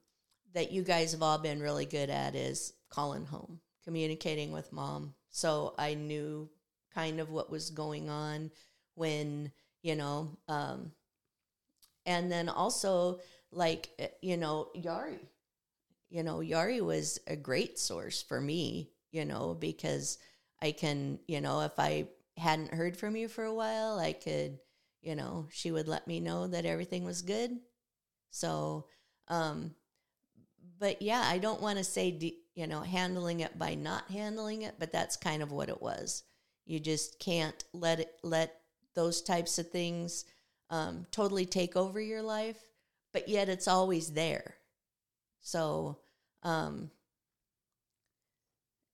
that 0.54 0.72
you 0.72 0.84
guys 0.84 1.12
have 1.12 1.22
all 1.22 1.38
been 1.38 1.62
really 1.62 1.86
good 1.86 2.10
at 2.10 2.34
is 2.36 2.74
calling 2.90 3.26
home, 3.26 3.60
communicating 3.84 4.52
with 4.52 4.72
mom. 4.72 5.14
So 5.30 5.74
I 5.78 5.94
knew 5.96 6.50
kind 6.94 7.20
of 7.20 7.30
what 7.30 7.52
was 7.52 7.70
going 7.70 8.10
on 8.10 8.52
when, 8.96 9.52
you 9.82 9.96
know, 9.96 10.38
um, 10.48 10.92
and 12.06 12.32
then 12.32 12.50
also 12.50 13.20
like, 13.52 13.90
eh, 14.00 14.08
you 14.22 14.38
know, 14.38 14.70
Yari, 14.76 15.20
you 16.10 16.24
know, 16.24 16.38
Yari 16.40 16.82
was 16.82 17.20
a 17.28 17.36
great 17.36 17.80
source 17.80 18.22
for 18.22 18.42
me, 18.42 18.92
you 19.12 19.26
know, 19.26 19.56
because 19.60 20.18
I 20.62 20.72
can, 20.72 21.20
you 21.28 21.42
know, 21.42 21.62
if 21.62 21.80
I 21.80 22.08
hadn't 22.38 22.74
heard 22.74 22.98
from 22.98 23.16
you 23.16 23.28
for 23.28 23.44
a 23.44 23.54
while, 23.54 24.00
I 24.00 24.14
could, 24.14 24.60
you 25.02 25.16
know, 25.16 25.48
she 25.52 25.72
would 25.72 25.88
let 25.88 26.08
me 26.08 26.20
know 26.20 26.48
that 26.48 26.66
everything 26.66 27.04
was 27.06 27.22
good. 27.22 27.52
So, 28.32 28.88
um, 29.28 29.76
but 30.80 31.02
yeah, 31.02 31.24
I 31.26 31.38
don't 31.38 31.62
want 31.62 31.78
to 31.78 31.84
say, 31.84 32.12
de- 32.12 32.40
you 32.60 32.68
know, 32.68 32.82
handling 32.82 33.40
it 33.40 33.58
by 33.58 33.74
not 33.74 34.12
handling 34.12 34.64
it, 34.64 34.76
but 34.78 34.92
that's 34.92 35.16
kind 35.16 35.42
of 35.42 35.50
what 35.50 35.70
it 35.70 35.82
was. 35.82 36.24
You 36.66 36.78
just 36.82 37.18
can't 37.18 37.64
let 37.72 38.02
it, 38.02 38.20
let 38.22 38.60
those 38.96 39.22
types 39.22 39.58
of 39.60 39.70
things 39.70 40.26
um, 40.70 41.06
totally 41.10 41.46
take 41.46 41.78
over 41.78 42.02
your 42.02 42.22
life, 42.22 42.58
but 43.14 43.30
yet 43.30 43.48
it's 43.48 43.70
always 43.70 44.12
there. 44.12 44.56
So, 45.40 46.00
um, 46.44 46.92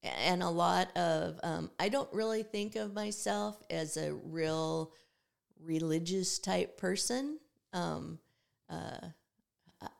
and 0.03 0.43
a 0.43 0.49
lot 0.49 0.95
of, 0.95 1.39
um, 1.41 1.71
I 1.79 1.89
don't 1.89 2.13
really 2.13 2.43
think 2.43 2.75
of 2.75 2.93
myself 2.93 3.63
as 3.71 3.97
a 3.97 4.13
real 4.13 4.91
religious 5.59 6.37
type 6.37 6.77
person. 6.77 7.39
Um, 7.73 8.19
uh, 8.69 9.07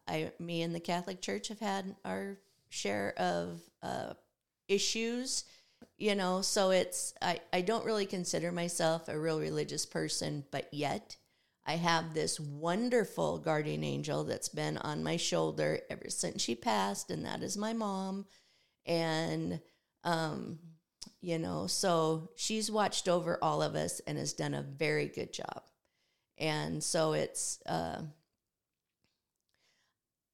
I, 0.07 0.31
me 0.37 0.61
and 0.61 0.75
the 0.75 0.79
Catholic 0.79 1.19
Church 1.19 1.47
have 1.47 1.59
had 1.59 1.95
our 2.05 2.37
share 2.75 3.13
of 3.17 3.61
uh, 3.81 4.13
issues, 4.67 5.45
you 5.97 6.13
know. 6.15 6.41
So 6.41 6.71
it's 6.71 7.13
I, 7.21 7.39
I 7.53 7.61
don't 7.61 7.85
really 7.85 8.05
consider 8.05 8.51
myself 8.51 9.07
a 9.07 9.17
real 9.17 9.39
religious 9.39 9.85
person, 9.85 10.43
but 10.51 10.67
yet 10.73 11.15
I 11.65 11.77
have 11.77 12.13
this 12.13 12.39
wonderful 12.39 13.39
guardian 13.39 13.83
angel 13.83 14.23
that's 14.25 14.49
been 14.49 14.77
on 14.77 15.03
my 15.03 15.17
shoulder 15.17 15.79
ever 15.89 16.09
since 16.09 16.41
she 16.41 16.55
passed, 16.55 17.09
and 17.09 17.25
that 17.25 17.41
is 17.41 17.57
my 17.57 17.73
mom. 17.73 18.25
And 18.85 19.61
um, 20.03 20.59
you 21.21 21.39
know, 21.39 21.65
so 21.67 22.29
she's 22.35 22.69
watched 22.69 23.07
over 23.07 23.39
all 23.41 23.63
of 23.63 23.75
us 23.75 23.99
and 24.05 24.17
has 24.17 24.33
done 24.33 24.53
a 24.53 24.61
very 24.61 25.07
good 25.07 25.33
job. 25.33 25.63
And 26.37 26.83
so 26.83 27.13
it's. 27.13 27.59
Uh, 27.65 28.01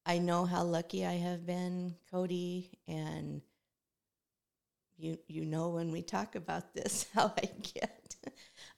I 0.05 0.17
know 0.17 0.45
how 0.45 0.63
lucky 0.63 1.05
I 1.05 1.13
have 1.13 1.45
been, 1.45 1.95
Cody, 2.11 2.79
and 2.87 3.41
you 4.97 5.17
you 5.27 5.45
know 5.45 5.69
when 5.69 5.91
we 5.91 6.01
talk 6.01 6.35
about 6.35 6.73
this 6.73 7.05
how 7.13 7.33
I 7.37 7.49
get. 7.73 8.15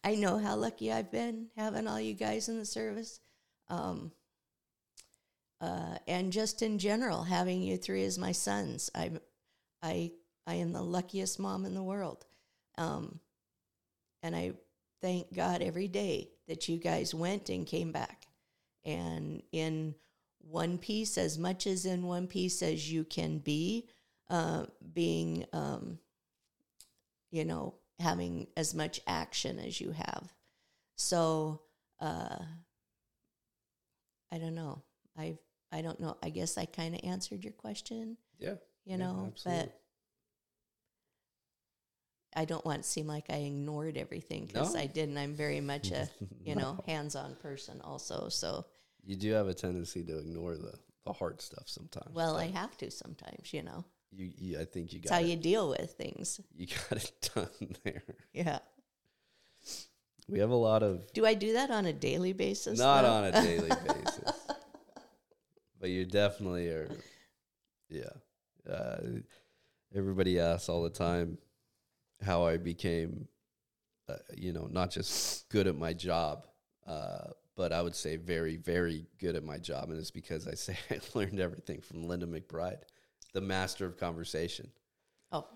I 0.03 0.15
know 0.15 0.37
how 0.37 0.55
lucky 0.55 0.91
I've 0.91 1.11
been 1.11 1.47
having 1.55 1.87
all 1.87 1.99
you 1.99 2.13
guys 2.13 2.49
in 2.49 2.57
the 2.57 2.65
service, 2.65 3.19
um, 3.69 4.11
uh, 5.61 5.97
and 6.07 6.31
just 6.31 6.61
in 6.61 6.77
general 6.77 7.23
having 7.23 7.61
you 7.61 7.77
three 7.77 8.03
as 8.03 8.17
my 8.17 8.33
sons. 8.33 8.89
I 8.93 9.11
I 9.81 10.11
I 10.45 10.55
am 10.55 10.73
the 10.73 10.81
luckiest 10.81 11.39
mom 11.39 11.65
in 11.65 11.73
the 11.73 11.83
world, 11.83 12.25
um, 12.77 13.19
and 14.21 14.35
I 14.35 14.53
thank 15.01 15.33
God 15.33 15.61
every 15.61 15.87
day 15.87 16.31
that 16.49 16.67
you 16.67 16.77
guys 16.77 17.13
went 17.15 17.49
and 17.49 17.65
came 17.65 17.93
back, 17.93 18.27
and 18.83 19.41
in 19.53 19.95
one 20.49 20.77
piece 20.77 21.17
as 21.17 21.37
much 21.37 21.65
as 21.67 21.85
in 21.85 22.03
one 22.03 22.27
piece 22.27 22.61
as 22.61 22.91
you 22.91 23.03
can 23.03 23.39
be 23.39 23.87
uh, 24.29 24.65
being 24.93 25.45
um, 25.53 25.99
you 27.31 27.45
know 27.45 27.75
having 27.99 28.47
as 28.57 28.73
much 28.73 28.99
action 29.07 29.59
as 29.59 29.79
you 29.79 29.91
have. 29.91 30.33
So 30.95 31.61
uh, 31.99 32.37
i 34.31 34.37
don't 34.37 34.55
know. 34.55 34.81
I 35.17 35.37
i 35.71 35.81
don't 35.81 35.99
know. 35.99 36.17
I 36.21 36.29
guess 36.29 36.57
i 36.57 36.65
kind 36.65 36.95
of 36.95 37.01
answered 37.03 37.43
your 37.43 37.53
question 37.53 38.17
yeah. 38.39 38.55
you 38.85 38.97
know 38.97 39.27
absolutely. 39.31 39.65
but 39.65 39.79
i 42.41 42.45
don't 42.45 42.65
want 42.65 42.83
to 42.83 42.89
seem 42.89 43.07
like 43.07 43.25
i 43.29 43.35
ignored 43.37 43.95
everything 43.97 44.45
because 44.45 44.73
No. 44.73 44.81
i 44.81 44.87
didn't. 44.87 45.17
I'm 45.17 45.35
very 45.35 45.61
much 45.61 45.91
a 45.91 46.09
you 46.43 46.55
know 46.55 46.79
hands-on 46.85 47.35
person 47.35 47.79
also 47.81 48.29
so 48.29 48.65
you 49.05 49.15
do 49.15 49.31
have 49.33 49.47
a 49.47 49.53
tendency 49.53 50.03
to 50.03 50.17
ignore 50.19 50.55
the 50.55 50.73
the 51.05 51.13
hard 51.13 51.41
stuff 51.41 51.63
sometimes 51.67 52.13
well 52.13 52.37
i 52.37 52.45
have 52.45 52.77
to 52.77 52.89
sometimes 52.89 53.53
you 53.53 53.61
know 53.61 53.83
you, 54.11 54.31
you 54.37 54.59
i 54.59 54.63
think 54.65 54.93
you 54.93 54.99
got 54.99 55.11
how 55.13 55.19
it, 55.19 55.25
you 55.27 55.35
deal 55.35 55.69
with 55.69 55.91
things. 55.97 56.39
you 56.55 56.67
got 56.89 57.03
it 57.03 57.29
done 57.35 57.75
there 57.83 58.03
Yeah. 58.33 58.59
we 60.29 60.39
have 60.39 60.51
a 60.51 60.55
lot 60.55 60.83
of 60.83 61.11
Do 61.13 61.25
I 61.25 61.33
do 61.33 61.53
that 61.53 61.69
on 61.71 61.85
a 61.85 61.93
daily 61.93 62.31
basis? 62.33 62.79
not 62.79 63.01
though? 63.01 63.11
on 63.11 63.23
a 63.25 63.31
daily 63.33 63.69
basis 63.87 64.47
but 65.79 65.89
you 65.89 66.05
definitely 66.05 66.69
are 66.69 66.89
yeah 67.89 68.13
uh, 68.71 68.97
everybody 69.93 70.39
asks 70.39 70.69
all 70.69 70.81
the 70.83 70.89
time 70.89 71.37
how 72.25 72.45
i 72.45 72.55
became 72.55 73.27
uh, 74.07 74.15
you 74.37 74.53
know 74.53 74.67
not 74.71 74.89
just 74.91 75.49
good 75.49 75.67
at 75.67 75.75
my 75.75 75.91
job 75.91 76.47
uh, 76.87 77.27
but 77.55 77.71
i 77.71 77.81
would 77.81 77.95
say 77.95 78.15
very 78.15 78.57
very 78.57 79.05
good 79.19 79.35
at 79.35 79.43
my 79.43 79.57
job 79.57 79.89
and 79.89 79.99
it's 79.99 80.11
because 80.11 80.47
i 80.47 80.53
say 80.55 80.77
i 80.89 80.99
learned 81.13 81.39
everything 81.39 81.81
from 81.81 82.07
linda 82.07 82.25
mcbride 82.25 82.81
the 83.33 83.41
master 83.41 83.85
of 83.85 83.97
conversation 83.97 84.69
Oh, 85.31 85.47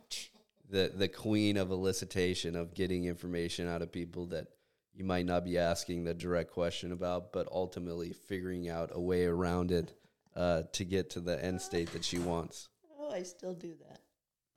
the 0.70 0.91
the 0.95 1.08
queen 1.08 1.56
of 1.56 1.70
elicitation 1.70 2.56
of 2.56 2.74
getting 2.74 3.06
information 3.06 3.68
out 3.68 3.84
of 3.84 3.91
people 3.91 4.26
that 4.28 4.48
you 4.91 5.04
might 5.04 5.28
not 5.28 5.45
be 5.45 5.60
asking 5.60 6.04
the 6.04 6.16
direct 6.16 6.52
question 6.52 6.91
about, 6.91 7.32
but 7.32 7.48
ultimately 7.52 8.12
figuring 8.12 8.68
out 8.68 8.89
a 8.93 9.00
way 9.00 9.26
around 9.26 9.72
it 9.72 9.93
uh, 10.36 10.64
to 10.74 10.84
get 10.84 11.12
to 11.12 11.20
the 11.20 11.43
end 11.45 11.62
state 11.62 11.93
that 11.93 12.04
she 12.04 12.18
wants. 12.18 12.70
oh, 13.00 13.12
I 13.12 13.22
still 13.22 13.54
do 13.54 13.76
that. 13.88 14.00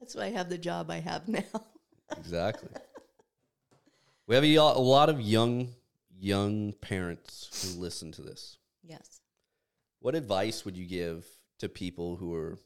That's 0.00 0.14
why 0.14 0.24
I 0.24 0.30
have 0.30 0.48
the 0.48 0.56
job 0.56 0.90
I 0.90 1.00
have 1.00 1.28
now. 1.28 1.42
Exactly. 2.16 2.70
we 4.26 4.34
have 4.34 4.44
a 4.44 4.58
lot 4.58 5.10
of 5.10 5.20
young 5.20 5.68
young 6.20 6.72
parents 6.74 7.72
who 7.74 7.80
listen 7.80 8.12
to 8.12 8.22
this. 8.22 8.58
yes. 8.84 9.20
What 10.00 10.14
advice 10.14 10.64
would 10.64 10.76
you 10.78 10.86
give 10.86 11.26
to 11.58 11.68
people 11.68 12.16
who 12.16 12.34
are 12.34 12.58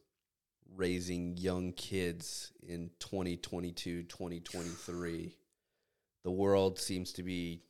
raising 0.76 1.36
young 1.36 1.72
kids 1.72 2.52
in 2.62 2.90
2022, 3.00 4.04
2023? 4.04 5.36
The 6.22 6.30
world 6.30 6.78
seems 6.78 7.12
to 7.14 7.22
be 7.22 7.62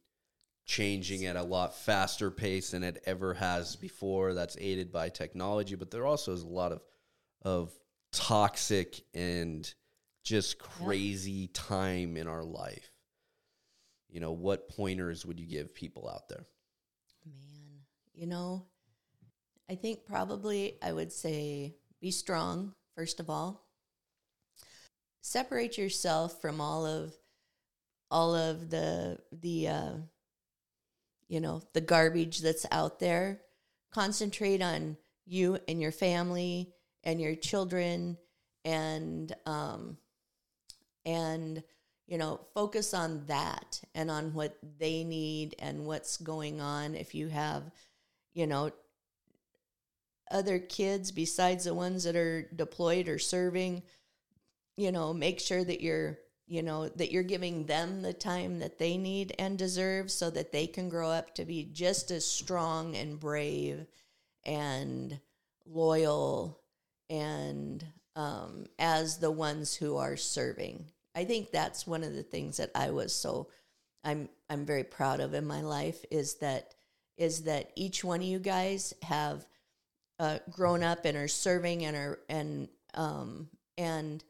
changing 0.67 1.27
at 1.27 1.37
a 1.37 1.43
lot 1.43 1.75
faster 1.75 2.31
pace 2.31 2.73
than 2.73 2.83
it 2.83 3.03
ever 3.07 3.35
has 3.35 3.77
before. 3.77 4.35
That's 4.35 4.57
aided 4.61 4.93
by 4.93 5.09
technology, 5.09 5.77
but 5.77 5.91
there 5.91 6.07
also 6.07 6.33
is 6.33 6.43
a 6.43 6.49
lot 6.49 6.73
of 6.73 6.83
of 7.43 7.73
toxic 8.13 9.03
and 9.13 9.73
just 10.23 10.59
crazy 10.59 11.49
time 11.49 12.17
in 12.17 12.27
our 12.27 12.45
life. 12.45 12.94
You 14.15 14.21
know, 14.21 14.31
what 14.31 14.69
pointers 14.69 15.27
would 15.27 15.41
you 15.41 15.47
give 15.47 15.75
people 15.75 16.09
out 16.09 16.29
there? 16.29 16.47
Man, 17.27 17.81
you 18.15 18.29
know, 18.29 18.65
I 19.69 19.75
think 19.75 20.07
probably 20.07 20.77
I 20.81 20.93
would 20.93 21.11
say 21.11 21.75
be 22.01 22.13
strong, 22.13 22.75
first 22.95 23.19
of 23.19 23.29
all. 23.29 23.67
Separate 25.21 25.77
yourself 25.77 26.41
from 26.41 26.61
all 26.61 26.87
of 26.87 27.13
all 28.09 28.37
of 28.37 28.71
the 28.71 29.19
the 29.33 29.67
uh, 29.67 29.93
you 31.27 31.41
know, 31.41 31.63
the 31.73 31.81
garbage 31.81 32.39
that's 32.39 32.67
out 32.71 33.01
there. 33.01 33.41
Concentrate 33.91 34.63
on 34.63 34.97
you 35.27 35.59
and 35.67 35.83
your 35.83 35.91
family 35.91 36.73
and 37.03 37.21
your 37.21 37.35
children 37.35 38.17
and 38.65 39.35
um 39.45 39.97
and 41.05 41.65
you 42.07 42.19
know 42.19 42.41
focus 42.55 42.95
on 42.95 43.25
that 43.27 43.81
and 43.95 44.11
on 44.11 44.35
what 44.35 44.57
they 44.79 45.05
need 45.05 45.55
and 45.59 45.87
what's 45.87 46.17
going 46.17 46.61
on. 46.61 46.95
If 46.95 47.15
you 47.15 47.29
have 47.29 47.63
you 48.35 48.47
know 48.47 48.71
other 50.31 50.59
kids 50.59 51.13
besides 51.13 51.65
the 51.65 51.75
ones 51.75 52.05
that 52.05 52.17
are 52.17 52.49
deployed 52.55 53.09
or 53.09 53.19
serving 53.19 53.83
you 54.77 54.91
know 54.91 55.13
make 55.13 55.39
sure 55.39 55.63
that 55.63 55.81
you're 55.81 56.19
you 56.47 56.63
know 56.63 56.89
that 56.89 57.11
you're 57.13 57.23
giving 57.23 57.67
them 57.67 58.03
the 58.03 58.13
time 58.13 58.59
that 58.59 58.79
they 58.79 58.97
need 58.97 59.35
and 59.39 59.59
deserve 59.59 60.11
so 60.11 60.31
that 60.31 60.53
they 60.53 60.67
can 60.67 60.89
grow 60.89 61.09
up 61.11 61.35
to 61.35 61.45
be 61.45 61.65
just 61.65 62.11
as 62.11 62.27
strong 62.27 62.97
and 62.97 63.19
brave 63.19 63.87
and 64.45 65.19
loyal 65.67 66.61
and 67.09 67.85
um, 68.17 68.67
as 68.79 69.19
the 69.19 69.31
ones 69.31 69.75
who 69.75 69.97
are 69.97 70.17
serving 70.17 70.87
i 71.15 71.25
think 71.25 71.51
that's 71.51 71.87
one 71.87 72.03
of 72.03 72.15
the 72.15 72.23
things 72.23 72.57
that 72.57 72.71
i 72.75 72.91
was 72.91 73.15
so 73.15 73.49
i'm 74.05 74.29
i'm 74.51 74.65
very 74.65 74.85
proud 74.85 75.21
of 75.21 75.35
in 75.35 75.47
my 75.47 75.61
life 75.61 76.05
is 76.11 76.35
that 76.37 76.75
is 77.17 77.45
that 77.45 77.71
each 77.77 78.03
one 78.03 78.21
of 78.21 78.27
you 78.27 78.39
guys 78.39 78.93
have 79.03 79.47
uh, 80.19 80.39
grown 80.51 80.83
up 80.83 81.05
and 81.05 81.17
are 81.17 81.29
serving 81.29 81.85
and 81.85 81.97
are 81.97 82.19
and 82.29 82.69
um, 82.95 83.49
and 83.77 84.23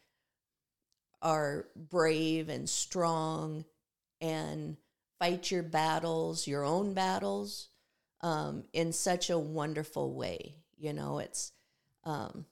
are 1.22 1.66
brave 1.76 2.48
and 2.48 2.68
strong 2.68 3.64
and 4.20 4.76
fight 5.18 5.50
your 5.50 5.62
battles, 5.62 6.46
your 6.46 6.64
own 6.64 6.94
battles, 6.94 7.68
um, 8.20 8.64
in 8.72 8.92
such 8.92 9.30
a 9.30 9.38
wonderful 9.38 10.14
way. 10.14 10.56
You 10.76 10.92
know, 10.92 11.18
it's 11.18 11.52
um, 12.04 12.46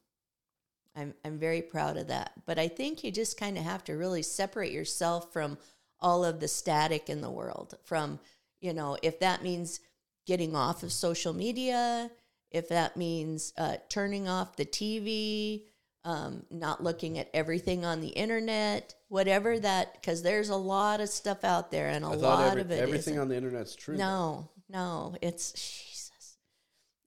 I'm 0.97 1.14
I'm 1.24 1.38
very 1.38 1.62
proud 1.62 1.97
of 1.97 2.09
that. 2.09 2.32
But 2.47 2.59
I 2.59 2.68
think 2.68 3.03
you 3.03 3.11
just 3.11 3.38
kind 3.38 3.57
of 3.57 3.64
have 3.64 3.84
to 3.84 3.95
really 3.95 4.22
separate 4.22 4.72
yourself 4.72 5.32
from 5.32 5.59
all 6.01 6.24
of 6.24 6.40
the 6.40 6.49
static 6.49 7.09
in 7.09 7.20
the 7.20 7.30
world. 7.30 7.76
From 7.84 8.18
you 8.61 8.72
know, 8.72 8.97
if 9.03 9.20
that 9.20 9.43
means 9.43 9.80
getting 10.26 10.55
off 10.55 10.82
of 10.82 10.93
social 10.93 11.32
media, 11.32 12.11
if 12.51 12.68
that 12.68 12.97
means 12.97 13.53
uh, 13.57 13.76
turning 13.88 14.28
off 14.28 14.57
the 14.57 14.64
TV, 14.64 15.64
um, 16.05 16.45
not 16.51 16.82
looking 16.82 17.18
at 17.18 17.28
everything 17.34 17.84
on 17.84 18.01
the 18.01 18.09
internet, 18.09 18.95
whatever 19.09 19.59
that, 19.59 19.95
because 19.95 20.22
there's 20.22 20.49
a 20.51 20.57
lot 20.57 21.01
of 21.01 21.09
stuff 21.09 21.43
out 21.45 21.70
there, 21.70 21.88
and 21.88 22.05
a 22.05 22.09
lot 22.11 22.49
every- 22.51 22.61
of 22.61 22.70
it 22.70 22.80
everything 22.80 23.14
isn't. 23.14 23.18
on 23.18 23.28
the 23.28 23.36
internet's 23.36 23.74
true. 23.74 23.97
No, 23.97 24.49
no, 24.68 25.16
it's 25.22 25.53
Jesus. 25.53 26.36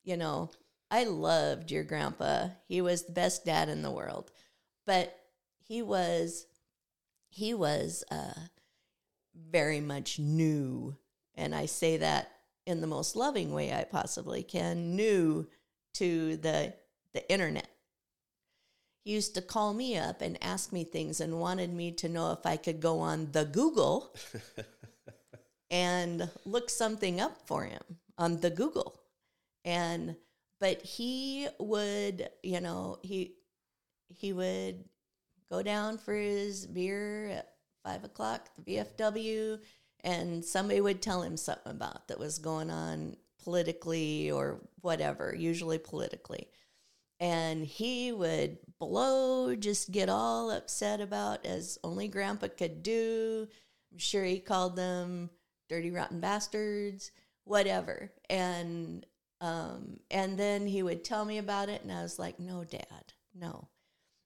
You 0.04 0.18
know, 0.18 0.50
I 0.96 1.04
loved 1.04 1.72
your 1.72 1.84
grandpa. 1.84 2.48
He 2.70 2.80
was 2.80 3.04
the 3.04 3.12
best 3.12 3.44
dad 3.44 3.68
in 3.68 3.82
the 3.82 3.92
world, 3.92 4.32
but 4.88 5.14
he 5.68 5.82
was, 5.82 6.46
he 7.28 7.54
was 7.54 8.06
uh, 8.10 8.40
very 9.36 9.82
much 9.82 10.20
new, 10.20 10.96
and 11.36 11.54
I 11.54 11.66
say 11.66 11.98
that 11.98 12.32
in 12.66 12.80
the 12.80 12.88
most 12.88 13.18
loving 13.18 13.52
way 13.52 13.74
I 13.74 13.84
possibly 13.84 14.42
can. 14.42 14.96
New 14.96 15.50
to 15.96 16.38
the 16.38 16.74
the 17.12 17.30
internet. 17.30 17.68
He 19.04 19.12
used 19.12 19.36
to 19.36 19.42
call 19.42 19.74
me 19.74 19.98
up 19.98 20.22
and 20.22 20.42
ask 20.42 20.72
me 20.72 20.86
things 20.86 21.20
and 21.20 21.42
wanted 21.42 21.74
me 21.74 21.92
to 21.92 22.08
know 22.08 22.32
if 22.32 22.46
I 22.46 22.56
could 22.56 22.80
go 22.80 23.00
on 23.00 23.34
the 23.34 23.44
Google 23.44 24.16
and 25.70 26.30
look 26.46 26.70
something 26.70 27.20
up 27.20 27.46
for 27.46 27.66
him 27.66 27.82
on 28.18 28.40
the 28.40 28.50
Google. 28.50 28.98
And 29.66 30.16
but 30.60 30.82
he 30.82 31.48
would, 31.60 32.30
you 32.44 32.62
know, 32.62 33.00
he 33.02 33.36
he 34.10 34.34
would 34.34 34.84
go 35.50 35.62
down 35.62 35.98
for 35.98 36.14
his 36.14 36.66
beer 36.68 37.28
at 37.30 37.54
five 37.84 38.04
o'clock, 38.04 38.50
the 38.58 38.78
VFW, 38.78 39.60
and 40.04 40.44
somebody 40.44 40.82
would 40.82 41.02
tell 41.02 41.22
him 41.22 41.38
something 41.38 41.72
about 41.72 42.08
that 42.08 42.20
was 42.20 42.40
going 42.40 42.70
on 42.70 43.16
politically 43.44 44.32
or 44.32 44.62
whatever, 44.82 45.36
usually 45.38 45.78
politically. 45.78 46.48
And 47.20 47.64
he 47.64 48.12
would 48.12 48.58
blow, 48.80 49.56
just 49.56 49.92
get 49.92 50.10
all 50.10 50.52
upset 50.52 51.00
about 51.00 51.46
as 51.46 51.78
only 51.84 52.08
grandpa 52.08 52.48
could 52.48 52.84
do. 52.84 53.48
I'm 53.92 53.98
sure 53.98 54.24
he 54.24 54.40
called 54.40 54.76
them 54.76 55.30
dirty 55.70 55.92
rotten 55.92 56.20
bastards, 56.20 57.12
whatever. 57.46 58.12
And 58.30 59.06
um, 59.46 60.00
and 60.10 60.40
then 60.40 60.66
he 60.66 60.82
would 60.82 61.04
tell 61.04 61.24
me 61.24 61.38
about 61.38 61.70
it, 61.70 61.84
and 61.84 61.92
I 61.92 62.02
was 62.02 62.18
like, 62.18 62.40
"No, 62.40 62.64
Dad, 62.64 63.14
no." 63.36 63.70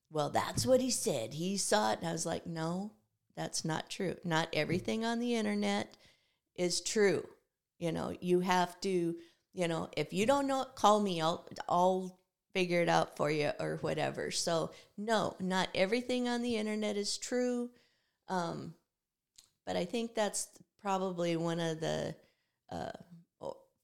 Well, 0.09 0.29
that's 0.29 0.65
what 0.65 0.79
he 0.79 0.89
said. 0.89 1.33
He 1.33 1.57
saw 1.57 1.91
it, 1.91 1.99
and 1.99 2.07
I 2.07 2.13
was 2.13 2.25
like, 2.25 2.47
"No, 2.47 2.93
that's 3.35 3.65
not 3.65 3.89
true. 3.89 4.15
Not 4.23 4.47
everything 4.53 5.03
on 5.03 5.19
the 5.19 5.35
internet 5.35 5.97
is 6.55 6.79
true. 6.79 7.27
You 7.79 7.91
know, 7.91 8.15
you 8.21 8.39
have 8.39 8.79
to, 8.81 9.17
you 9.53 9.67
know, 9.67 9.89
if 9.97 10.13
you 10.13 10.25
don't 10.25 10.47
know, 10.47 10.65
call 10.75 11.01
me. 11.01 11.19
I'll 11.19 11.45
I'll 11.67 12.17
figure 12.53 12.81
it 12.81 12.89
out 12.89 13.17
for 13.17 13.29
you 13.29 13.51
or 13.59 13.77
whatever. 13.81 14.31
So 14.31 14.71
no, 14.97 15.35
not 15.41 15.67
everything 15.75 16.29
on 16.29 16.43
the 16.43 16.55
internet 16.55 16.95
is 16.95 17.17
true. 17.17 17.71
Um, 18.29 18.73
but 19.65 19.75
I 19.75 19.83
think 19.83 20.15
that's 20.15 20.47
probably 20.81 21.35
one 21.35 21.59
of 21.59 21.81
the 21.81 22.15
uh, 22.71 22.91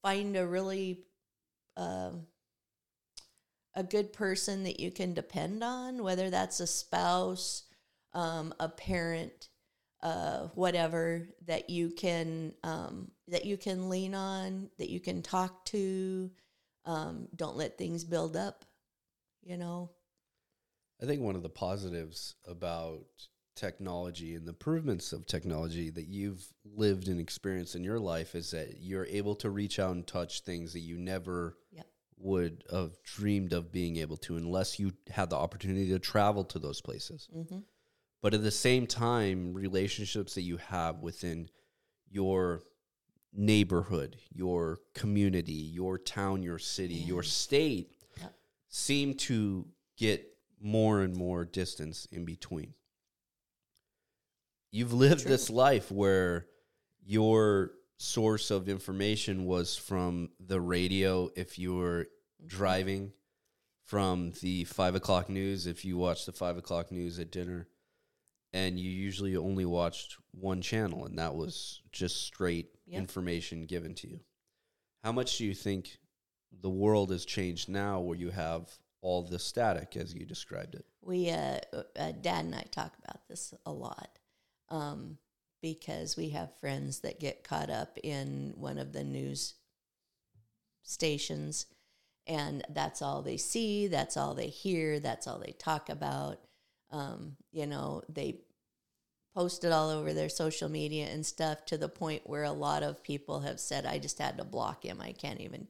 find 0.01 0.37
a 0.37 0.47
really 0.47 0.99
um 1.77 2.27
a 3.75 3.83
good 3.83 4.13
person 4.13 4.63
that 4.63 4.79
you 4.79 4.89
can 4.89 5.13
depend 5.13 5.63
on, 5.63 6.01
whether 6.01 6.29
that's 6.29 6.59
a 6.59 6.67
spouse, 6.67 7.63
um, 8.13 8.53
a 8.59 8.69
parent, 8.69 9.49
uh, 10.01 10.47
whatever 10.55 11.27
that 11.45 11.69
you 11.69 11.89
can 11.91 12.53
um, 12.63 13.11
that 13.27 13.45
you 13.45 13.57
can 13.57 13.89
lean 13.89 14.15
on, 14.15 14.69
that 14.77 14.89
you 14.89 14.99
can 14.99 15.21
talk 15.21 15.65
to. 15.65 16.31
Um, 16.85 17.27
don't 17.35 17.57
let 17.57 17.77
things 17.77 18.03
build 18.03 18.37
up. 18.37 18.63
You 19.43 19.57
know, 19.57 19.91
I 21.01 21.05
think 21.05 21.21
one 21.21 21.35
of 21.35 21.43
the 21.43 21.49
positives 21.49 22.35
about 22.47 23.05
technology 23.55 24.35
and 24.35 24.45
the 24.45 24.51
improvements 24.51 25.13
of 25.13 25.25
technology 25.25 25.89
that 25.89 26.07
you've 26.07 26.45
lived 26.63 27.07
and 27.07 27.19
experienced 27.19 27.75
in 27.75 27.83
your 27.83 27.99
life 27.99 28.35
is 28.35 28.51
that 28.51 28.81
you're 28.81 29.05
able 29.05 29.35
to 29.35 29.49
reach 29.49 29.79
out 29.79 29.91
and 29.95 30.05
touch 30.05 30.41
things 30.41 30.73
that 30.73 30.79
you 30.81 30.97
never 30.97 31.57
Yep. 31.71 31.87
would 32.17 32.63
have 32.71 33.01
dreamed 33.03 33.53
of 33.53 33.71
being 33.71 33.97
able 33.97 34.17
to 34.17 34.35
unless 34.37 34.79
you 34.79 34.91
had 35.09 35.29
the 35.29 35.35
opportunity 35.37 35.89
to 35.89 35.99
travel 35.99 36.43
to 36.45 36.59
those 36.59 36.81
places. 36.81 37.27
mm-hmm. 37.35 37.59
But 38.21 38.33
at 38.33 38.41
the 38.43 38.51
same 38.51 38.87
time, 38.87 39.53
relationships 39.53 40.33
that 40.35 40.41
you 40.41 40.57
have 40.57 41.01
within 41.01 41.49
your 42.09 42.63
neighborhood, 43.33 44.17
your 44.33 44.79
community, 44.93 45.51
your 45.53 45.97
town, 45.97 46.41
your 46.41 46.57
city, 46.59 46.95
your 46.95 47.23
state 47.23 47.91
Yep. 48.19 48.33
seem 48.69 49.13
to 49.15 49.67
get 49.97 50.25
more 50.59 51.01
and 51.01 51.15
more 51.15 51.45
distance 51.45 52.07
in 52.11 52.25
between. 52.25 52.73
You've 54.75 54.91
lived 54.91 55.21
True. 55.21 55.31
this 55.31 55.49
life 55.49 55.89
where 55.89 56.47
your 57.01 57.71
source 57.97 58.51
of 58.51 58.67
information 58.67 59.45
was 59.45 59.77
from 59.77 60.31
the 60.37 60.59
radio 60.59 61.29
if 61.33 61.57
you 61.57 61.75
were 61.75 62.07
driving, 62.45 63.13
from 63.85 64.33
the 64.41 64.65
five 64.65 64.93
o'clock 64.93 65.29
news 65.29 65.65
if 65.65 65.85
you 65.85 65.97
watched 65.97 66.25
the 66.25 66.33
five 66.33 66.57
o'clock 66.57 66.91
news 66.91 67.19
at 67.19 67.31
dinner, 67.31 67.69
and 68.51 68.77
you 68.77 68.89
usually 68.89 69.37
only 69.37 69.63
watched 69.63 70.17
one 70.31 70.61
channel, 70.61 71.05
and 71.05 71.17
that 71.19 71.35
was 71.35 71.81
just 71.93 72.23
straight 72.23 72.67
Yep. 72.87 72.99
information 72.99 73.65
given 73.67 73.95
to 73.95 74.09
you. 74.09 74.19
How 75.05 75.13
much 75.13 75.37
do 75.37 75.45
you 75.45 75.55
think 75.55 75.99
the 76.51 76.69
world 76.69 77.11
has 77.11 77.23
changed 77.23 77.69
now 77.69 78.01
where 78.01 78.17
you 78.17 78.29
have 78.29 78.69
all 79.01 79.23
the 79.23 79.39
static 79.39 79.95
as 79.95 80.13
you 80.13 80.25
described 80.25 80.75
it? 80.75 80.85
we 81.01 81.29
uh, 81.29 81.59
uh, 81.95 82.11
dad 82.21 82.45
and 82.45 82.55
i 82.55 82.65
talk 82.71 82.93
about 83.03 83.27
this 83.29 83.53
a 83.65 83.71
lot 83.71 84.17
um, 84.69 85.17
because 85.61 86.15
we 86.15 86.29
have 86.29 86.57
friends 86.59 86.99
that 86.99 87.19
get 87.19 87.43
caught 87.43 87.69
up 87.69 87.97
in 88.03 88.53
one 88.55 88.77
of 88.77 88.93
the 88.93 89.03
news 89.03 89.55
stations 90.83 91.65
and 92.27 92.63
that's 92.69 93.01
all 93.01 93.21
they 93.21 93.37
see 93.37 93.87
that's 93.87 94.17
all 94.17 94.35
they 94.35 94.47
hear 94.47 94.99
that's 94.99 95.27
all 95.27 95.39
they 95.39 95.53
talk 95.57 95.89
about. 95.89 96.39
Um, 96.91 97.35
you 97.51 97.65
know 97.65 98.03
they 98.09 98.41
post 99.35 99.63
it 99.63 99.71
all 99.71 99.89
over 99.89 100.13
their 100.13 100.29
social 100.29 100.69
media 100.69 101.07
and 101.07 101.25
stuff 101.25 101.65
to 101.65 101.77
the 101.77 101.89
point 101.89 102.21
where 102.25 102.43
a 102.43 102.51
lot 102.51 102.83
of 102.83 103.03
people 103.03 103.41
have 103.41 103.59
said 103.59 103.85
i 103.85 103.97
just 103.99 104.19
had 104.19 104.37
to 104.37 104.43
block 104.43 104.85
him. 104.85 105.01
I 105.01 105.11
can't 105.11 105.41
even 105.41 105.67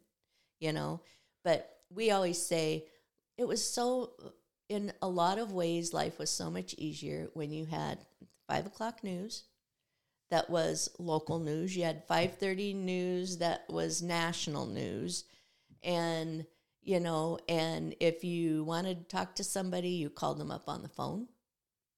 you 0.60 0.74
know? 0.74 1.02
But 1.44 1.70
we 1.94 2.12
always 2.12 2.42
say 2.42 2.86
it 3.38 3.48
was 3.48 3.64
so 3.64 4.14
in 4.70 4.92
a 5.02 5.08
lot 5.08 5.38
of 5.38 5.52
ways 5.52 5.94
life 5.94 6.18
was 6.18 6.32
so 6.32 6.50
much 6.50 6.74
easier 6.78 7.30
when 7.34 7.52
you 7.52 7.66
had 7.66 8.00
five 8.48 8.66
o'clock 8.66 9.04
news. 9.04 9.44
That 10.32 10.50
was 10.50 10.90
local 10.98 11.40
news. 11.40 11.76
You 11.76 11.84
had 11.84 12.08
5.30 12.08 12.76
news 12.76 13.38
that 13.38 13.66
was 13.70 14.02
national 14.02 14.66
news. 14.66 15.26
And 15.84 16.46
you 16.82 17.00
know 17.00 17.40
and 17.50 17.96
if 18.00 18.24
you 18.24 18.64
wanted 18.64 19.00
to 19.00 19.16
talk 19.16 19.34
to 19.34 19.44
somebody 19.44 19.90
you 19.90 20.10
called 20.10 20.38
them 20.38 20.52
up 20.52 20.70
on 20.70 20.84
the 20.84 20.88
phone 20.88 21.28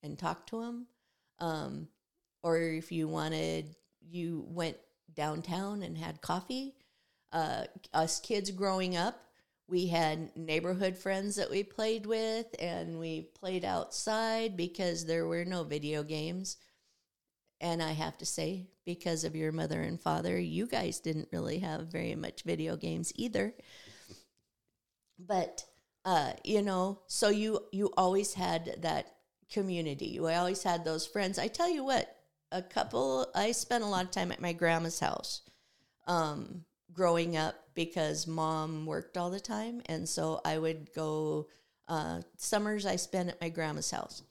and 0.02 0.18
talked 0.18 0.48
to 0.48 0.62
them 0.62 0.88
um, 1.39 1.89
or 2.41 2.58
if 2.58 2.89
you 2.89 3.06
wanted 3.06 3.76
you 4.10 4.45
went 4.48 4.78
downtown 5.14 5.84
and 5.84 5.98
had 5.98 6.22
coffee. 6.22 6.74
Uh, 7.34 7.66
us 7.93 8.22
kids 8.22 8.52
growing 8.52 8.95
up 8.95 9.20
we 9.68 9.88
had 9.88 10.36
neighborhood 10.36 10.97
friends 10.97 11.36
that 11.36 11.49
we 11.49 11.63
played 11.63 12.05
with 12.05 12.47
and 12.59 12.99
we 12.99 13.30
played 13.39 13.65
outside 13.65 14.55
because 14.55 15.05
there 15.05 15.28
were 15.28 15.45
no 15.45 15.63
video 15.63 16.03
games. 16.03 16.57
And 17.59 17.82
i 17.82 17.91
have 17.91 18.18
to 18.20 18.26
say 18.26 18.68
because 18.86 19.24
of 19.24 19.36
your 19.36 19.51
mother 19.51 19.82
and 19.82 19.99
father 19.99 20.39
you 20.39 20.68
guys 20.68 20.99
didn't 20.99 21.28
really 21.32 21.57
have 21.59 21.88
very 21.88 22.15
much 22.15 22.43
video 22.43 22.78
games 22.78 23.11
either. 23.15 23.53
But 25.20 25.65
uh, 26.05 26.34
you 26.43 26.61
know 26.61 27.01
so 27.07 27.30
you 27.30 27.59
you 27.72 27.91
always 27.97 28.34
had 28.34 28.78
that 28.84 29.13
community. 29.51 30.05
You 30.05 30.28
always 30.28 30.63
had 30.63 30.86
those 30.86 31.07
friends. 31.07 31.39
I 31.39 31.47
tell 31.47 31.70
you 31.70 31.84
what 31.84 32.13
a 32.51 32.61
couple 32.61 33.28
i 33.36 33.51
spent 33.51 33.84
a 33.84 33.88
lot 33.88 34.05
of 34.05 34.11
time 34.11 34.32
at 34.32 34.41
my 34.41 34.53
grandma's 34.53 34.99
house. 34.99 35.41
Um, 36.07 36.63
growing 36.94 37.38
up 37.38 37.56
because 37.74 38.28
mom 38.28 38.86
worked 38.86 39.18
all 39.18 39.30
the 39.30 39.40
time. 39.40 39.82
And 39.88 40.08
so 40.08 40.42
i 40.46 40.58
would 40.58 40.94
go 40.94 41.48
uh, 41.88 42.22
summers 42.38 42.86
i 42.86 42.96
spent 42.96 43.30
at 43.30 43.42
my 43.42 43.50
grandma's 43.50 43.92
house. 43.92 44.24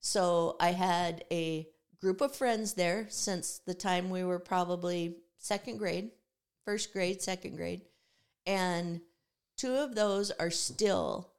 So 0.00 0.56
i 0.60 0.72
had 0.72 1.24
a 1.30 1.68
group 2.00 2.20
of 2.20 2.34
friends 2.34 2.74
there 2.74 3.06
since 3.08 3.60
the 3.66 3.74
time 3.74 4.10
we 4.10 4.24
were 4.24 4.38
probably 4.38 5.16
second 5.38 5.78
grade 5.78 6.10
first 6.68 6.92
grade 6.92 7.22
second 7.22 7.56
grade. 7.56 7.80
And 8.44 9.00
two 9.56 9.74
of 9.74 9.94
those 9.94 10.30
are 10.32 10.50
still 10.50 11.30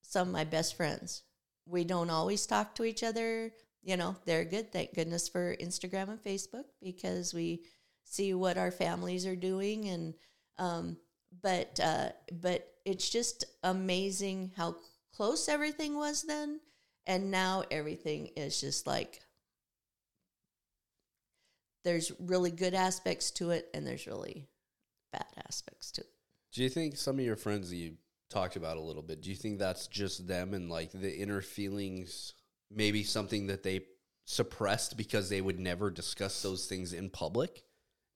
some 0.00 0.28
of 0.28 0.32
my 0.32 0.44
best 0.44 0.74
friends. 0.74 1.22
We 1.66 1.84
don't 1.84 2.08
always 2.08 2.46
talk 2.46 2.74
to 2.76 2.84
each 2.84 3.02
other. 3.02 3.52
You 3.82 3.98
know 3.98 4.16
they're 4.24 4.46
good. 4.46 4.72
Thank 4.72 4.94
goodness 4.94 5.28
for 5.28 5.54
instagram 5.56 6.08
and 6.08 6.24
facebook 6.24 6.64
because 6.82 7.34
we 7.34 7.60
see 8.08 8.34
what 8.34 8.58
our 8.58 8.70
families 8.70 9.26
are 9.26 9.36
doing 9.36 9.88
and 9.88 10.14
um, 10.58 10.96
but 11.42 11.78
uh, 11.82 12.08
but 12.32 12.66
it's 12.84 13.08
just 13.08 13.44
amazing 13.62 14.50
how 14.56 14.76
close 15.14 15.48
everything 15.48 15.96
was 15.96 16.22
then 16.22 16.60
and 17.06 17.30
now 17.30 17.62
everything 17.70 18.28
is 18.36 18.60
just 18.60 18.86
like 18.86 19.20
there's 21.84 22.12
really 22.18 22.50
good 22.50 22.74
aspects 22.74 23.30
to 23.30 23.50
it 23.50 23.68
and 23.72 23.86
there's 23.86 24.06
really 24.06 24.48
bad 25.12 25.26
aspects 25.46 25.90
to 25.92 26.00
it 26.00 26.10
Do 26.52 26.62
you 26.62 26.68
think 26.68 26.96
some 26.96 27.18
of 27.18 27.24
your 27.24 27.36
friends 27.36 27.70
that 27.70 27.76
you 27.76 27.94
talked 28.30 28.56
about 28.56 28.76
a 28.76 28.80
little 28.80 29.02
bit, 29.02 29.22
do 29.22 29.30
you 29.30 29.36
think 29.36 29.58
that's 29.58 29.86
just 29.86 30.26
them 30.26 30.54
and 30.54 30.70
like 30.70 30.92
the 30.92 31.14
inner 31.16 31.40
feelings, 31.40 32.34
maybe 32.70 33.02
something 33.02 33.46
that 33.46 33.62
they 33.62 33.82
suppressed 34.24 34.96
because 34.96 35.28
they 35.28 35.40
would 35.40 35.58
never 35.58 35.90
discuss 35.90 36.42
those 36.42 36.66
things 36.66 36.92
in 36.92 37.10
public? 37.10 37.62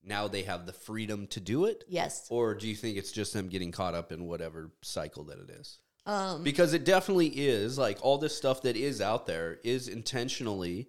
Now 0.05 0.29
they 0.29 0.43
have 0.43 0.67
the 0.67 0.73
freedom 0.73 1.27
to 1.29 1.41
do 1.41 1.65
it? 1.67 1.85
yes 1.89 2.27
Or 2.31 2.55
do 2.55 2.69
you 2.69 2.75
think 2.75 2.97
it's 2.97 3.13
just 3.13 3.33
them 3.33 3.49
getting 3.49 3.71
caught 3.73 3.95
up 3.95 4.11
in 4.13 4.25
whatever 4.27 4.71
cycle 4.83 5.25
that 5.25 5.39
it 5.39 5.51
is? 5.51 5.79
um, 6.07 6.43
Because 6.43 6.73
it 6.75 6.85
definitely 6.85 7.29
is 7.29 7.79
like 7.79 7.99
all 8.03 8.19
this 8.19 8.37
stuff 8.37 8.63
that 8.63 8.77
is 8.77 9.01
out 9.01 9.27
there 9.27 9.59
is 9.63 9.89
intentionally 9.89 10.89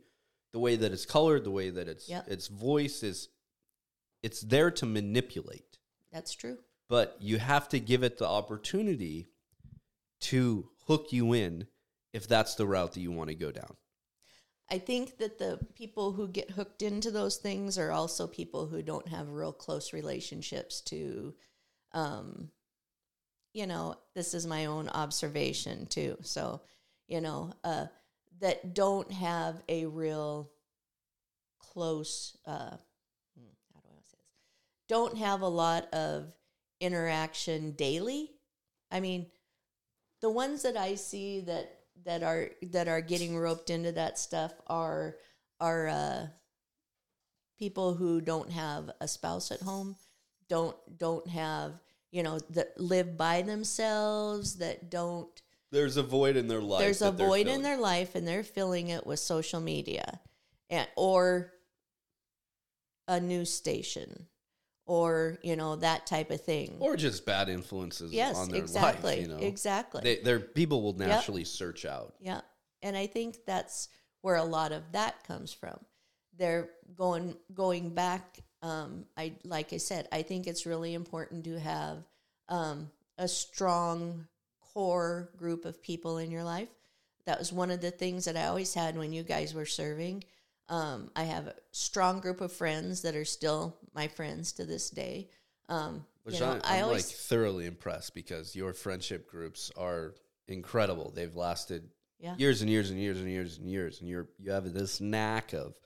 the 0.51 0.59
way 0.59 0.76
that 0.76 0.91
it's 0.91 1.05
colored, 1.05 1.43
the 1.43 1.51
way 1.51 1.70
that 1.70 1.88
it's 1.88 2.09
Yep. 2.09 2.28
its 2.28 2.47
voice 2.47 3.03
is 3.03 3.30
it's 4.24 4.41
there 4.41 4.72
to 4.72 4.86
manipulate 4.86 5.78
that's 6.11 6.34
true 6.34 6.57
but 6.89 7.18
you 7.20 7.38
have 7.39 7.68
to 7.70 7.80
give 7.80 8.03
it 8.03 8.18
the 8.18 8.28
opportunity 8.28 9.28
to 10.22 10.70
hook 10.88 11.07
you 11.11 11.34
in 11.34 11.68
if 12.14 12.28
that's 12.28 12.55
the 12.55 12.66
route 12.66 12.93
that 12.93 12.99
you 13.01 13.11
want 13.11 13.30
to 13.30 13.36
go 13.36 13.51
down. 13.51 13.76
I 14.72 14.80
think 14.80 15.18
that 15.18 15.38
the 15.38 15.59
people 15.76 16.14
who 16.14 16.28
get 16.28 16.51
hooked 16.51 16.82
into 16.82 17.11
those 17.11 17.38
things 17.38 17.78
are 17.78 17.91
also 17.91 18.28
people 18.28 18.66
who 18.66 18.82
don't 18.82 19.07
have 19.07 19.30
real 19.30 19.53
close 19.53 19.93
relationships 19.93 20.82
to, 20.82 21.34
um, 21.91 22.49
you 23.53 23.68
know, 23.68 23.95
this 24.16 24.34
is 24.34 24.47
my 24.47 24.66
own 24.66 24.89
observation 24.89 25.86
too. 25.86 26.18
So, 26.22 26.61
you 27.07 27.22
know, 27.22 27.53
uh, 27.64 27.88
that 28.39 28.74
don't 28.74 29.11
have 29.11 29.61
a 29.70 29.86
real 29.86 30.51
close, 31.59 32.38
uh, 32.45 32.72
hmm, 33.38 33.53
how 33.74 33.82
do 33.82 33.89
I 33.89 34.01
say 34.01 34.18
this? 34.18 34.41
Don't 34.88 35.18
have 35.18 35.41
a 35.41 35.47
lot 35.47 35.93
of 35.93 36.34
interaction 36.80 37.72
daily. 37.72 38.32
I 38.89 39.01
mean, 39.01 39.28
the 40.22 40.30
ones 40.30 40.64
that 40.64 40.78
I 40.78 40.95
see 40.95 41.41
that 41.41 41.83
that 42.06 42.24
are 42.24 42.49
that 42.72 42.88
are 42.88 43.01
getting 43.01 43.38
roped 43.38 43.70
into 43.70 43.91
that 43.93 44.18
stuff 44.20 44.54
are 44.68 45.16
are 45.60 45.88
uh, 45.88 46.28
people 47.58 47.93
who 47.93 48.22
don't 48.22 48.51
have 48.51 48.91
a 48.99 49.08
spouse 49.08 49.51
at 49.51 49.62
home, 49.62 49.95
don't 50.49 50.76
don't 50.97 51.28
have 51.28 51.74
you 52.12 52.24
know 52.24 52.39
that 52.51 52.80
live 52.80 53.18
by 53.18 53.41
themselves, 53.41 54.58
that 54.58 54.89
don't. 54.89 55.41
There's 55.72 55.97
a 55.97 56.04
void 56.04 56.36
in 56.36 56.47
their 56.47 56.62
life. 56.62 56.80
There's 56.80 57.01
a 57.01 57.12
void 57.12 57.47
in 57.47 57.64
their 57.64 57.78
life, 57.78 58.16
and 58.16 58.28
they're 58.28 58.43
filling 58.43 58.89
it 58.89 59.08
with 59.08 59.20
social 59.20 59.60
media, 59.60 60.20
and 60.70 60.88
or 60.95 61.54
a 63.08 63.20
news 63.20 63.51
station, 63.51 64.28
or 64.86 65.38
you 65.44 65.56
know 65.56 65.76
that 65.78 66.06
type 66.06 66.32
of 66.32 66.42
thing. 66.42 66.78
or 66.80 66.96
just 66.96 67.26
bad 67.26 67.50
influences 67.50 68.12
yes, 68.12 68.36
on 68.36 68.50
their 68.50 68.62
exactly, 68.62 69.16
life. 69.16 69.22
You 69.22 69.28
know, 69.28 69.38
exactly. 69.38 70.02
they, 70.04 70.16
their 70.18 70.40
people 70.40 70.82
will 70.82 70.94
naturally 70.94 71.46
search 71.46 71.86
out. 71.86 72.16
Yeah. 72.20 72.42
And 72.82 72.98
I 72.98 73.08
think 73.08 73.38
that's 73.46 73.90
where 74.22 74.36
a 74.36 74.44
lot 74.44 74.72
of 74.72 74.84
that 74.92 75.24
comes 75.26 75.54
from. 75.54 75.80
They're 76.38 76.70
going 76.96 77.36
going 77.54 77.92
back 77.92 78.40
um 78.62 79.06
I 79.16 79.34
like 79.44 79.74
I 79.74 79.78
said, 79.78 80.08
I 80.12 80.22
think 80.22 80.48
it's 80.48 80.66
really 80.66 80.94
important 80.94 81.46
to 81.46 81.60
have 81.60 82.04
um 82.50 82.90
a 83.18 83.28
strong 83.28 84.28
core 84.74 85.30
group 85.38 85.66
of 85.66 85.82
people 85.82 86.18
in 86.18 86.32
your 86.32 86.44
life. 86.44 86.70
That 87.26 87.40
was 87.40 87.54
one 87.54 87.72
of 87.72 87.80
the 87.80 87.92
things 87.92 88.26
that 88.26 88.36
I 88.36 88.48
always 88.48 88.74
had 88.74 88.98
when 88.98 89.14
you 89.14 89.24
guys 89.24 89.54
were 89.54 89.66
serving. 89.66 90.24
Um, 90.68 91.12
I 91.16 91.24
have 91.24 91.48
a 91.48 91.56
strong 91.72 92.20
group 92.20 92.42
of 92.42 92.52
friends 92.52 93.02
that 93.04 93.16
are 93.16 93.26
still 93.26 93.78
my 93.94 94.08
friends 94.08 94.54
to 94.54 94.66
this 94.66 94.89
day. 94.89 95.30
Um, 95.70 96.06
Which 96.24 96.36
you 96.36 96.41
know, 96.41 96.60
I, 96.64 96.82
always 96.82 97.08
like 97.08 97.16
thoroughly 97.16 97.66
impressed 97.66 98.14
because 98.14 98.56
your 98.56 98.74
friendship 98.74 99.30
groups 99.30 99.72
are 99.78 100.16
incredible. 100.48 101.12
They've 101.12 101.36
lasted 101.36 101.89
Yeah. 102.20 102.36
years 102.38 102.62
and 102.62 102.70
years 102.70 102.89
and 102.89 103.00
years 103.00 103.20
and 103.20 103.30
years 103.30 103.58
and 103.58 103.70
years, 103.70 104.00
and 104.00 104.10
you're 104.10 104.30
you 104.38 104.52
have 104.52 104.72
this 104.74 105.00
knack 105.02 105.54
of 105.54 105.78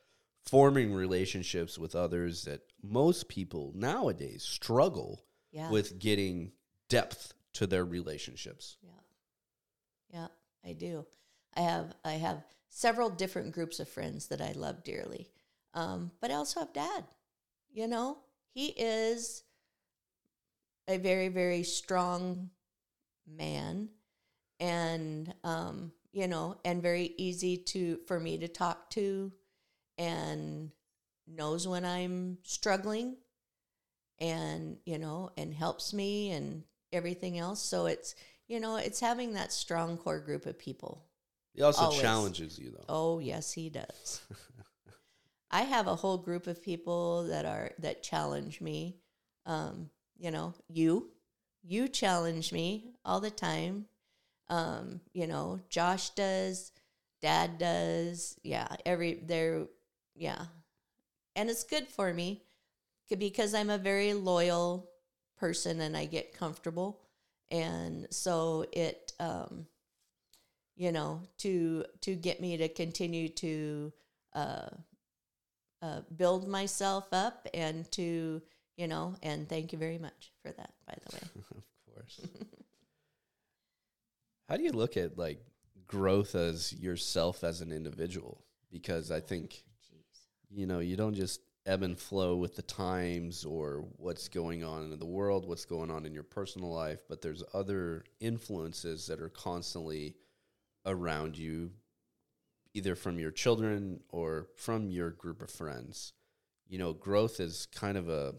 forming 0.46 0.94
relationships 0.94 1.78
with 1.78 1.96
others 1.96 2.44
that 2.46 2.62
most 2.82 3.28
people 3.28 3.72
nowadays 3.76 4.44
struggle 4.44 5.26
yeah. 5.52 5.70
with 5.70 6.00
getting 6.00 6.54
depth 6.90 7.34
to 7.54 7.68
their 7.68 7.86
relationships. 7.86 8.78
Yeah. 8.82 8.90
Yeah, 10.10 10.28
I 10.66 10.74
do. 10.74 11.06
I 11.56 11.62
have 11.62 11.96
I 12.06 12.14
have 12.14 12.44
several 12.70 13.10
different 13.10 13.52
groups 13.54 13.80
of 13.80 13.90
friends 13.90 14.28
that 14.28 14.42
I 14.42 14.52
love 14.54 14.84
dearly. 14.84 15.30
Um, 15.74 16.12
but 16.22 16.32
I 16.32 16.36
also 16.36 16.60
have 16.62 16.74
dad. 16.74 17.04
You 17.78 17.88
know, 17.88 18.18
he 18.56 18.70
is 18.70 19.44
a 20.88 20.98
very, 20.98 21.28
very 21.28 21.62
strong 21.62 22.50
man 23.28 23.90
and 24.60 25.32
um, 25.44 25.92
you 26.12 26.28
know, 26.28 26.58
and 26.66 26.82
very 26.82 27.14
easy 27.18 27.56
to 27.56 28.00
for 28.08 28.20
me 28.20 28.40
to 28.40 28.48
talk 28.48 28.90
to 28.92 29.32
and 30.00 30.72
knows 31.28 31.68
when 31.68 31.86
I'm 31.86 32.40
struggling 32.42 33.16
and 34.18 34.78
you 34.88 34.98
know 34.98 35.30
and 35.38 35.54
helps 35.54 35.94
me 35.94 36.32
and 36.32 36.64
everything 36.92 37.38
else 37.38 37.62
so 37.62 37.86
it's 37.86 38.16
you 38.48 38.60
know 38.60 38.78
it's 38.78 39.00
having 39.00 39.34
that 39.34 39.52
strong 39.54 39.98
core 39.98 40.20
group 40.20 40.48
of 40.48 40.58
people 40.58 41.06
He 41.54 41.62
also 41.62 41.84
Always. 41.84 42.02
challenges 42.02 42.58
you 42.58 42.72
though. 42.72 42.86
oh 42.90 43.20
yes 43.20 43.52
he 43.52 43.70
does 43.70 44.22
i 45.52 45.62
have 45.62 45.88
a 45.88 45.96
whole 45.96 46.18
group 46.18 46.48
of 46.48 46.62
people 46.62 47.28
that 47.28 47.46
are 47.46 47.72
that 47.80 48.04
challenge 48.04 48.62
me 48.62 48.98
um 49.46 49.90
you 50.18 50.32
know 50.32 50.54
you 50.68 51.10
you 51.68 51.88
challenge 51.88 52.54
me 52.54 52.94
all 53.04 53.20
the 53.20 53.30
time. 53.30 53.86
Um, 54.50 55.02
you 55.14 55.28
know, 55.28 55.60
Josh 55.70 56.12
does, 56.12 56.72
Dad 57.22 57.58
does. 57.58 58.38
Yeah, 58.44 58.68
every 58.86 59.16
they're 59.26 59.68
yeah, 60.16 60.46
and 61.36 61.50
it's 61.50 61.64
good 61.64 61.88
for 61.88 62.14
me 62.14 62.44
because 63.18 63.54
I'm 63.54 63.70
a 63.70 63.78
very 63.78 64.14
loyal 64.14 64.90
person 65.38 65.82
and 65.82 65.96
I 65.96 66.06
get 66.06 66.34
comfortable, 66.34 67.02
and 67.52 68.08
so 68.10 68.66
it 68.72 69.12
um, 69.20 69.68
you 70.78 70.94
know 70.94 71.22
to 71.40 71.84
to 72.02 72.16
get 72.16 72.40
me 72.40 72.56
to 72.58 72.70
continue 72.70 73.28
to 73.30 73.92
uh, 74.34 74.70
uh, 75.82 76.02
build 76.16 76.48
myself 76.48 77.08
up 77.12 77.48
and 77.54 77.90
to 77.92 78.42
you 78.78 78.88
know 78.88 79.16
and 79.24 79.48
thank 79.48 79.72
you 79.72 79.80
very 79.80 79.98
much 79.98 80.32
for 80.42 80.52
that 80.52 80.74
by 80.88 80.96
the 81.06 81.16
way 81.16 81.22
of 81.58 81.94
course. 81.94 82.22
How 84.50 84.56
do 84.56 84.64
you 84.64 84.72
look 84.72 84.96
at 84.96 85.18
like 85.18 85.40
growth 85.88 86.36
as 86.36 86.74
yourself 86.74 87.44
as 87.44 87.62
an 87.62 87.72
individual? 87.72 88.44
Because 88.72 89.12
I 89.12 89.20
think 89.20 89.64
jeez 89.92 90.20
you 90.50 90.66
know 90.66 90.80
you 90.80 90.96
don't 90.96 91.16
just 91.16 91.42
ebb 91.68 91.84
and 91.84 92.00
flow 92.00 92.38
with 92.38 92.56
the 92.56 92.62
times 92.62 93.44
or 93.44 93.86
what's 93.98 94.30
going 94.30 94.64
on 94.64 94.92
in 94.92 94.98
the 94.98 95.06
world, 95.06 95.48
what's 95.48 95.66
going 95.66 95.92
on 95.92 96.06
in 96.06 96.14
your 96.14 96.24
personal 96.24 96.74
life, 96.74 97.02
but 97.10 97.22
there's 97.22 97.44
other 97.54 98.06
influences 98.22 99.06
that 99.08 99.22
are 99.22 99.30
constantly 99.30 100.16
around 100.86 101.38
you, 101.38 101.70
either 102.78 102.96
from 102.96 103.20
your 103.20 103.32
children 103.32 104.02
or 104.10 104.48
from 104.56 104.90
your 104.90 105.10
group 105.10 105.42
of 105.42 105.50
friends. 105.50 106.14
You 106.68 106.78
know, 106.78 106.94
growth 106.94 107.40
is 107.40 107.68
kind 107.74 107.98
of 107.98 108.10
a, 108.10 108.36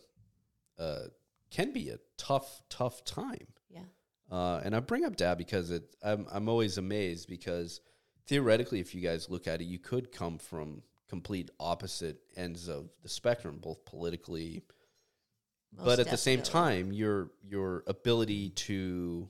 uh, 0.79 1.09
can 1.51 1.73
be 1.73 1.91
a 1.91 1.99
tough, 2.17 2.63
tough 2.69 3.05
time. 3.05 3.49
yeah 3.69 3.81
Uh, 4.31 4.61
and 4.65 4.77
I 4.77 4.81
bring 4.81 5.05
up 5.05 5.17
dad 5.17 5.39
because 5.39 5.71
it, 5.71 5.83
I'm, 6.03 6.27
I'm 6.31 6.49
always 6.49 6.79
amazed 6.79 7.29
because 7.29 7.81
theoretically, 8.27 8.81
if 8.81 8.95
you 8.95 9.01
guys 9.01 9.31
look 9.31 9.47
at 9.47 9.61
it, 9.61 9.65
you 9.65 9.79
could 9.79 10.13
come 10.13 10.39
from 10.39 10.83
complete 11.09 11.51
opposite 11.59 12.21
ends 12.37 12.69
of 12.69 12.91
the 13.03 13.09
spectrum, 13.09 13.59
both 13.61 13.85
politically, 13.85 14.63
most 15.77 15.85
but 15.85 15.99
at 15.99 16.11
the 16.11 16.17
same 16.17 16.43
time, 16.43 16.93
your 16.93 17.31
your 17.43 17.83
ability 17.87 18.51
to 18.51 19.29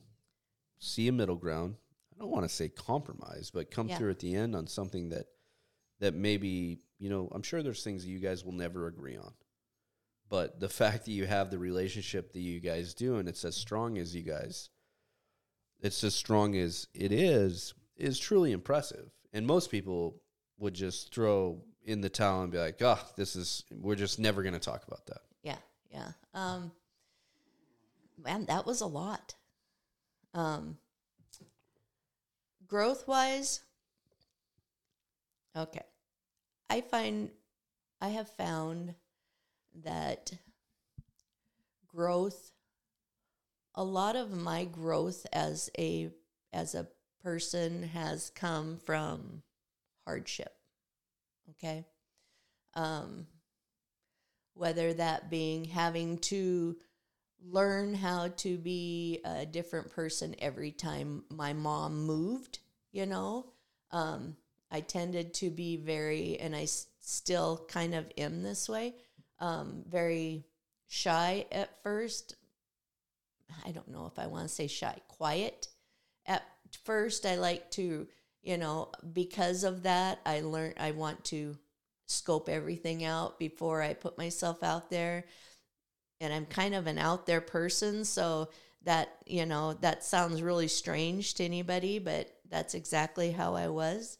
see 0.79 1.07
a 1.07 1.11
middle 1.11 1.35
ground. 1.35 1.75
I 2.19 2.23
don't 2.23 2.31
want 2.31 2.43
to 2.43 2.53
say 2.53 2.67
compromise, 2.67 3.49
but 3.49 3.71
come 3.71 3.87
Yeah. 3.87 3.97
through 3.97 4.11
at 4.11 4.19
the 4.19 4.35
end 4.35 4.55
on 4.55 4.67
something 4.67 5.09
that 5.09 5.27
that 5.99 6.13
maybe 6.15 6.81
you 6.97 7.09
know. 7.09 7.29
I'm 7.31 7.43
sure 7.43 7.63
there's 7.63 7.83
things 7.83 8.03
that 8.03 8.09
you 8.09 8.19
guys 8.19 8.43
will 8.43 8.51
never 8.53 8.87
agree 8.87 9.15
on, 9.17 9.33
but 10.29 10.59
the 10.59 10.69
fact 10.69 11.05
that 11.05 11.11
you 11.11 11.25
have 11.25 11.49
the 11.49 11.57
relationship 11.59 12.33
that 12.33 12.39
you 12.41 12.59
guys 12.59 12.93
do 12.93 13.17
and 13.17 13.27
it's 13.29 13.43
as 13.45 13.55
strong 13.55 13.97
as 13.97 14.13
you 14.15 14.21
guys, 14.21 14.69
it's 15.79 16.03
as 16.03 16.13
strong 16.15 16.55
as 16.55 16.87
it 16.93 17.11
is, 17.11 17.73
is 17.95 18.19
truly 18.19 18.51
impressive. 18.51 19.11
And 19.33 19.45
most 19.47 19.71
people 19.71 20.21
would 20.57 20.73
just 20.73 21.13
throw 21.13 21.61
in 21.83 22.01
the 22.01 22.09
towel 22.09 22.43
and 22.43 22.51
be 22.51 22.57
like, 22.59 22.81
"Oh, 22.81 22.99
this 23.15 23.35
is 23.37 23.63
we're 23.71 23.95
just 23.95 24.19
never 24.19 24.41
going 24.43 24.53
to 24.53 24.59
talk 24.59 24.85
about 24.87 25.05
that." 25.07 25.21
Yeah, 25.41 25.57
yeah. 25.89 26.11
Um, 26.33 26.71
man, 28.17 28.45
that 28.45 28.65
was 28.65 28.81
a 28.81 28.85
lot. 28.87 29.35
Um, 30.33 30.77
growth 32.69 33.07
wise, 33.07 33.61
okay. 35.57 35.83
I 36.69 36.81
find, 36.81 37.31
I 37.99 38.09
have 38.09 38.29
found 38.29 38.95
that 39.83 40.31
growth, 41.87 42.51
a 43.75 43.83
lot 43.83 44.15
of 44.15 44.31
my 44.31 44.65
growth 44.65 45.25
as 45.33 45.69
a 45.77 46.11
as 46.51 46.73
a 46.75 46.87
person 47.23 47.83
has 47.83 48.31
come 48.31 48.77
from 48.77 49.43
hardship. 50.05 50.53
Okay. 51.51 51.85
Um, 52.75 53.27
whether 54.53 54.93
that 54.93 55.29
being 55.29 55.65
having 55.65 56.17
to 56.17 56.75
learn 57.43 57.93
how 57.93 58.29
to 58.37 58.57
be 58.57 59.19
a 59.25 59.45
different 59.45 59.91
person 59.91 60.35
every 60.39 60.71
time 60.71 61.23
my 61.29 61.53
mom 61.53 62.05
moved, 62.05 62.59
you 62.91 63.05
know. 63.05 63.47
Um, 63.91 64.35
I 64.71 64.81
tended 64.81 65.33
to 65.35 65.49
be 65.49 65.77
very, 65.77 66.37
and 66.39 66.55
I 66.55 66.63
s- 66.63 66.87
still 66.99 67.65
kind 67.69 67.95
of 67.95 68.11
am 68.17 68.43
this 68.43 68.69
way, 68.69 68.95
um, 69.39 69.83
very 69.87 70.45
shy 70.87 71.45
at 71.51 71.81
first. 71.81 72.35
I 73.65 73.71
don't 73.71 73.87
know 73.89 74.05
if 74.05 74.19
I 74.19 74.27
want 74.27 74.47
to 74.47 74.53
say 74.53 74.67
shy, 74.67 74.95
quiet. 75.07 75.67
At 76.25 76.43
first, 76.83 77.25
I 77.25 77.35
like 77.35 77.71
to, 77.71 78.07
you 78.41 78.57
know, 78.57 78.91
because 79.13 79.63
of 79.63 79.83
that, 79.83 80.19
I 80.25 80.41
learned 80.41 80.75
I 80.79 80.91
want 80.91 81.23
to 81.25 81.57
scope 82.05 82.49
everything 82.49 83.03
out 83.03 83.39
before 83.39 83.81
I 83.81 83.93
put 83.93 84.17
myself 84.17 84.63
out 84.63 84.89
there. 84.89 85.25
And 86.21 86.33
I'm 86.33 86.45
kind 86.45 86.75
of 86.75 86.87
an 86.87 86.97
out 86.97 87.25
there 87.25 87.41
person, 87.41 88.03
so 88.03 88.49
that, 88.83 89.09
you 89.25 89.45
know, 89.45 89.73
that 89.73 90.03
sounds 90.03 90.41
really 90.41 90.67
strange 90.67 91.33
to 91.35 91.43
anybody, 91.43 91.99
but 91.99 92.29
that's 92.49 92.73
exactly 92.73 93.31
how 93.31 93.55
I 93.55 93.67
was. 93.67 94.17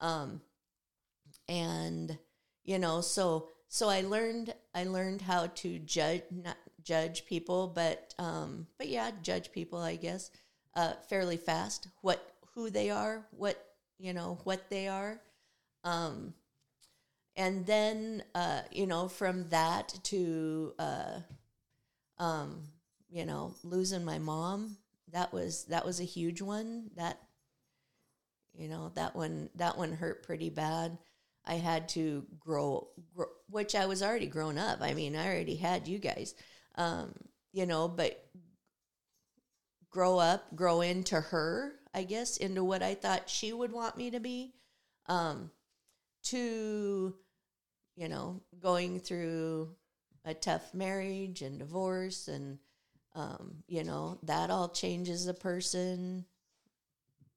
Um 0.00 0.40
and 1.48 2.18
you 2.64 2.78
know, 2.78 3.00
so 3.00 3.48
so 3.68 3.88
I 3.88 4.02
learned 4.02 4.54
I 4.74 4.84
learned 4.84 5.22
how 5.22 5.46
to 5.46 5.78
judge 5.78 6.22
not 6.30 6.56
judge 6.82 7.24
people, 7.26 7.68
but 7.68 8.14
um 8.18 8.66
but 8.78 8.88
yeah, 8.88 9.10
judge 9.22 9.52
people, 9.52 9.78
I 9.78 9.96
guess, 9.96 10.30
uh 10.74 10.94
fairly 11.08 11.36
fast 11.36 11.88
what 12.02 12.34
who 12.54 12.70
they 12.70 12.90
are, 12.90 13.26
what, 13.30 13.64
you 13.98 14.12
know, 14.12 14.38
what 14.44 14.68
they 14.70 14.88
are. 14.88 15.20
Um 15.84 16.34
and 17.36 17.64
then 17.64 18.22
uh, 18.34 18.62
you 18.70 18.86
know 18.86 19.08
from 19.08 19.48
that 19.48 19.94
to 20.04 20.74
uh, 20.78 21.20
um, 22.20 22.62
you 23.10 23.26
know 23.26 23.56
losing 23.64 24.04
my 24.04 24.20
mom 24.20 24.76
that 25.12 25.32
was 25.32 25.64
that 25.64 25.84
was 25.84 26.00
a 26.00 26.04
huge 26.04 26.40
one. 26.40 26.90
That 26.96 27.18
you 28.54 28.68
know 28.68 28.92
that 28.94 29.14
one 29.16 29.50
that 29.56 29.76
one 29.76 29.92
hurt 29.92 30.22
pretty 30.22 30.50
bad. 30.50 30.98
I 31.44 31.54
had 31.54 31.88
to 31.90 32.26
grow, 32.38 32.88
grow 33.14 33.26
which 33.48 33.74
i 33.74 33.86
was 33.86 34.02
already 34.02 34.26
grown 34.26 34.58
up. 34.58 34.80
I 34.80 34.94
mean 34.94 35.16
i 35.16 35.26
already 35.26 35.56
had 35.56 35.88
you 35.88 35.98
guys. 35.98 36.34
Um, 36.76 37.12
you 37.52 37.66
know 37.66 37.88
but 37.88 38.24
grow 39.90 40.18
up 40.18 40.54
grow 40.54 40.82
into 40.82 41.20
her 41.20 41.72
i 41.92 42.04
guess 42.04 42.36
into 42.36 42.62
what 42.62 42.80
i 42.80 42.94
thought 42.94 43.28
she 43.28 43.52
would 43.52 43.72
want 43.72 43.96
me 43.96 44.10
to 44.10 44.20
be. 44.20 44.54
Um, 45.06 45.50
to 46.22 47.14
you 47.96 48.08
know 48.08 48.40
going 48.60 49.00
through 49.00 49.74
a 50.24 50.34
tough 50.34 50.74
marriage 50.74 51.42
and 51.42 51.58
divorce 51.58 52.28
and 52.28 52.58
um, 53.14 53.56
you 53.66 53.84
know 53.84 54.18
that 54.22 54.50
all 54.50 54.68
changes 54.68 55.26
a 55.26 55.34
person 55.34 56.24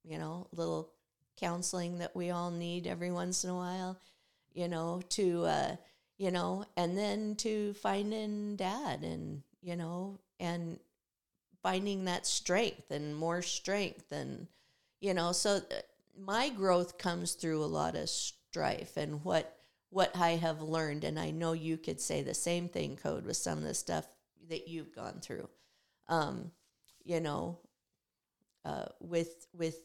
you 0.03 0.17
know 0.17 0.47
little 0.51 0.91
counseling 1.39 1.99
that 1.99 2.15
we 2.15 2.29
all 2.29 2.51
need 2.51 2.85
every 2.85 3.11
once 3.11 3.43
in 3.43 3.49
a 3.49 3.55
while 3.55 3.97
you 4.53 4.67
know 4.67 5.01
to 5.09 5.45
uh, 5.45 5.75
you 6.17 6.31
know 6.31 6.65
and 6.77 6.97
then 6.97 7.35
to 7.35 7.73
finding 7.75 8.55
dad 8.55 9.03
and 9.03 9.41
you 9.61 9.75
know 9.75 10.19
and 10.39 10.79
finding 11.61 12.05
that 12.05 12.27
strength 12.27 12.91
and 12.91 13.15
more 13.15 13.41
strength 13.41 14.11
and 14.11 14.47
you 14.99 15.13
know 15.13 15.31
so 15.31 15.55
uh, 15.55 15.61
my 16.19 16.49
growth 16.49 16.97
comes 16.97 17.33
through 17.33 17.63
a 17.63 17.65
lot 17.65 17.95
of 17.95 18.09
strife 18.09 18.97
and 18.97 19.23
what 19.23 19.62
what 19.93 20.15
I 20.15 20.31
have 20.31 20.61
learned 20.61 21.03
and 21.03 21.19
I 21.19 21.31
know 21.31 21.53
you 21.53 21.77
could 21.77 22.01
say 22.01 22.21
the 22.21 22.33
same 22.33 22.67
thing 22.67 22.95
code 22.95 23.25
with 23.25 23.37
some 23.37 23.57
of 23.59 23.63
the 23.63 23.73
stuff 23.73 24.05
that 24.49 24.67
you've 24.67 24.93
gone 24.93 25.19
through. 25.21 25.49
Um 26.07 26.51
you 27.05 27.19
know 27.19 27.59
uh 28.65 28.85
with 28.99 29.47
with 29.53 29.77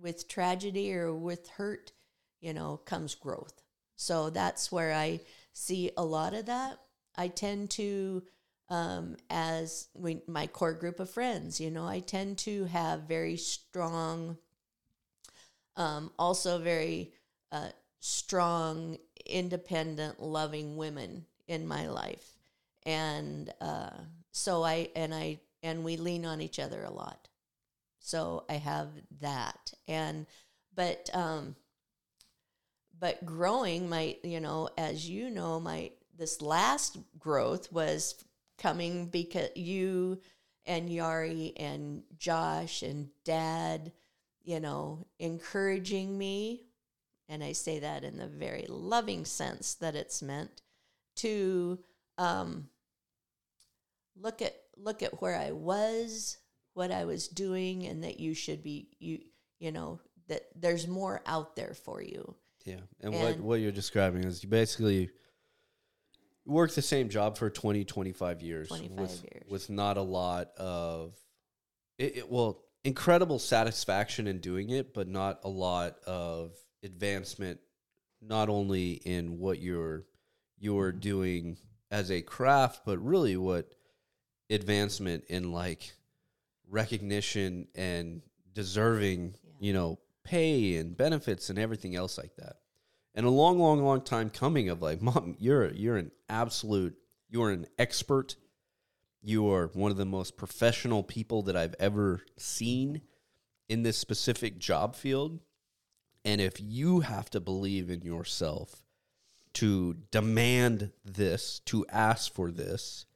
with 0.00 0.28
tragedy 0.28 0.94
or 0.94 1.14
with 1.14 1.48
hurt 1.48 1.92
you 2.40 2.52
know 2.52 2.76
comes 2.84 3.14
growth. 3.14 3.62
So 3.96 4.30
that's 4.30 4.70
where 4.70 4.92
I 4.92 5.20
see 5.52 5.90
a 5.96 6.04
lot 6.04 6.34
of 6.34 6.46
that. 6.46 6.78
I 7.16 7.28
tend 7.28 7.70
to 7.70 8.22
um, 8.68 9.16
as 9.30 9.88
we, 9.94 10.22
my 10.26 10.46
core 10.46 10.72
group 10.72 10.98
of 10.98 11.10
friends, 11.10 11.60
you 11.60 11.70
know, 11.70 11.86
I 11.86 12.00
tend 12.00 12.38
to 12.38 12.64
have 12.64 13.02
very 13.02 13.36
strong, 13.36 14.38
um, 15.76 16.10
also 16.18 16.58
very 16.58 17.12
uh, 17.52 17.68
strong, 18.06 18.98
independent, 19.24 20.22
loving 20.22 20.76
women 20.76 21.26
in 21.48 21.66
my 21.66 21.88
life, 21.88 22.36
and 22.84 23.52
uh, 23.60 23.90
so 24.32 24.62
I 24.62 24.90
and 24.94 25.14
I 25.14 25.40
and 25.62 25.84
we 25.84 25.96
lean 25.96 26.24
on 26.24 26.40
each 26.40 26.58
other 26.58 26.84
a 26.84 26.90
lot. 26.90 27.28
So 27.98 28.44
I 28.48 28.54
have 28.54 28.88
that, 29.20 29.72
and 29.88 30.26
but 30.74 31.10
um, 31.12 31.56
but 32.98 33.24
growing 33.26 33.88
my 33.88 34.16
you 34.22 34.40
know 34.40 34.68
as 34.78 35.08
you 35.08 35.30
know 35.30 35.58
my 35.58 35.90
this 36.16 36.40
last 36.40 36.98
growth 37.18 37.70
was 37.72 38.24
coming 38.58 39.06
because 39.06 39.50
you 39.56 40.20
and 40.64 40.88
Yari 40.88 41.52
and 41.56 42.02
Josh 42.18 42.82
and 42.82 43.08
Dad, 43.24 43.92
you 44.42 44.60
know, 44.60 45.06
encouraging 45.18 46.16
me, 46.16 46.65
and 47.28 47.42
I 47.42 47.52
say 47.52 47.80
that 47.80 48.04
in 48.04 48.18
the 48.18 48.26
very 48.26 48.66
loving 48.68 49.24
sense 49.24 49.74
that 49.76 49.94
it's 49.94 50.22
meant 50.22 50.62
to 51.16 51.78
um, 52.18 52.68
look 54.16 54.42
at 54.42 54.54
look 54.76 55.02
at 55.02 55.20
where 55.20 55.38
I 55.38 55.52
was, 55.52 56.38
what 56.74 56.90
I 56.90 57.04
was 57.04 57.28
doing, 57.28 57.86
and 57.86 58.04
that 58.04 58.20
you 58.20 58.34
should 58.34 58.62
be 58.62 58.88
you 58.98 59.20
you 59.58 59.72
know 59.72 60.00
that 60.28 60.42
there's 60.54 60.86
more 60.86 61.22
out 61.26 61.56
there 61.56 61.74
for 61.74 62.02
you. 62.02 62.34
Yeah. 62.64 62.80
And, 63.00 63.14
what, 63.14 63.32
And- 63.34 63.44
what 63.44 63.60
you're 63.60 63.72
describing 63.72 64.24
is 64.24 64.42
you 64.42 64.48
basically 64.48 65.10
work 66.44 66.72
the 66.74 66.82
same 66.82 67.08
job 67.08 67.36
for 67.36 67.50
20, 67.50 67.84
25 67.84 68.42
years. 68.42 68.68
25 68.68 68.98
with, 68.98 69.22
years. 69.22 69.44
With 69.48 69.70
not 69.70 69.96
a 69.96 70.02
lot 70.02 70.50
of, 70.56 71.14
it, 71.98 72.18
it, 72.18 72.30
well, 72.30 72.62
incredible 72.84 73.38
satisfaction 73.38 74.26
in 74.26 74.38
doing 74.38 74.70
it, 74.70 74.94
but 74.94 75.08
not 75.08 75.40
a 75.44 75.48
lot 75.48 75.98
of 76.06 76.56
advancement, 76.82 77.60
not 78.20 78.48
only 78.48 78.92
in 78.92 79.38
what 79.38 79.60
you're, 79.60 80.04
you're 80.58 80.92
doing 80.92 81.56
as 81.90 82.10
a 82.10 82.22
craft, 82.22 82.82
but 82.84 82.98
really 82.98 83.36
what 83.36 83.72
advancement 84.50 85.24
in 85.28 85.52
like 85.52 85.92
recognition 86.68 87.68
and 87.74 88.22
deserving, 88.52 89.34
you 89.60 89.72
know, 89.72 89.98
pay 90.24 90.76
and 90.76 90.96
benefits 90.96 91.50
and 91.50 91.58
everything 91.58 91.94
else 91.94 92.18
like 92.18 92.34
that. 92.36 92.56
And 93.14 93.24
a 93.24 93.30
long, 93.30 93.58
long, 93.58 93.82
long 93.82 94.02
time 94.02 94.28
coming 94.28 94.68
of 94.68 94.82
like, 94.82 95.00
mom, 95.02 95.36
you're 95.38 95.70
you're 95.72 95.96
an 95.96 96.10
absolute, 96.28 96.96
you 97.28 97.42
are 97.42 97.50
an 97.50 97.66
expert. 97.78 98.36
You 99.22 99.50
are 99.50 99.68
one 99.68 99.90
of 99.90 99.96
the 99.96 100.04
most 100.04 100.36
professional 100.36 101.02
people 101.02 101.42
that 101.42 101.56
I've 101.56 101.74
ever 101.80 102.20
seen 102.36 103.00
in 103.68 103.82
this 103.82 103.98
specific 103.98 104.58
job 104.58 104.94
field. 104.94 105.40
And 106.26 106.40
if 106.40 106.60
you 106.60 107.00
have 107.00 107.30
to 107.30 107.40
believe 107.40 107.88
in 107.88 108.02
yourself 108.02 108.82
to 109.54 109.94
demand 110.10 110.90
this, 111.04 111.60
to 111.66 111.86
ask 111.88 112.34
for 112.34 112.50
this, 112.50 113.06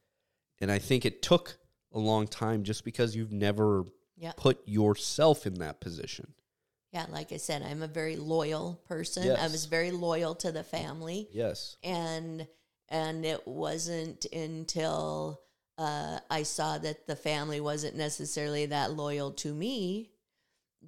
and 0.61 0.71
I 0.71 0.79
think 0.79 1.05
it 1.05 1.21
took 1.21 1.59
a 1.93 1.99
long 1.99 2.29
time 2.29 2.63
just 2.63 2.85
because 2.85 3.17
you've 3.17 3.33
never 3.33 3.85
Yeah. 4.17 4.33
put 4.37 4.67
yourself 4.67 5.45
in 5.47 5.55
that 5.55 5.81
position. 5.81 6.35
Yeah, 6.93 7.07
like 7.11 7.33
I 7.33 7.37
said, 7.37 7.63
I'm 7.63 7.83
a 7.83 7.89
very 7.89 8.17
loyal 8.17 8.81
person. 8.85 9.29
I 9.31 9.49
was 9.49 9.65
very 9.67 9.91
loyal 9.91 10.35
to 10.37 10.53
the 10.53 10.65
family. 10.65 11.29
Yes. 11.33 11.77
and 11.83 12.47
and 12.93 13.25
it 13.25 13.47
wasn't 13.47 14.25
until 14.33 15.41
uh, 15.79 16.19
I 16.29 16.43
saw 16.43 16.77
that 16.79 17.07
the 17.07 17.15
family 17.15 17.61
wasn't 17.61 17.95
necessarily 17.97 18.67
that 18.67 18.93
loyal 18.95 19.31
to 19.33 19.55
me 19.55 20.11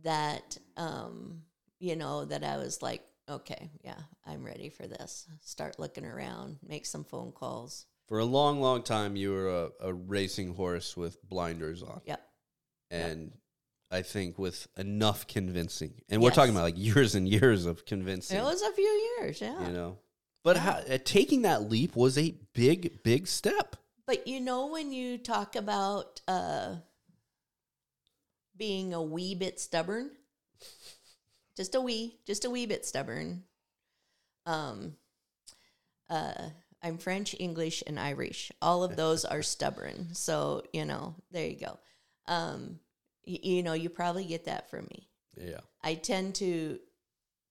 that 0.03 0.59
um, 0.77 1.45
you 1.83 1.97
know 1.97 2.25
that 2.25 2.45
I 2.45 2.59
was 2.59 2.81
like, 2.81 3.03
okay, 3.29 3.71
yeah, 3.85 3.99
I'm 4.25 4.45
ready 4.45 4.69
for 4.69 4.87
this. 4.87 5.27
Start 5.41 5.81
looking 5.81 6.05
around, 6.05 6.59
make 6.67 6.87
some 6.87 7.05
phone 7.05 7.33
calls. 7.33 7.87
For 8.07 8.21
a 8.21 8.25
long, 8.25 8.61
long 8.61 8.83
time, 8.83 9.17
you 9.17 9.33
were 9.33 9.49
a, 9.49 9.89
a 9.89 9.93
racing 9.93 10.55
horse 10.55 10.97
with 10.97 11.21
blinders 11.29 11.83
on. 11.83 12.01
Yep. 12.05 12.21
And 12.91 13.33
I 13.91 14.03
think 14.03 14.39
with 14.39 14.69
enough 14.77 15.27
convincing, 15.27 15.95
and 16.09 16.23
we're 16.23 16.31
talking 16.31 16.53
about 16.53 16.63
like 16.63 16.79
years 16.79 17.15
and 17.17 17.29
years 17.29 17.67
of 17.67 17.85
convincing, 17.85 18.39
It 18.39 18.43
was 18.43 18.63
a 18.63 18.73
few 18.73 19.17
years, 19.19 19.41
yeah. 19.41 19.67
you 19.67 19.73
know. 19.73 19.99
But 20.45 20.57
how, 20.59 20.73
uh, 20.73 20.99
taking 21.05 21.43
that 21.43 21.69
leap 21.69 21.97
was 21.97 22.17
a 22.17 22.35
big, 22.53 23.03
big 23.03 23.27
step. 23.27 23.77
But 24.07 24.27
you 24.29 24.41
know 24.41 24.67
when 24.67 24.93
you 24.93 25.19
talk 25.19 25.57
about 25.57 26.21
uh, 26.29 26.77
being 28.57 28.95
a 28.95 29.03
wee 29.03 29.35
bit 29.35 29.59
stubborn, 29.59 30.11
just 31.63 31.77
a 31.77 31.81
wee, 31.81 32.19
just 32.27 32.45
a 32.45 32.51
wee 32.51 32.67
bit 32.67 32.85
stubborn. 32.85 33.45
Um, 34.47 34.97
uh, 36.11 36.49
I'm 36.83 36.99
French, 36.99 37.37
English, 37.39 37.85
and 37.87 38.01
Irish. 38.01 38.51
All 38.61 38.83
of 38.83 38.97
those 38.97 39.25
are 39.25 39.43
stubborn. 39.43 40.09
So 40.13 40.65
you 40.73 40.85
know, 40.85 41.15
there 41.31 41.47
you 41.47 41.57
go. 41.57 41.79
Um, 42.27 42.81
y- 43.25 43.39
you 43.45 43.63
know, 43.63 43.75
you 43.75 43.91
probably 43.91 44.25
get 44.25 44.47
that 44.47 44.71
from 44.71 44.87
me. 44.91 45.09
Yeah. 45.37 45.61
I 45.85 45.95
tend 45.95 46.35
to 46.37 46.81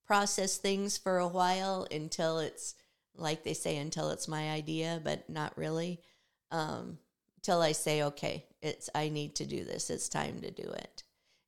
process 0.05 0.57
things 0.57 0.97
for 0.97 1.19
a 1.19 1.27
while 1.29 1.87
until 1.89 2.39
it's 2.39 2.75
like 3.15 3.45
they 3.45 3.53
say 3.53 3.77
until 3.77 4.09
it's 4.09 4.27
my 4.27 4.51
idea, 4.51 4.99
but 5.01 5.29
not 5.29 5.57
really. 5.57 6.01
Um, 6.51 6.97
till 7.43 7.61
I 7.61 7.71
say, 7.71 8.03
okay, 8.03 8.45
it's 8.61 8.89
I 8.93 9.07
need 9.07 9.35
to 9.35 9.45
do 9.45 9.63
this. 9.63 9.89
It's 9.89 10.09
time 10.09 10.41
to 10.41 10.51
do 10.51 10.69
it, 10.69 11.03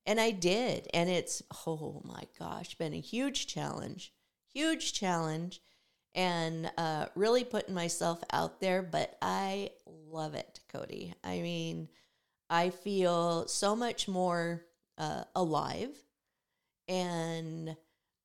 and 0.05 0.19
I 0.19 0.31
did, 0.31 0.87
and 0.93 1.09
it's 1.09 1.41
oh 1.67 2.01
my 2.03 2.23
gosh, 2.39 2.75
been 2.75 2.93
a 2.93 2.99
huge 2.99 3.47
challenge, 3.47 4.13
huge 4.53 4.93
challenge, 4.93 5.61
and 6.15 6.71
uh, 6.77 7.07
really 7.15 7.43
putting 7.43 7.73
myself 7.73 8.23
out 8.31 8.59
there. 8.59 8.81
But 8.81 9.17
I 9.21 9.71
love 9.85 10.35
it, 10.35 10.59
Cody. 10.71 11.13
I 11.23 11.39
mean, 11.39 11.89
I 12.49 12.69
feel 12.69 13.47
so 13.47 13.75
much 13.75 14.07
more 14.07 14.65
uh, 14.97 15.23
alive 15.35 15.95
and 16.87 17.75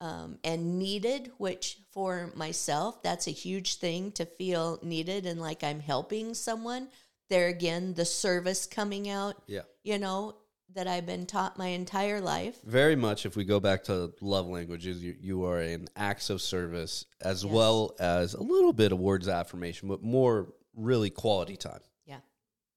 um, 0.01 0.39
and 0.45 0.79
needed, 0.79 1.31
which 1.37 1.79
for 1.91 2.31
myself, 2.35 3.03
that's 3.03 3.27
a 3.27 3.31
huge 3.31 3.75
thing 3.75 4.13
to 4.13 4.25
feel 4.25 4.79
needed 4.81 5.25
and 5.25 5.41
like 5.41 5.63
I'm 5.63 5.81
helping 5.81 6.33
someone. 6.33 6.87
There 7.29 7.47
again, 7.47 7.93
the 7.95 8.05
service 8.05 8.65
coming 8.65 9.09
out, 9.09 9.35
Yeah. 9.45 9.63
you 9.83 9.99
know, 9.99 10.35
that 10.75 10.87
I've 10.87 11.05
been 11.05 11.25
taught 11.25 11.57
my 11.57 11.67
entire 11.67 12.21
life. 12.21 12.57
Very 12.63 12.95
much, 12.95 13.25
if 13.25 13.35
we 13.35 13.43
go 13.43 13.59
back 13.59 13.83
to 13.85 14.13
love 14.21 14.47
languages, 14.47 15.03
you, 15.03 15.15
you 15.19 15.45
are 15.45 15.61
in 15.61 15.87
acts 15.95 16.29
of 16.29 16.41
service 16.41 17.05
as 17.21 17.43
Yes. 17.43 17.51
well 17.53 17.95
as 17.99 18.33
a 18.35 18.41
little 18.41 18.73
bit 18.73 18.91
of 18.91 18.99
words 18.99 19.27
of 19.27 19.33
affirmation, 19.33 19.87
but 19.89 20.03
more 20.03 20.53
really 20.75 21.09
quality 21.09 21.57
time. 21.57 21.81
Yeah, 22.05 22.19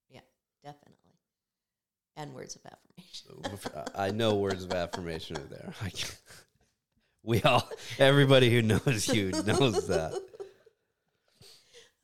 yeah, 0.09 0.21
definitely. 0.65 0.97
And 2.17 2.35
words 2.35 2.57
of 2.57 2.63
affirmation. 2.65 3.91
I 3.95 4.11
know 4.11 4.37
words 4.47 4.65
of 4.65 4.73
affirmation 4.73 5.37
are 5.37 5.41
there. 5.45 5.73
We 7.25 7.41
all, 7.43 7.69
everybody 8.01 8.51
who 8.51 8.63
knows 8.63 9.07
you 9.07 9.31
knows 9.31 9.87
that. 9.87 10.13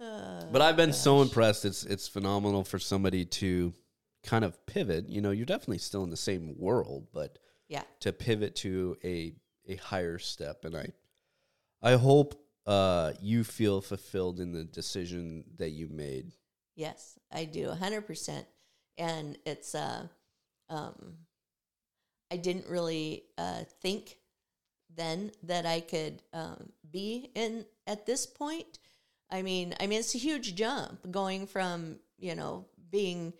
Uh, 0.00 0.44
But 0.52 0.62
I've 0.62 0.76
been 0.76 0.92
so 0.92 1.22
impressed. 1.22 1.64
It's 1.64 1.82
it's 1.84 2.06
phenomenal 2.06 2.62
for 2.62 2.78
somebody 2.78 3.24
to 3.24 3.74
kind 4.28 4.44
of 4.44 4.66
pivot. 4.66 5.08
You 5.08 5.20
know, 5.22 5.30
you're 5.30 5.46
definitely 5.46 5.78
still 5.78 6.04
in 6.04 6.10
the 6.10 6.16
same 6.16 6.54
world, 6.58 7.08
but 7.12 7.38
yeah, 7.68 7.82
to 8.00 8.12
pivot 8.12 8.56
to 8.56 8.96
a 9.02 9.32
a 9.66 9.76
higher 9.76 10.18
step. 10.18 10.64
And 10.64 10.76
I 10.76 10.92
I 11.82 11.96
hope 11.96 12.34
uh, 12.66 13.12
you 13.20 13.42
feel 13.44 13.80
fulfilled 13.80 14.38
in 14.38 14.52
the 14.52 14.64
decision 14.64 15.44
that 15.56 15.70
you 15.70 15.88
made. 15.88 16.32
Yes, 16.76 17.18
I 17.32 17.44
do, 17.46 17.70
hundred 17.70 18.02
percent. 18.02 18.46
And 18.98 19.38
it's 19.46 19.74
uh, 19.74 20.08
um, 20.68 21.14
I 22.30 22.36
didn't 22.36 22.66
really 22.66 23.24
uh, 23.38 23.62
think 23.80 24.18
then 24.94 25.30
that 25.44 25.64
I 25.64 25.80
could 25.80 26.22
um, 26.32 26.72
be 26.90 27.30
in 27.34 27.64
at 27.86 28.04
this 28.04 28.26
point. 28.26 28.78
I 29.30 29.42
mean, 29.42 29.74
I 29.80 29.86
mean, 29.86 30.00
it's 30.00 30.14
a 30.14 30.18
huge 30.18 30.54
jump 30.54 31.10
going 31.10 31.46
from 31.46 32.00
you 32.18 32.34
know 32.34 32.66
being 32.90 33.32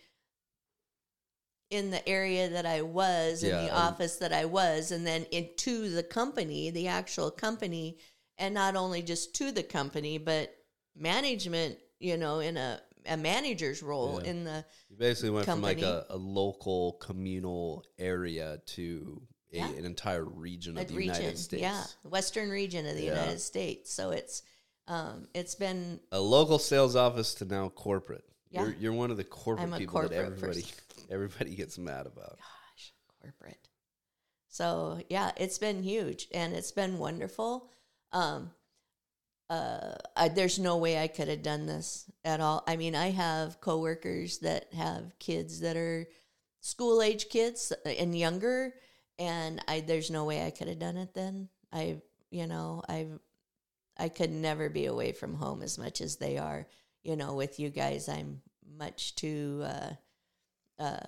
in 1.71 1.91
the 1.91 2.07
area 2.09 2.49
that 2.49 2.65
I 2.67 2.83
was 2.83 3.43
in 3.43 3.51
Yeah, 3.51 3.63
the 3.67 3.71
um, 3.77 3.83
office 3.93 4.17
that 4.17 4.33
I 4.33 4.45
was, 4.47 4.91
and 4.91 5.07
then 5.07 5.25
into 5.31 5.91
the 5.91 6.03
company, 6.03 6.71
the 6.71 6.89
actual 6.89 7.31
company, 7.31 7.99
and 8.39 8.55
not 8.55 8.77
only 8.77 9.03
just 9.03 9.35
to 9.37 9.53
the 9.53 9.63
company, 9.63 10.19
but 10.19 10.55
management. 10.97 11.79
You 12.01 12.17
know, 12.17 12.39
in 12.39 12.57
a 12.57 12.81
a 13.07 13.17
manager's 13.17 13.83
role 13.83 14.21
Yeah. 14.23 14.31
in 14.31 14.45
the 14.45 14.65
You 14.89 14.97
basically 14.97 15.31
went 15.31 15.47
from 15.47 15.63
like 15.63 15.83
a, 15.83 16.07
a 16.11 16.17
local 16.17 16.93
communal 17.01 17.85
area 17.99 18.61
to 18.67 19.23
a, 19.53 19.57
Yeah. 19.57 19.69
an 19.71 19.85
entire 19.85 20.25
region 20.25 20.77
of 20.77 20.85
a 20.85 20.87
the 20.87 20.95
region, 20.95 21.15
United 21.17 21.39
States. 21.39 21.63
yeah, 21.63 21.85
western 22.05 22.51
region 22.51 22.87
of 22.87 22.95
the. 22.97 23.03
United 23.03 23.41
States. 23.41 23.93
So 23.93 24.11
it's 24.11 24.43
um, 24.87 25.27
it's 25.35 25.55
been 25.55 26.01
A 26.13 26.21
local 26.21 26.59
sales 26.59 26.95
office 26.97 27.35
to 27.35 27.45
now 27.45 27.69
corporate. 27.69 28.25
Yeah. 28.51 28.63
You're, 28.65 28.75
you're 28.81 28.93
one 28.93 29.11
of 29.11 29.17
the 29.17 29.25
corporate 29.25 29.75
people 29.77 30.01
that 30.03 30.13
everybody 30.13 30.63
person. 30.63 30.75
Everybody 31.11 31.55
gets 31.55 31.79
mad 31.79 32.07
about. 32.07 32.39
gosh, 32.39 32.93
corporate. 33.21 33.69
So 34.49 35.01
yeah, 35.09 35.33
it's 35.37 35.59
been 35.59 35.83
huge 35.83 36.29
and 36.33 36.55
it's 36.55 36.73
been 36.73 36.99
wonderful. 36.99 37.71
Um, 38.13 38.51
uh, 39.51 39.95
I, 40.17 40.29
there's 40.29 40.59
no 40.59 40.77
way 40.77 40.99
I 40.99 41.09
could 41.09 41.29
have 41.29 41.43
done 41.43 41.67
this 41.67 42.11
at 42.25 42.41
all. 42.41 42.63
I 42.67 42.77
mean, 42.77 42.95
I 42.95 43.11
have 43.11 43.61
coworkers 43.61 44.39
that 44.39 44.73
have 44.75 45.19
kids 45.19 45.61
that 45.61 45.77
are 45.77 46.07
school 46.61 47.01
age 47.01 47.29
kids 47.31 47.73
and 47.85 48.17
younger, 48.17 48.75
and 49.19 49.63
I 49.67 49.81
there's 49.81 50.11
no 50.11 50.25
way 50.25 50.45
I 50.45 50.51
could 50.51 50.69
have 50.69 50.79
done 50.79 50.99
it 50.99 51.15
then. 51.15 51.49
I, 51.73 52.03
you 52.31 52.47
know, 52.47 52.83
I, 52.89 53.07
I 53.97 54.09
could 54.11 54.31
never 54.31 54.69
be 54.69 54.87
away 54.87 55.13
from 55.13 55.35
home 55.35 55.63
as 55.63 55.79
much 55.79 56.01
as 56.01 56.17
they 56.17 56.37
are. 56.37 56.67
You 57.03 57.17
know, 57.17 57.35
with 57.35 57.59
you 57.59 57.71
guys, 57.71 58.09
I'm 58.09 58.43
much 58.77 59.15
too. 59.15 59.63
Uh, 59.65 59.91
uh, 60.79 60.99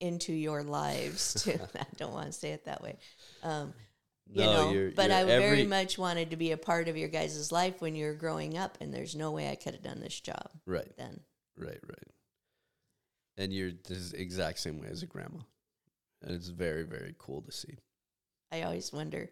into 0.00 0.32
your 0.32 0.62
lives. 0.62 1.34
To 1.44 1.54
I 1.80 1.86
don't 1.96 2.12
want 2.12 2.26
to 2.26 2.32
say 2.32 2.50
it 2.52 2.64
that 2.64 2.82
way. 2.82 2.96
Um, 3.42 3.72
you 4.30 4.40
No, 4.44 4.52
know, 4.52 4.72
you're- 4.72 4.90
but 4.94 5.10
you're 5.10 5.18
I 5.18 5.24
very 5.24 5.44
every- 5.60 5.66
much 5.66 5.98
wanted 5.98 6.30
to 6.30 6.36
be 6.36 6.52
a 6.52 6.56
part 6.56 6.88
of 6.88 6.96
your 6.96 7.08
guys' 7.08 7.52
life 7.52 7.80
when 7.80 7.94
you 7.94 8.06
were 8.06 8.14
growing 8.14 8.56
up, 8.56 8.78
and 8.80 8.92
there's 8.94 9.14
no 9.16 9.30
way 9.32 9.50
I 9.50 9.56
could 9.56 9.74
have 9.74 9.82
done 9.82 10.00
this 10.00 10.18
job 10.20 10.50
Right, 10.66 10.90
then. 10.96 11.20
right, 11.56 11.78
right. 11.88 12.08
And 13.36 13.52
you're 13.52 13.72
the 13.88 14.12
exact 14.16 14.58
same 14.60 14.80
way 14.80 14.88
as 14.90 15.02
a 15.02 15.06
grandma. 15.06 15.40
And 16.22 16.34
it's 16.34 16.48
very, 16.48 16.84
very 16.84 17.14
cool 17.18 17.42
to 17.42 17.50
see. 17.52 17.78
I 18.52 18.62
always 18.62 18.92
wonder 18.92 19.30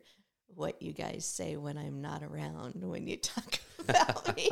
what 0.55 0.81
you 0.83 0.93
guys 0.93 1.25
say 1.25 1.57
when 1.57 1.79
I'm 1.79 2.01
not 2.01 2.23
around 2.25 2.83
when 2.83 3.07
you 3.07 3.17
talk 3.19 3.61
about 3.79 4.37
me. 4.37 4.49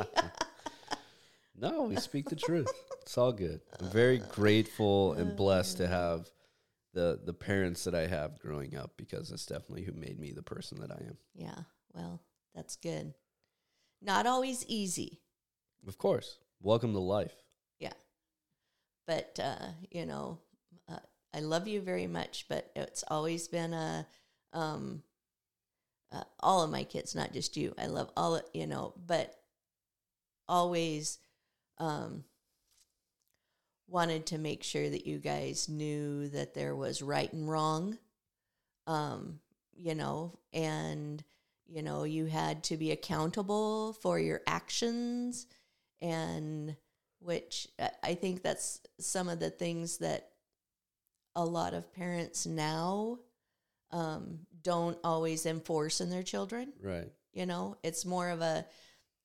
No, 1.59 1.83
we 1.83 1.97
speak 1.97 2.29
the 2.29 2.35
truth. 2.35 2.71
It's 3.01 3.17
all 3.17 3.31
good. 3.33 3.61
I'm 3.79 3.89
very 3.89 4.19
grateful 4.19 5.13
and 5.13 5.35
blessed 5.35 5.77
to 5.77 5.87
have 5.87 6.29
the 6.93 7.19
the 7.23 7.33
parents 7.33 7.83
that 7.83 7.93
I 7.95 8.07
have 8.07 8.39
growing 8.39 8.75
up 8.77 8.91
because 8.97 9.31
it's 9.31 9.45
definitely 9.45 9.83
who 9.83 9.93
made 9.93 10.19
me 10.19 10.31
the 10.31 10.41
person 10.43 10.79
that 10.79 10.91
I 10.91 10.95
am. 11.05 11.17
yeah, 11.35 11.59
well, 11.93 12.21
that's 12.55 12.75
good. 12.75 13.13
Not 14.01 14.25
always 14.25 14.65
easy, 14.67 15.19
Of 15.87 15.97
course. 15.97 16.39
Welcome 16.61 16.93
to 16.93 16.99
life. 16.99 17.33
yeah. 17.79 17.93
But 19.07 19.39
uh, 19.41 19.67
you 19.91 20.05
know, 20.05 20.39
uh, 20.87 20.99
I 21.33 21.39
love 21.41 21.67
you 21.67 21.81
very 21.81 22.07
much. 22.07 22.45
But 22.47 22.71
it's 22.75 23.03
always 23.07 23.47
been 23.47 23.73
a 23.73 24.07
um, 24.53 25.03
uh, 26.11 26.23
all 26.39 26.61
of 26.63 26.71
my 26.71 26.83
kids, 26.83 27.15
not 27.15 27.33
just 27.33 27.57
you. 27.57 27.73
I 27.77 27.87
love 27.87 28.11
all 28.15 28.35
of, 28.35 28.43
you 28.53 28.67
know, 28.67 28.93
but 29.05 29.35
always 30.47 31.19
um, 31.79 32.23
wanted 33.87 34.25
to 34.27 34.37
make 34.37 34.63
sure 34.63 34.89
that 34.89 35.05
you 35.07 35.17
guys 35.17 35.67
knew 35.67 36.29
that 36.29 36.53
there 36.53 36.75
was 36.75 37.01
right 37.01 37.31
and 37.33 37.49
wrong, 37.49 37.97
um, 38.87 39.39
you 39.75 39.95
know, 39.95 40.37
and, 40.53 41.23
you 41.67 41.81
know, 41.81 42.03
you 42.03 42.25
had 42.25 42.63
to 42.65 42.77
be 42.77 42.91
accountable 42.91 43.93
for 43.93 44.19
your 44.19 44.41
actions, 44.45 45.47
and 46.01 46.75
which 47.19 47.67
I- 48.03 48.15
think 48.15 48.43
that's 48.43 48.81
some 48.99 49.27
of 49.27 49.39
the 49.39 49.49
things 49.49 49.97
that 49.97 50.31
a 51.35 51.45
lot 51.45 51.73
of 51.73 51.91
parents 51.93 52.45
now 52.45 53.19
um, 53.91 54.45
don't 54.61 54.97
always 55.03 55.45
enforce 55.45 55.99
in 56.01 56.09
their 56.11 56.21
children 56.23 56.73
Right. 56.81 57.11
you 57.33 57.45
know 57.45 57.75
it's 57.83 58.05
more 58.05 58.29
of 58.29 58.41
a 58.41 58.65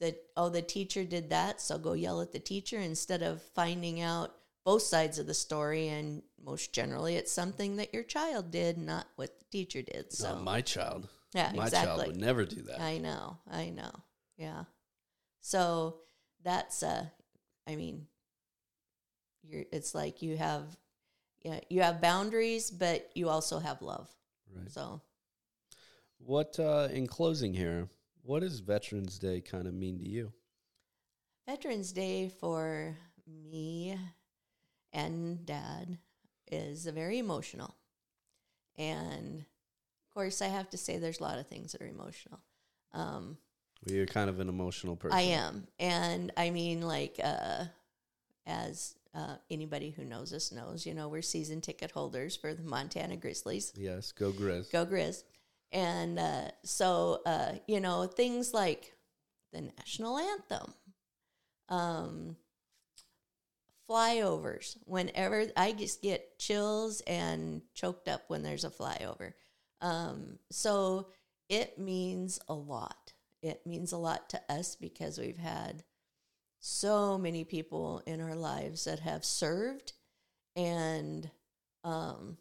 that 0.01 0.17
oh 0.37 0.49
the 0.49 0.63
teacher 0.63 1.05
did 1.05 1.31
that 1.31 1.61
so 1.61 1.79
go 1.79 1.93
yell 1.93 2.21
at 2.21 2.33
the 2.33 2.39
teacher 2.39 2.79
instead 2.79 3.23
of 3.23 3.43
finding 3.55 4.01
out 4.01 4.35
both 4.65 4.83
sides 4.83 5.19
of 5.19 5.27
the 5.27 5.35
story 5.35 5.89
and 5.89 6.23
most 6.45 6.73
generally 6.73 7.17
it's 7.17 7.33
something 7.33 7.77
that 7.77 7.93
your 7.95 8.03
child 8.03 8.51
did 8.51 8.77
not 8.79 9.07
what 9.17 9.39
the 9.39 9.45
teacher 9.51 9.83
did 9.83 10.13
so 10.13 10.35
Not 10.35 10.43
my 10.45 10.61
child. 10.61 11.09
yeah 11.35 11.53
my 11.55 11.65
exactly 11.65 11.87
child 11.97 12.07
would 12.09 12.17
never 12.21 12.45
do 12.45 12.63
that. 12.63 12.81
i 12.81 12.99
know 12.99 13.39
i 13.51 13.71
know 13.71 13.93
yeah 14.37 14.65
so 15.41 15.97
that's 16.43 16.83
uh 16.83 17.07
i 17.69 17.77
mean 17.77 18.07
you're 19.43 19.65
it's 19.73 19.95
like 19.95 20.23
you 20.23 20.37
have 20.37 20.65
yeah 21.43 21.61
you 21.71 21.83
have 21.83 22.01
boundaries 22.01 22.71
but 22.71 23.11
you 23.15 23.29
also 23.29 23.59
have 23.59 23.81
love 23.83 24.09
right. 24.57 24.71
so 24.71 25.01
What 26.19 26.59
uh 26.59 26.89
in 26.93 27.07
closing 27.07 27.53
here, 27.55 27.89
what 28.25 28.41
does 28.41 28.61
Veterans 28.61 29.19
Day 29.19 29.41
kind 29.41 29.67
of 29.67 29.75
mean 29.75 29.99
to 29.99 30.09
you? 30.09 30.33
Veterans 31.47 31.93
Day 31.93 32.29
for 32.41 32.97
me 33.27 33.99
and 34.93 35.45
dad 35.45 35.99
is 36.51 36.87
very 36.87 37.19
emotional. 37.19 37.75
And 38.77 39.41
of 39.41 40.15
course, 40.15 40.41
I 40.41 40.49
have 40.49 40.71
to 40.71 40.79
say 40.79 40.99
there's 40.99 41.21
a 41.21 41.23
lot 41.23 41.39
of 41.39 41.47
things 41.47 41.73
that 41.73 41.83
are 41.83 41.87
emotional. 41.87 42.41
Um, 42.93 43.37
Well, 43.85 43.97
you're 43.97 44.07
kind 44.07 44.31
of 44.31 44.41
an 44.41 44.49
emotional 44.49 44.97
person. 44.97 45.19
I 45.19 45.23
am. 45.23 45.67
And 45.79 46.33
I 46.37 46.51
mean, 46.51 46.81
like, 46.81 47.21
uh, 47.23 47.65
as 48.47 48.95
uh, 49.15 49.37
anybody 49.51 49.91
who 49.91 50.05
knows 50.05 50.33
us 50.33 50.51
knows, 50.51 50.87
you 50.87 50.95
know, 50.95 51.09
we're 51.09 51.23
season 51.23 51.61
ticket 51.61 51.91
holders 51.91 52.37
for 52.37 52.55
the 52.55 52.63
Montana 52.63 53.17
Grizzlies. 53.17 53.73
Yes, 53.77 54.13
go 54.13 54.33
Grizz. 54.33 54.71
Go 54.71 54.87
Grizz. 54.87 55.25
And 55.73 56.19
uh, 56.19 56.51
so, 56.65 57.21
uh, 57.27 57.53
you 57.67 57.81
know, 57.81 58.07
things 58.07 58.55
like 58.55 58.95
the 59.53 59.63
national 59.63 60.19
anthem, 60.19 60.75
um, 61.69 62.37
flyovers. 63.89 64.77
Whenever 64.85 65.47
I 65.57 65.73
just 65.73 66.03
get 66.03 66.39
chills 66.39 67.03
and 67.07 67.63
choked 67.75 68.09
up 68.09 68.23
when 68.29 68.43
there's 68.43 68.65
a 68.65 68.71
flyover. 68.71 69.33
Um, 69.81 70.39
so 70.51 71.09
it 71.49 71.79
means 71.79 72.39
a 72.49 72.55
lot. 72.55 73.13
It 73.43 73.67
means 73.67 73.93
a 73.93 73.99
lot 73.99 74.31
to 74.31 74.41
us 74.49 74.77
because 74.77 75.19
we've 75.19 75.39
had 75.39 75.83
so 76.61 77.19
many 77.19 77.45
people 77.45 78.03
in 78.07 78.21
our 78.21 78.35
lives 78.35 78.85
that 78.85 79.01
have 79.01 79.25
served 79.25 79.93
and 80.57 81.31
um, 81.85 82.39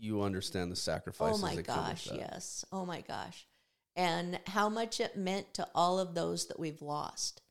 You 0.00 0.22
understand 0.22 0.72
the 0.72 0.76
sacrifices. 0.76 1.42
Oh 1.42 1.46
my 1.46 1.56
that 1.56 1.66
come 1.66 1.88
with 1.88 2.06
gosh, 2.06 2.08
yes. 2.12 2.64
Oh 2.72 2.86
my 2.86 3.02
gosh. 3.02 3.46
And 3.96 4.40
how 4.46 4.68
much 4.70 4.98
it 4.98 5.16
meant 5.16 5.52
to 5.54 5.68
all 5.74 5.98
of 5.98 6.14
those 6.14 6.46
that 6.46 6.58
we've 6.58 6.80
lost, 6.80 7.42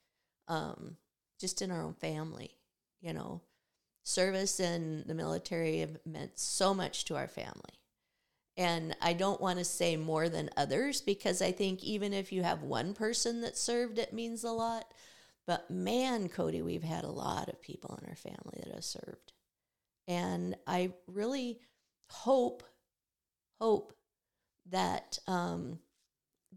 um, 0.47 0.97
just 1.39 1.61
in 1.61 1.69
our 1.69 1.83
own 1.83 1.93
family. 1.93 2.55
You 3.01 3.13
know, 3.13 3.41
service 4.03 4.59
in 4.59 5.03
the 5.05 5.13
military 5.13 5.79
have 5.79 5.97
meant 6.05 6.39
so 6.39 6.73
much 6.73 7.05
to 7.05 7.15
our 7.15 7.27
family. 7.27 7.79
And 8.57 8.95
I 9.01 9.13
don't 9.13 9.39
want 9.39 9.59
to 9.59 9.63
say 9.63 9.95
more 9.95 10.27
than 10.27 10.49
others 10.57 10.99
because 10.99 11.41
I 11.41 11.51
think 11.51 11.81
even 11.83 12.13
if 12.13 12.33
you 12.33 12.43
have 12.43 12.61
one 12.63 12.93
person 12.93 13.41
that 13.41 13.57
served, 13.57 13.99
it 13.99 14.11
means 14.11 14.43
a 14.43 14.51
lot. 14.51 14.91
But 15.47 15.71
man, 15.71 16.27
Cody, 16.27 16.61
we've 16.61 16.83
had 16.83 17.05
a 17.05 17.11
lot 17.11 17.47
of 17.47 17.61
people 17.61 17.97
in 18.01 18.09
our 18.09 18.15
family 18.15 18.61
that 18.63 18.73
have 18.73 18.83
served. 18.83 19.31
And 20.09 20.57
I 20.67 20.91
really 21.07 21.59
hope, 22.09 22.63
hope 23.59 23.93
that 24.69 25.19
um, 25.27 25.79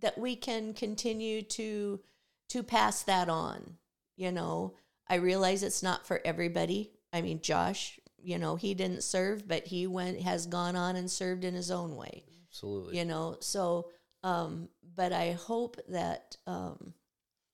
that 0.01 0.19
we 0.19 0.37
can 0.37 0.75
continue 0.75 1.43
to 1.43 2.01
to 2.51 2.63
pass 2.63 3.03
that 3.05 3.29
on. 3.29 3.77
You 4.17 4.33
know, 4.33 4.75
I 5.09 5.17
realize 5.17 5.63
it's 5.63 5.83
not 5.83 6.07
for 6.07 6.21
everybody. 6.25 6.93
I 7.13 7.23
mean, 7.23 7.41
Josh, 7.41 7.99
you 8.23 8.39
know, 8.39 8.57
he 8.57 8.75
didn't 8.75 9.03
serve, 9.03 9.49
but 9.49 9.67
he 9.67 9.87
went 9.87 10.21
has 10.23 10.47
gone 10.47 10.77
on 10.77 10.97
and 10.97 11.11
served 11.11 11.45
in 11.45 11.55
his 11.55 11.71
own 11.71 11.97
way 11.97 12.25
Absolutely. 12.53 12.99
you 12.99 13.05
know 13.07 13.37
so 13.41 13.89
um 14.23 14.69
but 14.95 15.11
i 15.11 15.33
hope 15.33 15.79
that 15.89 16.37
um 16.47 16.93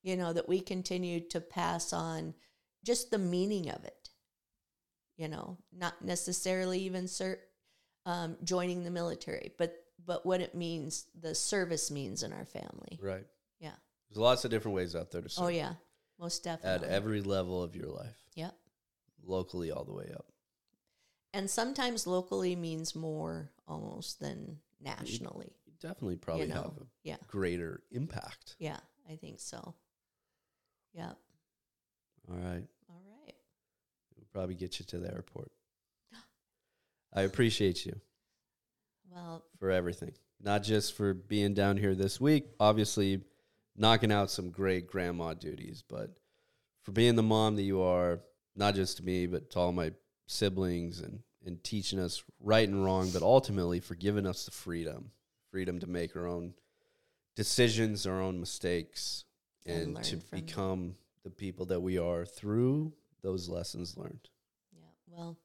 you 0.02 0.16
know 0.16 0.32
that 0.32 0.48
we 0.48 0.60
continue 0.60 1.20
to 1.20 1.40
pass 1.40 1.93
on 1.93 2.35
just 2.85 3.12
the 3.12 3.18
meaning 3.18 3.70
of 3.70 3.85
it 3.85 4.10
you 5.16 5.28
know 5.28 5.56
not 5.72 6.05
necessarily 6.05 6.81
even 6.81 7.06
ser- 7.06 7.39
um, 8.09 8.36
joining 8.44 8.85
the 8.85 8.90
military 8.90 9.52
but 9.59 9.74
but 10.06 10.24
what 10.24 10.40
it 10.40 10.55
means 10.55 11.06
the 11.20 11.35
service 11.35 11.90
means 11.90 12.22
in 12.22 12.32
our 12.32 12.44
family 12.47 12.98
Right. 13.02 13.26
yeah 13.60 13.72
There's 14.09 14.18
lots 14.18 14.44
of 14.44 14.51
different 14.51 14.74
ways 14.76 14.94
out 14.97 15.10
there 15.10 15.22
to 15.22 15.28
serve. 15.28 15.44
oh 15.44 15.48
yeah 15.48 15.74
most 16.18 16.43
definitely. 16.44 16.86
At 16.89 16.93
every 16.93 17.20
level 17.22 17.62
of 17.62 17.76
your 17.76 17.89
life, 17.89 18.18
yep 18.35 18.55
locally 19.24 19.70
all 19.70 19.85
the 19.85 19.93
way 19.93 20.10
up. 20.14 20.26
and 21.35 21.48
sometimes 21.51 22.06
locally 22.06 22.56
means 22.56 22.94
more 22.97 23.51
almost 23.66 24.18
than 24.20 24.59
nationally 24.80 25.52
You 25.66 25.72
definitely 25.80 26.16
probably 26.16 26.47
know, 26.47 26.55
have 26.55 26.78
a 26.80 26.86
yeah 27.05 27.16
greater 27.26 27.82
impact. 27.90 28.56
yeah 28.59 28.78
i 29.10 29.16
think 29.16 29.40
so 29.40 29.74
yep 30.94 31.16
All 32.30 32.36
right. 32.36 32.64
all 32.89 33.02
right 33.24 33.35
We'll 34.16 34.26
probably 34.32 34.55
get 34.56 34.78
you 34.80 34.85
to 34.86 34.98
the 34.98 35.12
airport. 35.12 35.51
I 37.12 37.22
appreciate 37.22 37.85
you 37.86 38.01
well 39.10 39.44
for 39.59 39.70
everything, 39.70 40.12
not 40.40 40.62
just 40.62 40.94
for 40.97 41.14
being 41.14 41.55
down 41.55 41.76
here 41.76 41.94
this 41.94 42.20
week, 42.20 42.47
obviously 42.60 43.22
knocking 43.76 44.12
out 44.12 44.30
some 44.30 44.51
great 44.51 44.86
grandma 44.86 45.35
duties, 45.35 45.82
but 45.89 46.18
for 46.82 46.93
being 46.93 47.16
the 47.16 47.22
mom 47.22 47.56
that 47.56 47.62
you 47.62 47.80
are, 47.82 48.20
not 48.56 48.74
just 48.74 48.97
to 48.98 49.05
me, 49.05 49.26
but 49.26 49.51
to 49.51 49.59
all 49.59 49.72
my 49.72 49.93
siblings 50.26 51.01
and, 51.01 51.20
and 51.44 51.62
teaching 51.64 51.98
us 51.98 52.22
right 52.40 52.68
and 52.68 52.85
wrong, 52.85 53.10
but 53.10 53.22
ultimately 53.22 53.80
for 53.80 53.94
giving 53.94 54.26
us 54.26 54.44
the 54.44 54.51
freedom, 54.51 55.10
freedom 55.51 55.78
to 55.80 55.86
make 55.86 56.14
our 56.16 56.26
own 56.26 56.52
decisions, 57.35 58.06
our 58.06 58.20
own 58.20 58.39
mistakes, 58.40 59.24
And 59.66 59.97
and, 59.97 60.05
to 60.05 60.16
from 60.18 60.39
them. 60.39 60.47
become 60.47 60.94
the 61.24 61.30
people 61.30 61.66
that 61.66 61.80
we 61.80 61.98
are 61.98 62.24
through 62.24 62.93
those 63.22 63.48
lessons 63.48 63.97
learned. 63.97 64.28
Yeah, 64.72 64.86
well, 65.06 65.36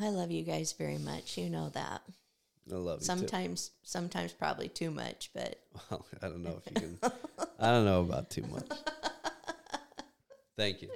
I 0.00 0.08
love 0.08 0.30
you 0.30 0.42
guys 0.42 0.72
very 0.72 0.98
much. 0.98 1.36
You 1.36 1.50
know 1.50 1.68
that. 1.70 2.02
I 2.70 2.74
love 2.76 2.96
you. 2.96 3.00
too. 3.00 3.04
Sometimes, 3.04 3.70
sometimes 3.82 4.32
probably 4.32 4.68
too 4.68 4.90
much, 4.90 5.30
but 5.34 5.60
Well, 5.90 6.06
I 6.22 6.28
don't 6.28 6.42
know 6.42 6.60
if 6.64 6.72
you 6.72 6.80
can. 6.80 7.10
I 7.58 7.70
don't 7.70 7.84
know 7.84 8.00
about 8.00 8.30
too 8.30 8.42
much. 8.50 8.66
Thank 10.56 10.82
you. 10.82 10.90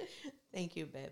thank 0.53 0.75
you, 0.75 0.85
babe. 0.85 1.09